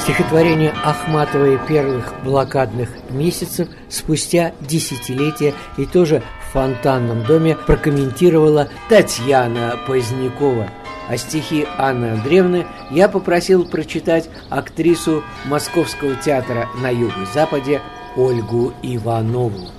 Стихотворение 0.06 0.72
Ахматовой 0.84 1.58
первых 1.68 2.14
блокадных 2.24 2.90
месяцев 3.10 3.68
спустя 3.90 4.54
десятилетия 4.62 5.56
и 5.78 5.88
тоже 5.88 6.22
в 6.48 6.54
фонтанном 6.54 7.24
доме 7.24 7.58
прокомментировала 7.66 8.70
Татьяна 8.88 9.80
Позднякова. 9.88 10.70
А 11.10 11.18
стихи 11.18 11.66
Анны 11.80 12.12
Андреевны 12.12 12.68
я 12.92 13.10
попросил 13.10 13.66
прочитать 13.66 14.30
актрису 14.52 15.24
Московского 15.46 16.14
театра 16.18 16.70
на 16.80 16.92
юго-западе 16.92 17.82
Ольгу 18.16 18.74
Иванову. 18.84 19.72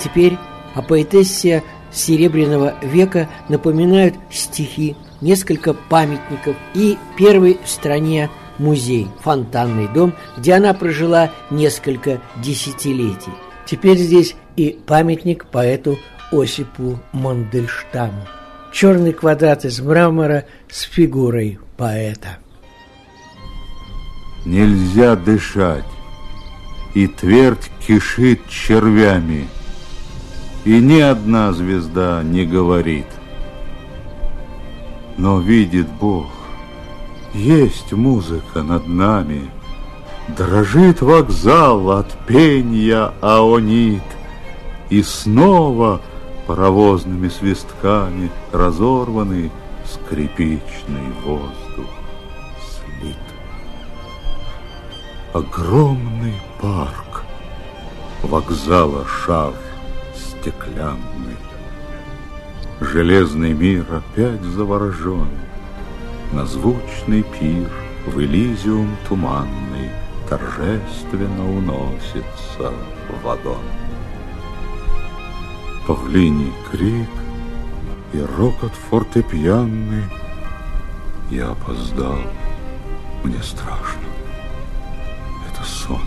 Теперь 0.00 0.38
о 0.74 0.80
поэтессе 0.80 1.62
Серебряного 1.92 2.76
века 2.80 3.28
напоминают 3.50 4.14
стихи, 4.30 4.96
несколько 5.20 5.74
памятников 5.74 6.56
и 6.72 6.96
первый 7.18 7.58
в 7.62 7.68
стране 7.68 8.30
музей, 8.62 9.08
фонтанный 9.20 9.88
дом, 9.88 10.14
где 10.38 10.54
она 10.54 10.72
прожила 10.72 11.30
несколько 11.50 12.20
десятилетий. 12.42 13.32
Теперь 13.66 13.98
здесь 13.98 14.36
и 14.56 14.78
памятник 14.86 15.46
поэту 15.46 15.98
Осипу 16.30 16.98
Мандельштаму. 17.12 18.26
Черный 18.72 19.12
квадрат 19.12 19.64
из 19.64 19.80
мрамора 19.80 20.46
с 20.70 20.82
фигурой 20.82 21.58
поэта. 21.76 22.38
Нельзя 24.46 25.14
дышать, 25.14 25.84
и 26.94 27.06
твердь 27.06 27.70
кишит 27.86 28.40
червями, 28.48 29.46
и 30.64 30.80
ни 30.80 31.00
одна 31.00 31.52
звезда 31.52 32.22
не 32.22 32.44
говорит. 32.44 33.06
Но 35.16 35.40
видит 35.40 35.88
Бог, 36.00 36.26
есть 37.34 37.92
музыка 37.92 38.62
над 38.62 38.86
нами, 38.86 39.50
Дрожит 40.36 41.00
вокзал 41.02 41.90
от 41.90 42.12
пенья 42.26 43.12
аонит, 43.20 44.02
И 44.88 45.02
снова 45.02 46.00
паровозными 46.46 47.28
свистками 47.28 48.30
Разорванный 48.52 49.50
скрипичный 49.84 51.12
воздух 51.24 51.90
слит. 52.60 53.16
Огромный 55.32 56.34
парк, 56.60 57.24
вокзала 58.22 59.04
шар 59.06 59.54
стеклянный, 60.14 61.36
Железный 62.80 63.54
мир 63.54 63.86
опять 63.90 64.42
заворожен— 64.42 65.28
на 66.32 66.46
звучный 66.46 67.22
пир 67.22 67.70
в 68.06 68.18
Элизиум 68.18 68.96
туманный 69.08 69.90
Торжественно 70.28 71.58
уносится 71.58 72.72
вагон. 73.22 73.62
Павлиний 75.86 76.52
крик 76.70 77.10
и 78.14 78.20
рокот 78.38 78.72
фортепианный 78.72 80.04
Я 81.28 81.50
опоздал, 81.50 82.20
мне 83.24 83.42
страшно, 83.42 84.08
это 85.50 85.64
сон. 85.64 86.00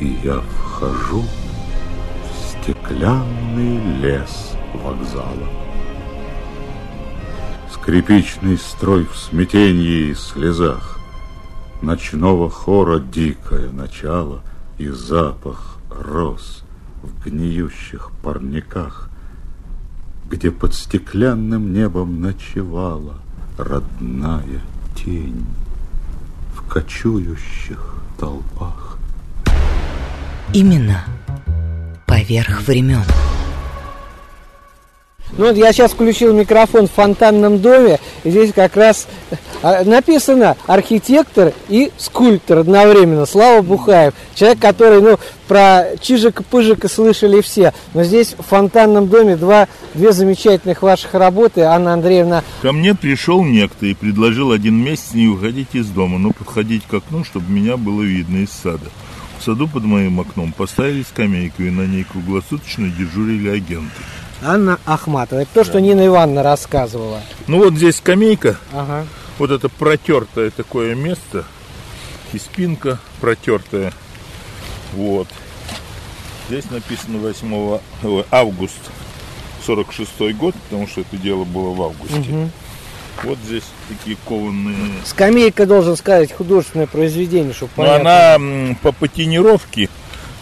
И 0.00 0.18
я 0.24 0.40
вхожу 0.40 1.22
в 1.22 2.62
стеклянный 2.64 3.78
лес 4.00 4.56
вокзала. 4.74 5.67
Скрипичный 7.88 8.58
строй 8.58 9.06
в 9.06 9.16
смятении 9.16 10.10
и 10.10 10.14
слезах, 10.14 10.98
Ночного 11.80 12.50
хора 12.50 13.00
дикое 13.00 13.70
начало 13.70 14.42
И 14.76 14.88
запах 14.88 15.78
роз 15.88 16.64
в 17.02 17.24
гниющих 17.24 18.10
парниках, 18.22 19.08
Где 20.28 20.50
под 20.50 20.74
стеклянным 20.74 21.72
небом 21.72 22.20
ночевала 22.20 23.22
Родная 23.56 24.60
тень 24.94 25.46
в 26.54 26.68
кочующих 26.68 27.94
толпах. 28.20 28.98
Именно 30.52 31.04
поверх 32.06 32.60
времен. 32.66 33.04
Ну 35.38 35.46
вот 35.46 35.56
я 35.56 35.72
сейчас 35.72 35.92
включил 35.92 36.34
микрофон 36.34 36.88
в 36.88 36.90
фонтанном 36.90 37.60
доме, 37.60 38.00
и 38.24 38.30
здесь 38.30 38.52
как 38.52 38.76
раз 38.76 39.06
а, 39.62 39.84
написано 39.84 40.56
архитектор 40.66 41.52
и 41.68 41.92
скульптор 41.96 42.58
одновременно, 42.58 43.24
Слава 43.24 43.62
Бухаев. 43.62 44.14
Человек, 44.34 44.58
который, 44.58 45.00
ну, 45.00 45.16
про 45.46 45.96
Чижика-Пыжика 46.00 46.88
слышали 46.88 47.40
все. 47.40 47.72
Но 47.94 48.02
здесь 48.02 48.34
в 48.36 48.42
фонтанном 48.42 49.06
доме 49.06 49.36
два, 49.36 49.68
две 49.94 50.10
замечательных 50.10 50.82
ваших 50.82 51.14
работы, 51.14 51.60
Анна 51.60 51.92
Андреевна. 51.92 52.42
Ко 52.60 52.72
мне 52.72 52.96
пришел 52.96 53.44
некто 53.44 53.86
и 53.86 53.94
предложил 53.94 54.50
один 54.50 54.74
месяц 54.74 55.14
не 55.14 55.28
уходить 55.28 55.68
из 55.72 55.86
дома, 55.86 56.18
но 56.18 56.32
подходить 56.32 56.82
к 56.84 56.94
окну, 56.94 57.22
чтобы 57.22 57.48
меня 57.52 57.76
было 57.76 58.02
видно 58.02 58.38
из 58.38 58.50
сада. 58.50 58.90
В 59.38 59.44
саду 59.44 59.68
под 59.68 59.84
моим 59.84 60.18
окном 60.18 60.52
поставили 60.52 61.02
скамейку, 61.02 61.62
и 61.62 61.70
на 61.70 61.86
ней 61.86 62.02
круглосуточно 62.02 62.88
дежурили 62.88 63.50
агенты. 63.50 64.02
Анна 64.42 64.78
Ахматова. 64.86 65.40
Это 65.40 65.50
то, 65.52 65.64
что 65.64 65.80
Нина 65.80 66.06
Ивановна 66.06 66.42
рассказывала. 66.42 67.20
Ну 67.46 67.58
вот 67.58 67.74
здесь 67.74 67.96
скамейка. 67.96 68.56
Ага. 68.72 69.06
Вот 69.38 69.50
это 69.50 69.68
протертое 69.68 70.50
такое 70.50 70.94
место. 70.94 71.44
И 72.32 72.38
спинка 72.38 72.98
протертая. 73.20 73.92
Вот. 74.94 75.28
Здесь 76.48 76.70
написано 76.70 77.18
8 77.18 78.24
август 78.30 78.78
46 79.66 80.34
год, 80.36 80.54
потому 80.68 80.86
что 80.86 81.02
это 81.02 81.16
дело 81.16 81.44
было 81.44 81.74
в 81.74 81.82
августе. 81.82 82.18
Угу. 82.18 82.50
Вот 83.24 83.38
здесь 83.44 83.64
такие 83.88 84.16
кованые... 84.26 84.76
Скамейка, 85.04 85.66
должен 85.66 85.96
сказать, 85.96 86.32
художественное 86.32 86.86
произведение, 86.86 87.52
чтобы 87.52 87.72
Ну, 87.76 87.90
она 87.90 88.38
по 88.82 88.92
патинировке, 88.92 89.88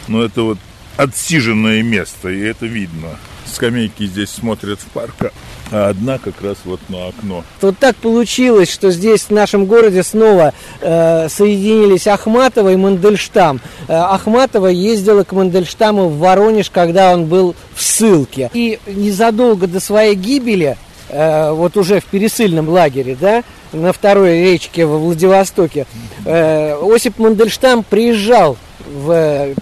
но 0.08 0.22
это 0.22 0.42
вот 0.42 0.58
отсиженное 0.96 1.82
место, 1.82 2.28
и 2.28 2.38
это 2.40 2.66
видно 2.66 3.16
скамейки 3.52 4.06
здесь 4.06 4.30
смотрят 4.30 4.80
в 4.80 4.86
парк, 4.86 5.32
а 5.70 5.88
одна 5.88 6.18
как 6.18 6.40
раз 6.42 6.56
вот 6.64 6.80
на 6.88 7.08
окно. 7.08 7.44
Вот 7.60 7.78
так 7.78 7.96
получилось, 7.96 8.70
что 8.70 8.90
здесь 8.90 9.22
в 9.22 9.30
нашем 9.30 9.66
городе 9.66 10.02
снова 10.02 10.52
э, 10.80 11.28
соединились 11.28 12.06
Ахматова 12.06 12.72
и 12.72 12.76
Мандельштам. 12.76 13.60
Э, 13.88 13.94
Ахматова 13.94 14.68
ездила 14.68 15.24
к 15.24 15.32
Мандельштаму 15.32 16.08
в 16.08 16.18
Воронеж, 16.18 16.70
когда 16.70 17.12
он 17.12 17.26
был 17.26 17.54
в 17.74 17.82
ссылке. 17.82 18.50
И 18.52 18.78
незадолго 18.86 19.66
до 19.66 19.80
своей 19.80 20.14
гибели, 20.14 20.76
э, 21.08 21.50
вот 21.52 21.76
уже 21.76 22.00
в 22.00 22.04
пересыльном 22.04 22.68
лагере, 22.68 23.16
да, 23.20 23.42
на 23.72 23.92
второй 23.92 24.42
речке 24.42 24.86
во 24.86 24.98
Владивостоке, 24.98 25.86
э, 26.24 26.74
Осип 26.82 27.18
Мандельштам 27.18 27.82
приезжал 27.82 28.56
в 28.86 29.54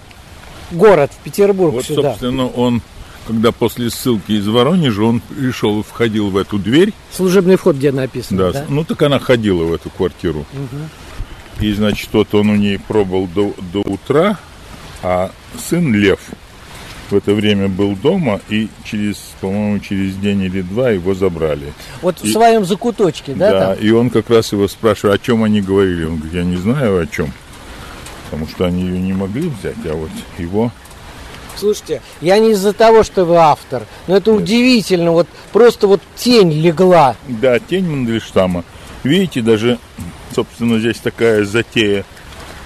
город, 0.71 1.11
в 1.11 1.23
Петербург 1.23 1.73
вот, 1.73 1.85
сюда. 1.85 2.11
собственно, 2.11 2.47
он 2.47 2.81
когда 3.27 3.51
после 3.51 3.89
ссылки 3.89 4.33
из 4.33 4.47
Воронежа 4.47 5.03
он 5.03 5.19
пришел 5.19 5.79
и 5.79 5.83
входил 5.83 6.29
в 6.29 6.37
эту 6.37 6.57
дверь. 6.57 6.93
Служебный 7.11 7.55
вход, 7.55 7.75
где 7.75 7.91
написано, 7.91 8.51
да? 8.51 8.51
да? 8.51 8.65
Ну, 8.69 8.83
так 8.83 9.01
она 9.01 9.19
ходила 9.19 9.63
в 9.63 9.73
эту 9.73 9.89
квартиру. 9.89 10.45
Угу. 10.53 11.65
И, 11.65 11.73
значит, 11.73 12.09
вот 12.13 12.33
он 12.35 12.49
у 12.49 12.55
ней 12.55 12.77
пробыл 12.79 13.27
до, 13.27 13.53
до 13.73 13.79
утра, 13.79 14.37
а 15.01 15.31
сын 15.57 15.93
Лев 15.93 16.19
в 17.09 17.15
это 17.15 17.33
время 17.33 17.67
был 17.67 17.95
дома, 17.95 18.41
и 18.49 18.67
через, 18.83 19.17
по-моему, 19.39 19.79
через 19.79 20.15
день 20.15 20.41
или 20.41 20.61
два 20.61 20.89
его 20.89 21.13
забрали. 21.13 21.73
Вот 22.01 22.23
и, 22.23 22.27
в 22.27 22.31
своем 22.31 22.65
закуточке, 22.65 23.33
да? 23.33 23.51
Да, 23.51 23.59
там? 23.75 23.83
и 23.85 23.91
он 23.91 24.09
как 24.09 24.29
раз 24.29 24.51
его 24.51 24.67
спрашивает, 24.67 25.21
о 25.21 25.23
чем 25.23 25.43
они 25.43 25.61
говорили. 25.61 26.05
Он 26.05 26.17
говорит, 26.17 26.33
я 26.33 26.43
не 26.43 26.57
знаю 26.57 26.99
о 26.99 27.05
чем. 27.05 27.31
потому 28.25 28.47
что 28.47 28.65
они 28.65 28.83
ее 28.83 28.99
не 28.99 29.13
могли 29.13 29.49
взять, 29.49 29.77
а 29.85 29.93
вот 29.93 30.09
его 30.37 30.71
Слушайте, 31.57 32.01
я 32.21 32.37
не 32.39 32.51
из-за 32.51 32.73
того, 32.73 33.03
что 33.03 33.25
вы 33.25 33.37
автор, 33.37 33.83
но 34.07 34.17
это 34.17 34.31
удивительно, 34.31 35.11
вот 35.11 35.27
просто 35.53 35.87
вот 35.87 36.01
тень 36.15 36.51
легла. 36.51 37.15
Да, 37.27 37.59
тень 37.59 37.89
Мандельштама. 37.89 38.63
Видите, 39.03 39.41
даже, 39.41 39.79
собственно, 40.33 40.79
здесь 40.79 40.97
такая 40.97 41.45
затея. 41.45 42.03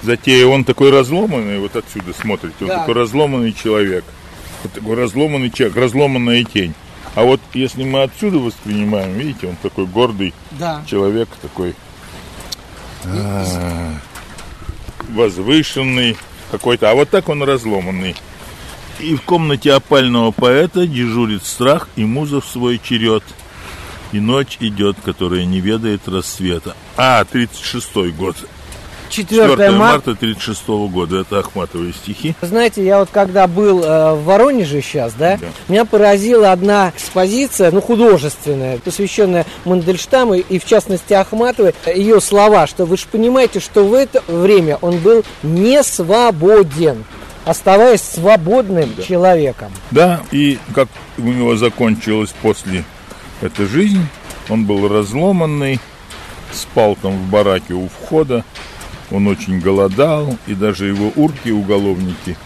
Затея, 0.01 0.45
он 0.47 0.63
такой 0.63 0.91
разломанный, 0.91 1.59
вот 1.59 1.75
отсюда 1.75 2.13
смотрите, 2.19 2.55
он 2.61 2.67
Да. 2.67 2.79
такой 2.79 2.95
разломанный 2.95 3.53
человек. 3.53 4.05
Вот 4.63 4.71
такой 4.73 4.95
разломанный 4.95 5.51
человек, 5.51 5.77
разломанная 5.77 6.43
тень. 6.43 6.73
А 7.15 7.23
вот 7.23 7.41
если 7.53 7.83
мы 7.83 8.03
отсюда 8.03 8.37
воспринимаем, 8.39 9.13
видите, 9.13 9.47
он 9.47 9.55
такой 9.61 9.85
гордый 9.85 10.33
Да. 10.51 10.83
человек, 10.87 11.27
такой 11.41 11.75
возвышенный 15.09 16.17
какой-то. 16.51 16.91
А 16.91 16.95
вот 16.95 17.09
так 17.09 17.29
он 17.29 17.43
разломанный. 17.43 18.15
И 18.99 19.15
в 19.15 19.21
комнате 19.21 19.71
опального 19.71 20.31
поэта 20.31 20.85
дежурит 20.85 21.45
страх 21.45 21.87
и 21.95 22.03
муза 22.03 22.41
в 22.41 22.45
свой 22.45 22.79
черед. 22.83 23.23
И 24.11 24.19
ночь 24.19 24.57
идет, 24.59 24.97
которая 25.03 25.45
не 25.45 25.61
ведает 25.61 26.07
рассвета. 26.07 26.75
А, 26.97 27.23
36-й 27.23 28.11
год. 28.11 28.35
4 29.09 29.49
4 29.49 29.71
марта. 29.71 29.71
марта 29.71 30.15
36 30.15 30.67
года. 30.67 31.21
Это 31.21 31.39
Ахматовые 31.39 31.93
стихи. 31.93 32.35
Знаете, 32.41 32.83
я 32.83 32.99
вот 32.99 33.09
когда 33.11 33.47
был 33.47 33.83
э, 33.83 34.13
в 34.13 34.23
Воронеже 34.25 34.81
сейчас, 34.81 35.13
да, 35.13 35.39
меня 35.67 35.85
поразила 35.85 36.51
одна 36.51 36.93
экспозиция, 36.95 37.71
ну, 37.71 37.81
художественная, 37.81 38.77
посвященная 38.77 39.45
Мандельштаму 39.65 40.35
и, 40.35 40.59
в 40.59 40.65
частности, 40.65 41.13
Ахматовой, 41.13 41.73
ее 41.87 42.21
слова, 42.21 42.67
что 42.67 42.85
вы 42.85 42.97
же 42.97 43.05
понимаете, 43.11 43.59
что 43.59 43.83
в 43.83 43.93
это 43.93 44.23
время 44.27 44.77
он 44.81 44.99
был 44.99 45.23
не 45.43 45.81
свободен, 45.83 47.03
оставаясь 47.45 48.01
свободным 48.01 48.89
человеком. 49.05 49.71
Да, 49.91 50.21
и 50.31 50.59
как 50.73 50.87
у 51.17 51.23
него 51.23 51.55
закончилась 51.55 52.33
после 52.41 52.83
эта 53.41 53.65
жизнь, 53.65 54.05
он 54.49 54.65
был 54.65 54.87
разломанный, 54.87 55.79
спал 56.51 56.97
там 57.01 57.13
в 57.13 57.29
бараке 57.29 57.73
у 57.73 57.87
входа, 57.87 58.43
он 59.11 59.27
очень 59.27 59.59
голодал, 59.59 60.37
и 60.47 60.53
даже 60.53 60.87
его 60.87 61.11
урки, 61.15 61.49
уголовники, 61.49 62.37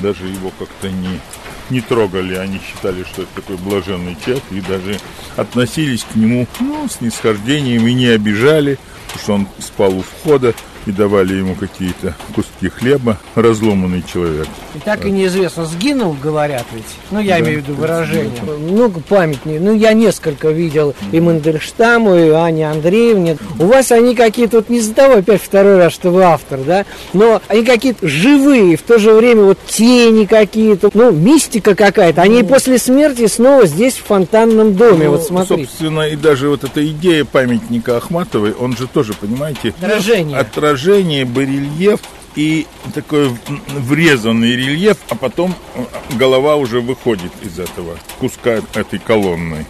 даже 0.00 0.26
его 0.26 0.50
как-то 0.58 0.90
не, 0.90 1.20
не 1.68 1.80
трогали, 1.80 2.34
они 2.34 2.60
считали, 2.60 3.04
что 3.04 3.22
это 3.22 3.30
такой 3.36 3.56
блаженный 3.56 4.16
человек, 4.24 4.44
и 4.50 4.60
даже 4.60 4.98
относились 5.36 6.04
к 6.04 6.16
нему 6.16 6.46
ну, 6.58 6.88
с 6.88 7.00
нисхождением 7.00 7.86
и 7.86 7.94
не 7.94 8.06
обижали, 8.06 8.78
потому 9.06 9.22
что 9.22 9.32
он 9.34 9.48
спал 9.60 9.96
у 9.96 10.02
входа, 10.02 10.54
и 10.86 10.92
давали 10.92 11.34
ему 11.34 11.54
какие-то 11.54 12.14
куски 12.34 12.68
хлеба, 12.68 13.18
разломанный 13.34 14.02
человек. 14.10 14.46
И 14.74 14.78
так 14.78 15.04
и 15.04 15.10
неизвестно, 15.10 15.66
сгинул, 15.66 16.16
говорят 16.20 16.64
ведь. 16.72 16.84
Ну, 17.10 17.20
я 17.20 17.36
Да, 17.36 17.40
имею 17.40 17.60
в 17.60 17.64
виду 17.64 17.74
выражение. 17.74 18.30
принципе, 18.30 18.52
Много 18.72 19.00
памятников. 19.00 19.60
Ну, 19.62 19.74
я 19.74 19.92
несколько 19.92 20.48
видел 20.50 20.94
и 21.12 21.20
Мандельштаму, 21.20 22.14
и 22.16 22.28
Ане 22.30 22.70
Андреевне. 22.70 23.36
У 23.58 23.66
вас 23.66 23.92
они 23.92 24.14
какие-то, 24.14 24.56
вот 24.58 24.68
не 24.68 24.80
того, 24.90 25.16
опять 25.16 25.42
второй 25.42 25.76
раз, 25.78 25.92
что 25.92 26.10
вы 26.10 26.22
автор, 26.24 26.60
да, 26.60 26.84
но 27.12 27.40
они 27.48 27.64
какие-то 27.64 28.08
живые, 28.08 28.76
в 28.76 28.82
то 28.82 28.98
же 28.98 29.12
время 29.12 29.42
вот 29.42 29.58
тени 29.66 30.24
какие-то, 30.24 30.90
ну, 30.94 31.12
мистика 31.12 31.74
какая-то. 31.74 32.22
Они 32.22 32.40
и 32.40 32.42
после 32.42 32.78
смерти 32.78 33.26
снова 33.26 33.66
здесь, 33.66 33.94
в 33.94 34.04
фонтанном 34.04 34.74
доме, 34.74 35.04
Ну, 35.06 35.12
вот 35.12 35.22
смотрите. 35.24 35.64
Собственно, 35.66 36.02
и 36.08 36.16
даже 36.16 36.48
вот 36.48 36.64
эта 36.64 36.84
идея 36.86 37.24
памятника 37.24 37.96
Ахматовой, 37.98 38.52
он 38.52 38.76
же 38.76 38.86
тоже, 38.86 39.12
понимаете, 39.14 39.74
Отражение. 39.80 40.38
Отражение, 40.70 41.24
барельеф 41.24 42.00
и 42.36 42.66
такой 42.94 43.36
врезанный 43.68 44.54
рельеф, 44.54 44.98
а 45.08 45.16
потом 45.16 45.52
э, 45.74 45.84
голова 46.16 46.54
уже 46.54 46.80
выходит 46.80 47.32
из 47.42 47.58
этого 47.58 47.98
куска 48.20 48.60
этой 48.74 49.00
колонны. 49.00 49.66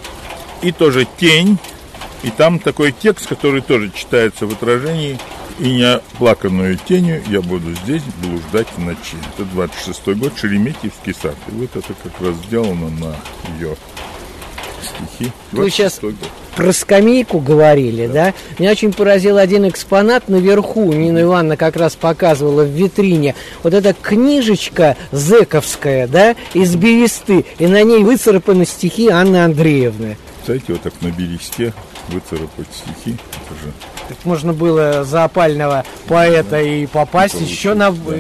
И 0.61 0.73
тоже 0.73 1.07
тень, 1.19 1.59
и 2.23 2.31
там 2.31 2.59
такой 2.59 2.93
текст, 2.93 3.27
который 3.29 3.63
тоже 3.63 3.91
читается 3.91 4.47
в 4.47 4.53
отражении. 4.53 5.19
И 5.59 5.71
неоплаканную 5.73 6.79
тенью 6.79 7.23
я 7.29 7.41
буду 7.41 7.75
здесь 7.85 8.03
блуждать 8.23 8.69
в 8.77 8.79
ночи. 8.79 9.17
Это 9.35 9.45
26 9.47 10.19
год, 10.19 10.33
Шереметьевский 10.37 11.15
сад. 11.15 11.37
И 11.49 11.53
вот 11.53 11.77
это 11.77 11.95
как 12.03 12.21
раз 12.21 12.37
сделано 12.47 12.91
на 12.91 13.17
ее 13.59 13.77
стихи. 14.83 15.33
Вы 15.53 15.71
сейчас 15.71 15.99
26-й 15.99 16.13
год. 16.13 16.29
про 16.57 16.73
скамейку 16.73 17.39
говорили, 17.39 18.07
да. 18.07 18.35
Меня 18.59 18.73
очень 18.73 18.93
поразил 18.93 19.37
один 19.39 19.69
экспонат 19.69 20.29
наверху. 20.29 20.93
Нина 20.93 21.23
Ивановна 21.23 21.57
как 21.57 21.77
раз 21.77 21.97
показывала 21.97 22.63
в 22.65 22.69
витрине. 22.69 23.35
Вот 23.63 23.75
эта 23.75 23.93
книжечка 23.93 24.97
зековская, 25.13 26.07
да, 26.07 26.35
из 26.55 26.75
бересты. 26.77 27.45
И 27.59 27.67
на 27.67 27.83
ней 27.83 28.05
выцарапаны 28.05 28.65
стихи 28.67 29.09
Анны 29.09 29.45
Андреевны. 29.45 30.17
Знаете, 30.45 30.65
вот 30.69 30.83
так 30.83 30.95
на 31.01 31.09
бересте 31.09 31.73
выцарапать 32.09 32.67
стихи. 32.73 33.17
Это 33.45 33.55
же 33.63 33.73
Так 34.09 34.19
можно 34.25 34.53
было 34.53 35.05
за 35.05 35.25
опального 35.25 35.85
поэта 36.09 36.61
и 36.61 36.87
попасть 36.87 37.41
еще 37.41 37.75
на... 37.75 37.93
да. 37.93 38.17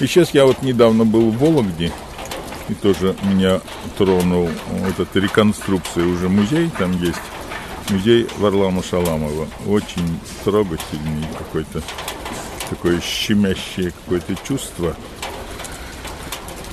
И 0.00 0.06
сейчас 0.06 0.30
я 0.34 0.44
вот 0.44 0.62
недавно 0.62 1.04
был 1.04 1.30
в 1.30 1.38
Вологде, 1.38 1.92
и 2.68 2.74
тоже 2.74 3.14
меня 3.24 3.60
тронул 3.98 4.48
вот 4.68 5.00
эта 5.00 5.18
реконструкция 5.18 6.06
уже 6.06 6.28
музей, 6.28 6.70
там 6.78 6.92
есть 7.02 7.20
музей 7.90 8.26
Варлама 8.38 8.82
Шаламова. 8.82 9.48
Очень 9.66 10.18
трогательный 10.44 11.26
какой-то, 11.36 11.82
такое 12.70 13.00
щемящее 13.00 13.90
какое-то 13.90 14.34
чувство. 14.46 14.96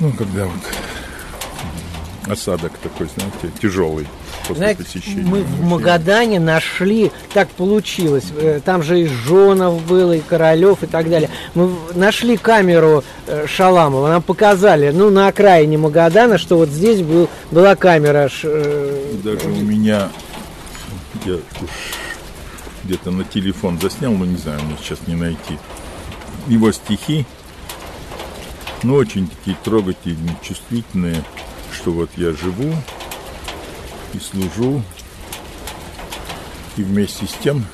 Ну, 0.00 0.12
когда 0.12 0.46
вот 0.46 2.30
осадок 2.30 2.72
такой, 2.78 3.08
знаете, 3.14 3.50
тяжелый 3.60 4.06
после 4.42 4.56
Знаете, 4.56 4.82
посещения. 4.84 5.22
мы 5.24 5.42
в. 5.42 5.62
Магадане 5.64 6.40
нашли, 6.40 7.10
так 7.32 7.48
получилось, 7.50 8.24
э, 8.36 8.60
там 8.64 8.82
же 8.82 9.00
и 9.00 9.06
Жонов 9.06 9.84
был, 9.86 10.12
и 10.12 10.20
Королев, 10.20 10.82
и 10.82 10.86
так 10.86 11.08
далее. 11.08 11.30
Мы 11.54 11.70
нашли 11.94 12.36
камеру 12.36 13.02
э, 13.26 13.46
Шаламова, 13.46 14.08
нам 14.08 14.22
показали, 14.22 14.90
ну, 14.90 15.10
на 15.10 15.28
окраине 15.28 15.78
Магадана, 15.78 16.38
что 16.38 16.56
вот 16.56 16.68
здесь 16.68 17.00
был, 17.02 17.28
была 17.50 17.76
камера. 17.76 18.28
э, 18.42 19.14
Даже 19.22 19.48
у 19.48 19.56
меня, 19.62 20.08
я 21.24 21.34
уж 21.34 21.40
где-то 22.84 23.10
на 23.10 23.24
телефон 23.24 23.78
заснял, 23.80 24.12
но 24.12 24.24
не 24.24 24.36
знаю, 24.36 24.60
мне 24.62 24.76
сейчас 24.82 24.98
не 25.06 25.14
найти. 25.14 25.58
Его 26.48 26.72
стихи, 26.72 27.24
ну, 28.82 28.94
очень 28.96 29.28
такие 29.28 29.56
трогательные, 29.62 30.36
чувствительные, 30.42 31.22
что 31.72 31.92
вот 31.92 32.10
я 32.16 32.32
живу 32.32 32.74
и 34.14 34.18
служу, 34.18 34.82
и 36.76 36.82
вместе 36.82 37.26
с 37.26 37.32
тем, 37.42 37.64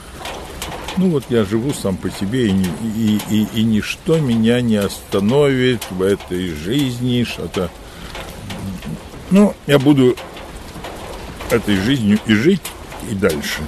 ну 0.96 1.10
вот 1.10 1.24
я 1.28 1.44
живу 1.44 1.72
сам 1.72 1.96
по 1.96 2.10
себе, 2.10 2.48
и, 2.48 2.52
и, 2.96 3.20
и, 3.30 3.48
и 3.54 3.62
ничто 3.62 4.18
меня 4.18 4.60
не 4.60 4.76
остановит 4.76 5.82
в 5.90 6.02
этой 6.02 6.48
жизни, 6.48 7.24
что-то... 7.24 7.70
Ну, 9.30 9.54
я 9.66 9.78
буду 9.78 10.16
этой 11.50 11.76
жизнью 11.76 12.18
и 12.26 12.34
жить, 12.34 12.62
и 13.10 13.14
дальше. 13.14 13.60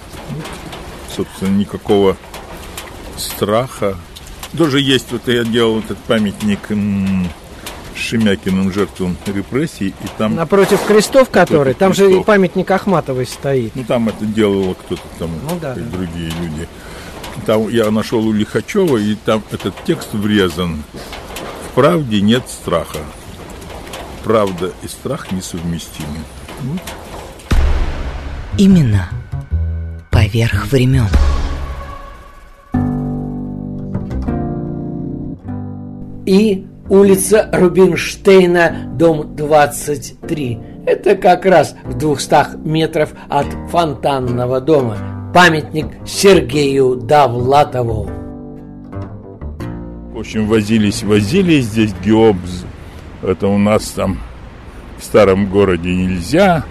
Собственно, 1.15 1.57
никакого 1.57 2.17
страха. 3.17 3.97
Тоже 4.57 4.81
есть, 4.81 5.13
вот 5.13 5.29
я 5.29 5.45
делал 5.45 5.79
этот 5.81 5.99
памятник 5.99 6.71
Шемякиным 8.01 8.73
жертвам 8.73 9.17
репрессий, 9.27 9.89
и 9.89 10.09
там... 10.19 10.35
Напротив 10.35 10.81
крестов, 10.87 11.31
который, 11.31 11.75
Напротив 11.75 11.79
там 11.79 11.95
же 11.95 12.05
и 12.05 12.09
крестов. 12.09 12.27
памятник 12.27 12.71
Ахматовой 12.71 13.27
стоит. 13.27 13.75
Ну, 13.77 13.85
там 13.85 14.09
это 14.09 14.25
делало 14.27 14.75
кто-то 14.75 15.03
там, 15.19 15.31
Ну 15.49 15.59
да, 15.61 15.75
и 15.75 15.81
да. 15.81 15.97
другие 15.97 16.31
люди. 16.41 16.69
Там 17.47 17.69
я 17.69 17.91
нашел 17.91 18.27
у 18.27 18.33
Лихачева, 18.33 18.97
и 18.99 19.15
там 19.15 19.43
этот 19.51 19.75
текст 19.85 20.13
врезан. 20.13 20.83
В 21.71 21.75
правде 21.75 22.21
нет 22.21 22.43
страха. 22.49 22.99
Правда 24.25 24.73
и 24.83 24.89
страх 24.89 25.33
несовместимы. 25.33 26.19
Вот. 26.63 26.81
Именно 28.59 29.09
поверх 30.11 30.67
времен. 30.67 31.07
И 36.27 36.67
улица 36.91 37.49
Рубинштейна, 37.53 38.91
дом 38.99 39.35
23. 39.37 40.59
Это 40.87 41.15
как 41.15 41.47
раз 41.47 41.75
в 41.85 41.97
200 41.97 42.67
метров 42.67 43.11
от 43.29 43.47
фонтанного 43.71 44.61
дома. 44.61 44.99
Памятник 45.33 45.87
Сергею 46.05 46.97
Давлатову. 46.97 48.11
В 50.13 50.19
общем, 50.19 50.47
возились, 50.49 51.03
возились 51.05 51.67
здесь 51.67 51.95
геобз. 52.05 52.65
Это 53.23 53.47
у 53.47 53.57
нас 53.57 53.85
там 53.91 54.19
в 54.99 55.05
старом 55.05 55.49
городе 55.49 55.95
нельзя. 55.95 56.65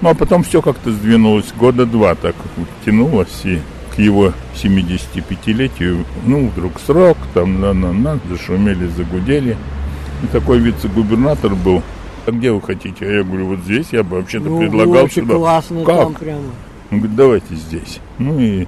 Ну, 0.00 0.10
а 0.10 0.14
потом 0.14 0.44
все 0.44 0.62
как-то 0.62 0.92
сдвинулось. 0.92 1.52
Года 1.58 1.84
два 1.84 2.14
так 2.14 2.36
тянулось. 2.84 3.44
И 3.44 3.60
к 3.96 3.98
его 3.98 4.32
75-летию, 4.54 6.04
ну, 6.26 6.48
вдруг 6.48 6.78
срок, 6.80 7.16
там, 7.34 7.60
на-на-на, 7.60 8.20
зашумели, 8.28 8.86
загудели. 8.88 9.56
И 10.22 10.26
такой 10.26 10.58
вице-губернатор 10.58 11.54
был. 11.54 11.82
А 12.26 12.30
где 12.30 12.50
вы 12.52 12.60
хотите? 12.60 13.06
А 13.06 13.10
я 13.10 13.22
говорю, 13.22 13.46
вот 13.48 13.60
здесь 13.60 13.86
я 13.92 14.02
бы 14.02 14.16
вообще-то 14.16 14.46
Ну, 14.46 14.58
предлагал 14.58 15.04
очень 15.04 15.22
сюда. 15.22 15.34
классно 15.34 15.84
как? 15.84 15.96
там 15.98 16.14
прямо. 16.14 16.42
Он 16.90 16.98
говорит, 16.98 17.16
давайте 17.16 17.54
здесь. 17.54 18.00
Ну 18.18 18.38
и 18.38 18.66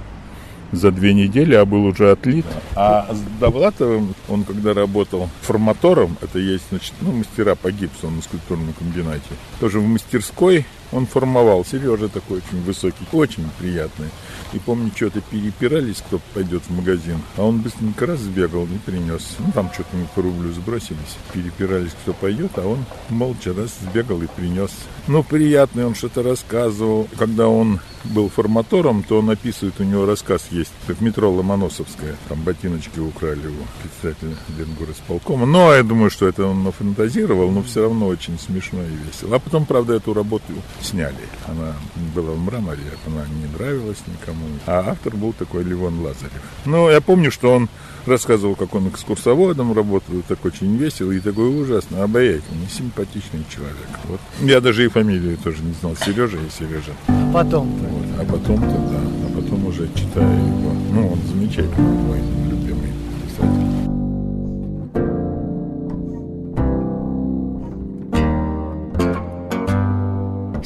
за 0.73 0.91
две 0.93 1.13
недели, 1.15 1.55
а 1.55 1.65
был 1.65 1.85
уже 1.87 2.11
отлит. 2.11 2.47
А 2.75 3.09
с 3.13 3.41
Довлатовым, 3.41 4.15
он 4.29 4.45
когда 4.45 4.75
работал 4.75 5.29
форматором, 5.43 6.17
это 6.21 6.39
есть, 6.39 6.65
значит, 6.71 6.93
ну, 7.01 7.13
мастера 7.13 7.55
по 7.55 7.71
гипсу 7.73 8.09
на 8.11 8.23
скульптурном 8.23 8.73
комбинате, 8.79 9.23
тоже 9.61 9.81
в 9.81 9.87
мастерской 9.87 10.67
он 10.93 11.07
формовал. 11.07 11.65
Сережа 11.65 12.09
такой 12.09 12.39
очень 12.39 12.63
высокий, 12.63 13.05
очень 13.13 13.49
приятный. 13.59 14.09
И 14.53 14.59
помню, 14.59 14.91
что-то 14.95 15.21
перепирались, 15.21 16.03
кто 16.07 16.21
пойдет 16.35 16.63
в 16.63 16.71
магазин. 16.71 17.21
А 17.37 17.45
он 17.45 17.61
быстренько 17.61 18.07
раз 18.07 18.21
сбегал 18.21 18.65
и 18.65 18.79
принес. 18.79 19.37
Ну, 19.39 19.53
там 19.53 19.71
что-то 19.73 19.97
мы 19.97 20.07
по 20.15 20.23
рублю 20.23 20.53
сбросились. 20.53 21.17
Перепирались, 21.33 21.93
кто 22.03 22.13
пойдет, 22.15 22.53
а 22.57 22.67
он 22.67 22.85
молча 23.11 23.53
раз 23.53 23.71
сбегал 23.83 24.23
и 24.23 24.27
принес. 24.27 24.71
Ну, 25.07 25.23
приятный, 25.23 25.85
он 25.85 25.95
что-то 25.95 26.23
рассказывал. 26.23 27.09
Когда 27.19 27.49
он 27.49 27.81
был 28.05 28.29
форматором, 28.29 29.03
то 29.03 29.19
он 29.19 29.31
описывает, 29.31 29.75
у 29.81 29.85
него 29.85 30.07
рассказ 30.07 30.47
есть. 30.51 30.73
В 30.87 31.03
метро 31.03 31.31
Ломоносовская. 31.31 32.17
Там 32.29 32.41
ботиночки 32.43 32.99
украли 33.01 33.45
его, 33.45 33.65
председателя 33.83 34.37
Ленгорисполкома. 34.57 35.47
Но 35.47 35.75
я 35.75 35.83
думаю, 35.83 36.11
что 36.11 36.27
это 36.27 36.47
он 36.47 36.65
нафантазировал, 36.65 37.51
но 37.51 37.63
все 37.63 37.83
равно 37.83 38.07
очень 38.07 38.39
смешно 38.39 38.83
и 38.83 39.07
весело. 39.07 39.37
А 39.37 39.39
потом, 39.39 39.67
правда, 39.67 39.95
эту 39.95 40.15
работу 40.15 40.53
сняли. 40.83 41.15
Она 41.47 41.75
была 42.15 42.33
в 42.33 42.39
мраморе, 42.39 42.83
она 43.07 43.25
не 43.29 43.47
нравилась 43.53 43.99
никому. 44.07 44.45
А 44.67 44.91
автор 44.91 45.17
был 45.17 45.33
такой 45.33 45.65
Левон 45.65 46.01
Лазарев. 46.01 46.43
Ну, 46.65 46.89
я 46.91 47.01
помню, 47.01 47.31
что 47.31 47.53
он 47.53 47.69
рассказывал, 48.07 48.55
как 48.55 48.75
он 48.75 48.89
экскурсоводом 48.89 49.73
работал, 49.73 50.15
так 50.27 50.45
очень 50.45 50.77
весело 50.77 51.13
и 51.13 51.21
такой 51.21 51.61
ужасно 51.61 52.03
обаятельный, 52.03 52.69
симпатичный 52.71 53.45
человек. 53.55 53.89
Вот. 54.05 54.21
Я 54.41 54.61
даже 54.61 54.85
и 54.85 54.89
фамилию 54.89 55.37
тоже 55.37 55.63
не 55.63 55.75
знал. 55.75 55.95
Сережа 55.97 56.39
и 56.39 56.51
Сережа. 56.51 56.93
А 57.07 57.33
потом? 57.33 57.69
Вот. 57.69 58.05
А 58.21 58.25
потом-то, 58.25 58.67
да, 58.67 59.01
а 59.01 59.41
потом 59.41 59.67
уже 59.67 59.89
читаю 59.95 60.39
его. 60.39 60.73
Ну, 60.93 61.13
он 61.13 61.21
замечательный 61.29 62.03
мой 62.03 62.21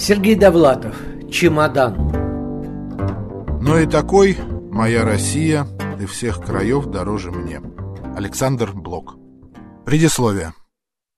Сергей 0.03 0.35
Довлатов. 0.35 0.97
Чемодан. 1.31 1.95
Но 3.63 3.79
и 3.79 3.87
такой 3.87 4.37
моя 4.73 5.05
Россия 5.05 5.65
и 6.01 6.07
всех 6.07 6.45
краев 6.45 6.87
дороже 6.87 7.31
мне. 7.31 7.63
Александр 8.17 8.73
Блок. 8.73 9.15
Предисловие. 9.87 10.55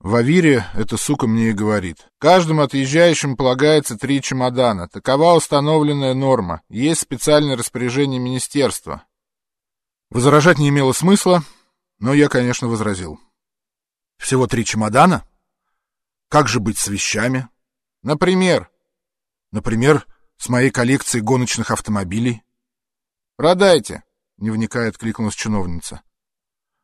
В 0.01 0.14
Авире 0.14 0.66
эта 0.74 0.99
сука 0.99 1.26
мне 1.26 1.49
и 1.49 1.53
говорит. 1.55 2.09
Каждому 2.18 2.61
отъезжающим 2.61 3.39
полагается 3.39 3.97
три 3.97 4.20
чемодана. 4.20 4.87
Такова 4.87 5.32
установленная 5.32 6.12
норма. 6.12 6.61
Есть 6.68 7.01
специальное 7.01 7.57
распоряжение 7.57 8.20
министерства. 8.20 9.05
Возражать 10.11 10.59
не 10.59 10.68
имело 10.68 10.93
смысла, 10.93 11.43
но 12.01 12.12
я, 12.12 12.28
конечно, 12.28 12.68
возразил. 12.68 13.18
Всего 14.18 14.47
три 14.47 14.62
чемодана? 14.62 15.26
Как 16.28 16.49
же 16.49 16.61
быть 16.61 16.76
с 16.76 16.89
вещами? 16.89 17.49
Например, 18.03 18.68
например, 19.55 20.05
с 20.36 20.48
моей 20.48 20.70
коллекцией 20.70 21.22
гоночных 21.22 21.70
автомобилей. 21.70 22.42
Продайте, 23.36 24.02
не 24.36 24.50
вникая, 24.50 24.88
откликнулась 24.88 25.36
чиновница. 25.36 26.02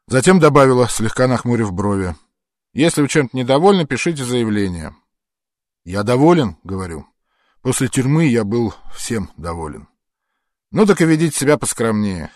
Затем 0.06 0.38
добавила, 0.38 0.88
слегка 0.88 1.26
нахмурив 1.26 1.72
брови. 1.72 2.14
Если 2.72 3.02
вы 3.02 3.08
чем-то 3.08 3.36
недовольны, 3.36 3.86
пишите 3.86 4.24
заявление. 4.24 4.94
Я 5.84 6.04
доволен, 6.04 6.58
говорю. 6.62 7.06
После 7.60 7.88
тюрьмы 7.88 8.26
я 8.26 8.44
был 8.44 8.72
всем 8.94 9.32
доволен. 9.36 9.88
Ну 10.70 10.86
так 10.86 11.00
и 11.00 11.04
ведите 11.04 11.36
себя 11.36 11.58
поскромнее. 11.58 12.30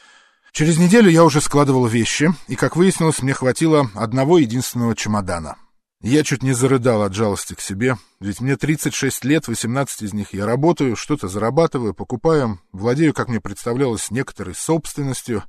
Через 0.51 0.79
неделю 0.79 1.11
я 1.11 1.23
уже 1.23 1.41
складывал 1.41 1.87
вещи, 1.87 2.35
и, 2.49 2.57
как 2.57 2.75
выяснилось, 2.75 3.23
мне 3.23 3.35
хватило 3.35 3.89
одного 3.95 4.39
единственного 4.39 4.97
чемодана. 4.97 5.57
Я 6.05 6.23
чуть 6.23 6.43
не 6.43 6.53
зарыдал 6.53 7.01
от 7.01 7.15
жалости 7.15 7.55
к 7.55 7.63
себе, 7.63 7.97
ведь 8.21 8.43
мне 8.43 8.59
36 8.59 9.25
лет, 9.25 9.49
18 9.49 10.03
из 10.03 10.13
них 10.13 10.35
я 10.35 10.45
работаю, 10.45 10.97
что-то 10.97 11.29
зарабатываю, 11.29 11.95
покупаю, 11.95 12.61
владею, 12.73 13.15
как 13.15 13.29
мне 13.29 13.41
представлялось, 13.41 14.11
некоторой 14.11 14.55
собственностью, 14.55 15.45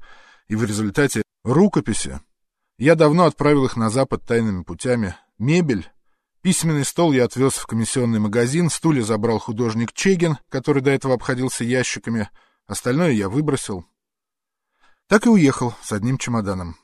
и 0.48 0.56
в 0.56 0.64
результате 0.64 1.24
рукописи 1.44 2.22
я 2.78 2.96
давно 2.96 3.26
отправил 3.26 3.66
их 3.66 3.76
на 3.76 3.90
Запад 3.90 4.24
тайными 4.24 4.64
путями. 4.64 5.18
Мебель, 5.38 5.92
письменный 6.42 6.86
стол 6.86 7.12
я 7.12 7.26
отвез 7.26 7.56
в 7.56 7.68
комиссионный 7.68 8.20
магазин, 8.20 8.70
стулья 8.70 9.04
забрал 9.04 9.40
художник 9.40 9.92
Чегин, 9.92 10.38
который 10.48 10.82
до 10.82 10.92
этого 10.92 11.16
обходился 11.16 11.66
ящиками, 11.66 12.30
остальное 12.66 13.12
я 13.12 13.28
выбросил. 13.28 13.86
Так 15.10 15.26
и 15.26 15.30
уехал 15.30 15.76
с 15.84 15.92
одним 15.92 16.18
чемоданом. 16.18 16.78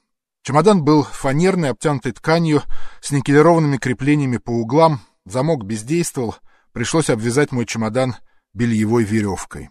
Чемодан 0.43 0.83
был 0.83 1.03
фанерный, 1.03 1.69
обтянутый 1.69 2.13
тканью, 2.13 2.63
с 2.99 3.11
никелированными 3.11 3.77
креплениями 3.77 4.37
по 4.37 4.51
углам, 4.51 5.01
замок 5.25 5.65
бездействовал, 5.65 6.35
пришлось 6.71 7.09
обвязать 7.11 7.51
мой 7.51 7.65
чемодан 7.65 8.15
бельевой 8.53 9.03
веревкой. 9.03 9.69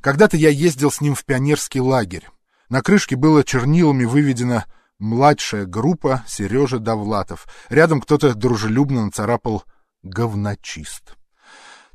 Когда-то 0.00 0.36
я 0.36 0.50
ездил 0.50 0.90
с 0.90 1.00
ним 1.00 1.14
в 1.14 1.24
пионерский 1.24 1.80
лагерь. 1.80 2.28
На 2.68 2.80
крышке 2.80 3.16
было 3.16 3.44
чернилами 3.44 4.04
выведено 4.04 4.64
«Младшая 4.98 5.66
группа 5.66 6.24
Сережа 6.28 6.78
Довлатов». 6.78 7.46
Рядом 7.68 8.00
кто-то 8.00 8.34
дружелюбно 8.34 9.06
нацарапал 9.06 9.64
«Говночист». 10.04 11.16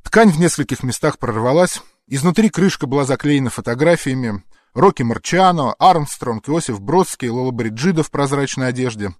Ткань 0.03 0.29
в 0.29 0.39
нескольких 0.39 0.83
местах 0.83 1.17
прорвалась, 1.17 1.81
изнутри 2.05 2.49
крышка 2.49 2.85
была 2.85 3.05
заклеена 3.05 3.49
фотографиями 3.49 4.43
Рокки 4.78 5.01
Марчано, 5.01 5.73
Армстронг, 5.80 6.47
Иосиф 6.47 6.80
Бродский, 6.80 7.30
Лола 7.30 7.49
Бриджида 7.49 8.03
в 8.03 8.11
прозрачной 8.11 8.67
одежде. 8.67 9.15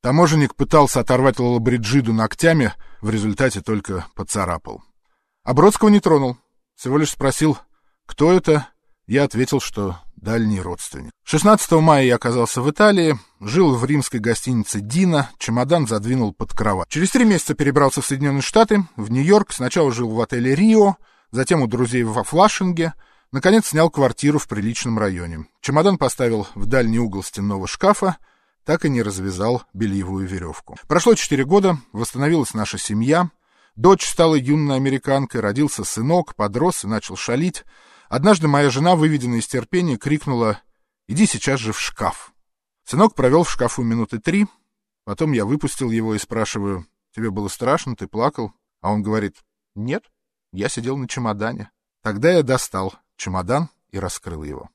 Таможенник 0.00 0.54
пытался 0.54 1.00
оторвать 1.00 1.40
Лола 1.40 1.58
Бриджиду 1.58 2.12
ногтями, 2.12 2.72
в 3.00 3.10
результате 3.10 3.62
только 3.62 4.06
поцарапал. 4.14 4.80
А 5.42 5.54
Бродского 5.54 5.88
не 5.88 5.98
тронул, 5.98 6.36
всего 6.76 6.98
лишь 6.98 7.10
спросил, 7.10 7.58
кто 8.06 8.32
это. 8.32 8.68
Я 9.08 9.24
ответил, 9.24 9.58
что 9.58 9.98
дальний 10.14 10.60
родственник. 10.60 11.10
16 11.24 11.72
мая 11.72 12.04
я 12.04 12.14
оказался 12.14 12.62
в 12.62 12.70
Италии, 12.70 13.18
жил 13.40 13.74
в 13.74 13.84
римской 13.84 14.20
гостинице 14.20 14.80
«Дина», 14.80 15.30
чемодан 15.36 15.88
задвинул 15.88 16.32
под 16.32 16.52
кровать. 16.52 16.86
Через 16.88 17.10
три 17.10 17.24
месяца 17.24 17.54
перебрался 17.54 18.02
в 18.02 18.06
Соединенные 18.06 18.42
Штаты, 18.42 18.86
в 18.94 19.10
Нью-Йорк, 19.10 19.52
сначала 19.52 19.90
жил 19.90 20.10
в 20.10 20.20
отеле 20.20 20.54
«Рио», 20.54 20.94
затем 21.32 21.60
у 21.60 21.66
друзей 21.66 22.04
во 22.04 22.22
Флашинге, 22.22 22.94
наконец 23.32 23.68
снял 23.68 23.90
квартиру 23.90 24.38
в 24.38 24.46
приличном 24.46 24.98
районе. 24.98 25.46
Чемодан 25.60 25.98
поставил 25.98 26.46
в 26.54 26.66
дальний 26.66 26.98
угол 26.98 27.22
стенного 27.22 27.66
шкафа, 27.66 28.18
так 28.64 28.84
и 28.84 28.90
не 28.90 29.02
развязал 29.02 29.64
бельевую 29.72 30.28
веревку. 30.28 30.78
Прошло 30.86 31.14
четыре 31.14 31.44
года, 31.44 31.78
восстановилась 31.92 32.54
наша 32.54 32.78
семья, 32.78 33.30
дочь 33.74 34.06
стала 34.06 34.36
юной 34.36 34.76
американкой, 34.76 35.40
родился 35.40 35.82
сынок, 35.82 36.36
подрос 36.36 36.84
и 36.84 36.86
начал 36.86 37.16
шалить. 37.16 37.64
Однажды 38.08 38.46
моя 38.46 38.70
жена, 38.70 38.94
выведенная 38.94 39.38
из 39.38 39.48
терпения, 39.48 39.96
крикнула 39.96 40.60
«Иди 41.08 41.26
сейчас 41.26 41.58
же 41.58 41.72
в 41.72 41.80
шкаф». 41.80 42.32
Сынок 42.84 43.14
провел 43.14 43.42
в 43.42 43.50
шкафу 43.50 43.82
минуты 43.82 44.18
три, 44.18 44.46
потом 45.04 45.32
я 45.32 45.44
выпустил 45.44 45.90
его 45.90 46.14
и 46.14 46.18
спрашиваю 46.18 46.86
«Тебе 47.14 47.30
было 47.30 47.48
страшно, 47.48 47.96
ты 47.96 48.06
плакал?» 48.06 48.52
А 48.80 48.92
он 48.92 49.02
говорит 49.02 49.36
«Нет, 49.74 50.04
я 50.52 50.68
сидел 50.68 50.96
на 50.96 51.08
чемодане». 51.08 51.70
Тогда 52.02 52.32
я 52.32 52.42
достал 52.42 52.94
чемодан 53.22 53.68
и 53.90 53.98
раскрыл 53.98 54.42
его. 54.42 54.68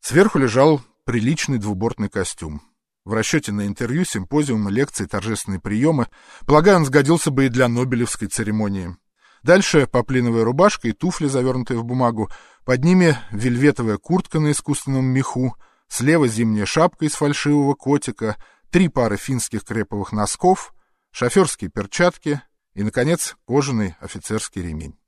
Сверху 0.00 0.38
лежал 0.38 0.80
приличный 1.04 1.58
двубортный 1.58 2.08
костюм. 2.08 2.62
В 3.04 3.12
расчете 3.12 3.52
на 3.52 3.66
интервью, 3.66 4.04
симпозиумы, 4.04 4.70
лекции, 4.70 5.06
торжественные 5.06 5.60
приемы. 5.60 6.06
Полагаю, 6.46 6.76
он 6.78 6.86
сгодился 6.86 7.30
бы 7.30 7.46
и 7.46 7.48
для 7.48 7.66
Нобелевской 7.68 8.28
церемонии. 8.28 8.96
Дальше 9.42 9.86
поплиновая 9.86 10.44
рубашка 10.44 10.88
и 10.88 10.92
туфли, 10.92 11.26
завернутые 11.26 11.78
в 11.78 11.84
бумагу. 11.84 12.30
Под 12.64 12.84
ними 12.84 13.16
вельветовая 13.30 13.96
куртка 13.96 14.40
на 14.40 14.52
искусственном 14.52 15.06
меху. 15.06 15.56
Слева 15.88 16.28
зимняя 16.28 16.66
шапка 16.66 17.06
из 17.06 17.14
фальшивого 17.14 17.74
котика. 17.74 18.36
Три 18.70 18.88
пары 18.88 19.16
финских 19.16 19.64
креповых 19.64 20.12
носков. 20.12 20.74
Шоферские 21.10 21.70
перчатки. 21.70 22.42
И, 22.74 22.82
наконец, 22.82 23.36
кожаный 23.46 23.96
офицерский 24.00 24.62
ремень. 24.62 24.98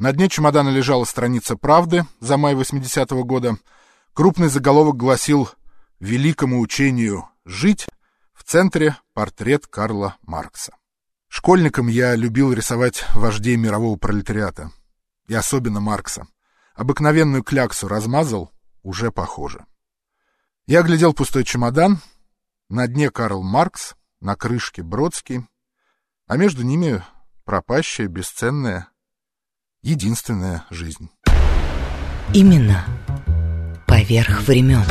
На 0.00 0.14
дне 0.14 0.30
чемодана 0.30 0.70
лежала 0.70 1.04
страница 1.04 1.58
«Правды» 1.58 2.06
за 2.20 2.38
май 2.38 2.54
80-го 2.54 3.22
года. 3.22 3.58
Крупный 4.14 4.48
заголовок 4.48 4.96
гласил 4.96 5.50
«Великому 5.98 6.60
учению 6.60 7.28
жить» 7.44 7.86
в 8.32 8.42
центре 8.42 8.96
портрет 9.12 9.66
Карла 9.66 10.16
Маркса. 10.22 10.74
Школьником 11.28 11.88
я 11.88 12.14
любил 12.14 12.54
рисовать 12.54 13.04
вождей 13.14 13.56
мирового 13.56 13.98
пролетариата. 13.98 14.70
И 15.28 15.34
особенно 15.34 15.80
Маркса. 15.80 16.26
обыкновенную 16.74 17.42
кляксу 17.42 17.86
размазал, 17.86 18.50
уже 18.82 19.12
похоже. 19.12 19.66
Я 20.66 20.80
глядел 20.80 21.12
пустой 21.12 21.44
чемодан, 21.44 21.98
на 22.70 22.86
дне 22.86 23.10
Карл 23.10 23.42
Маркс, 23.42 23.96
на 24.20 24.34
крышке 24.34 24.82
Бродский, 24.82 25.46
а 26.26 26.38
между 26.38 26.62
ними 26.62 27.04
пропащая, 27.44 28.08
бесценная, 28.08 28.88
единственная 29.82 30.64
жизнь. 30.70 31.08
Именно 32.34 32.84
поверх 33.86 34.42
времен. 34.42 34.84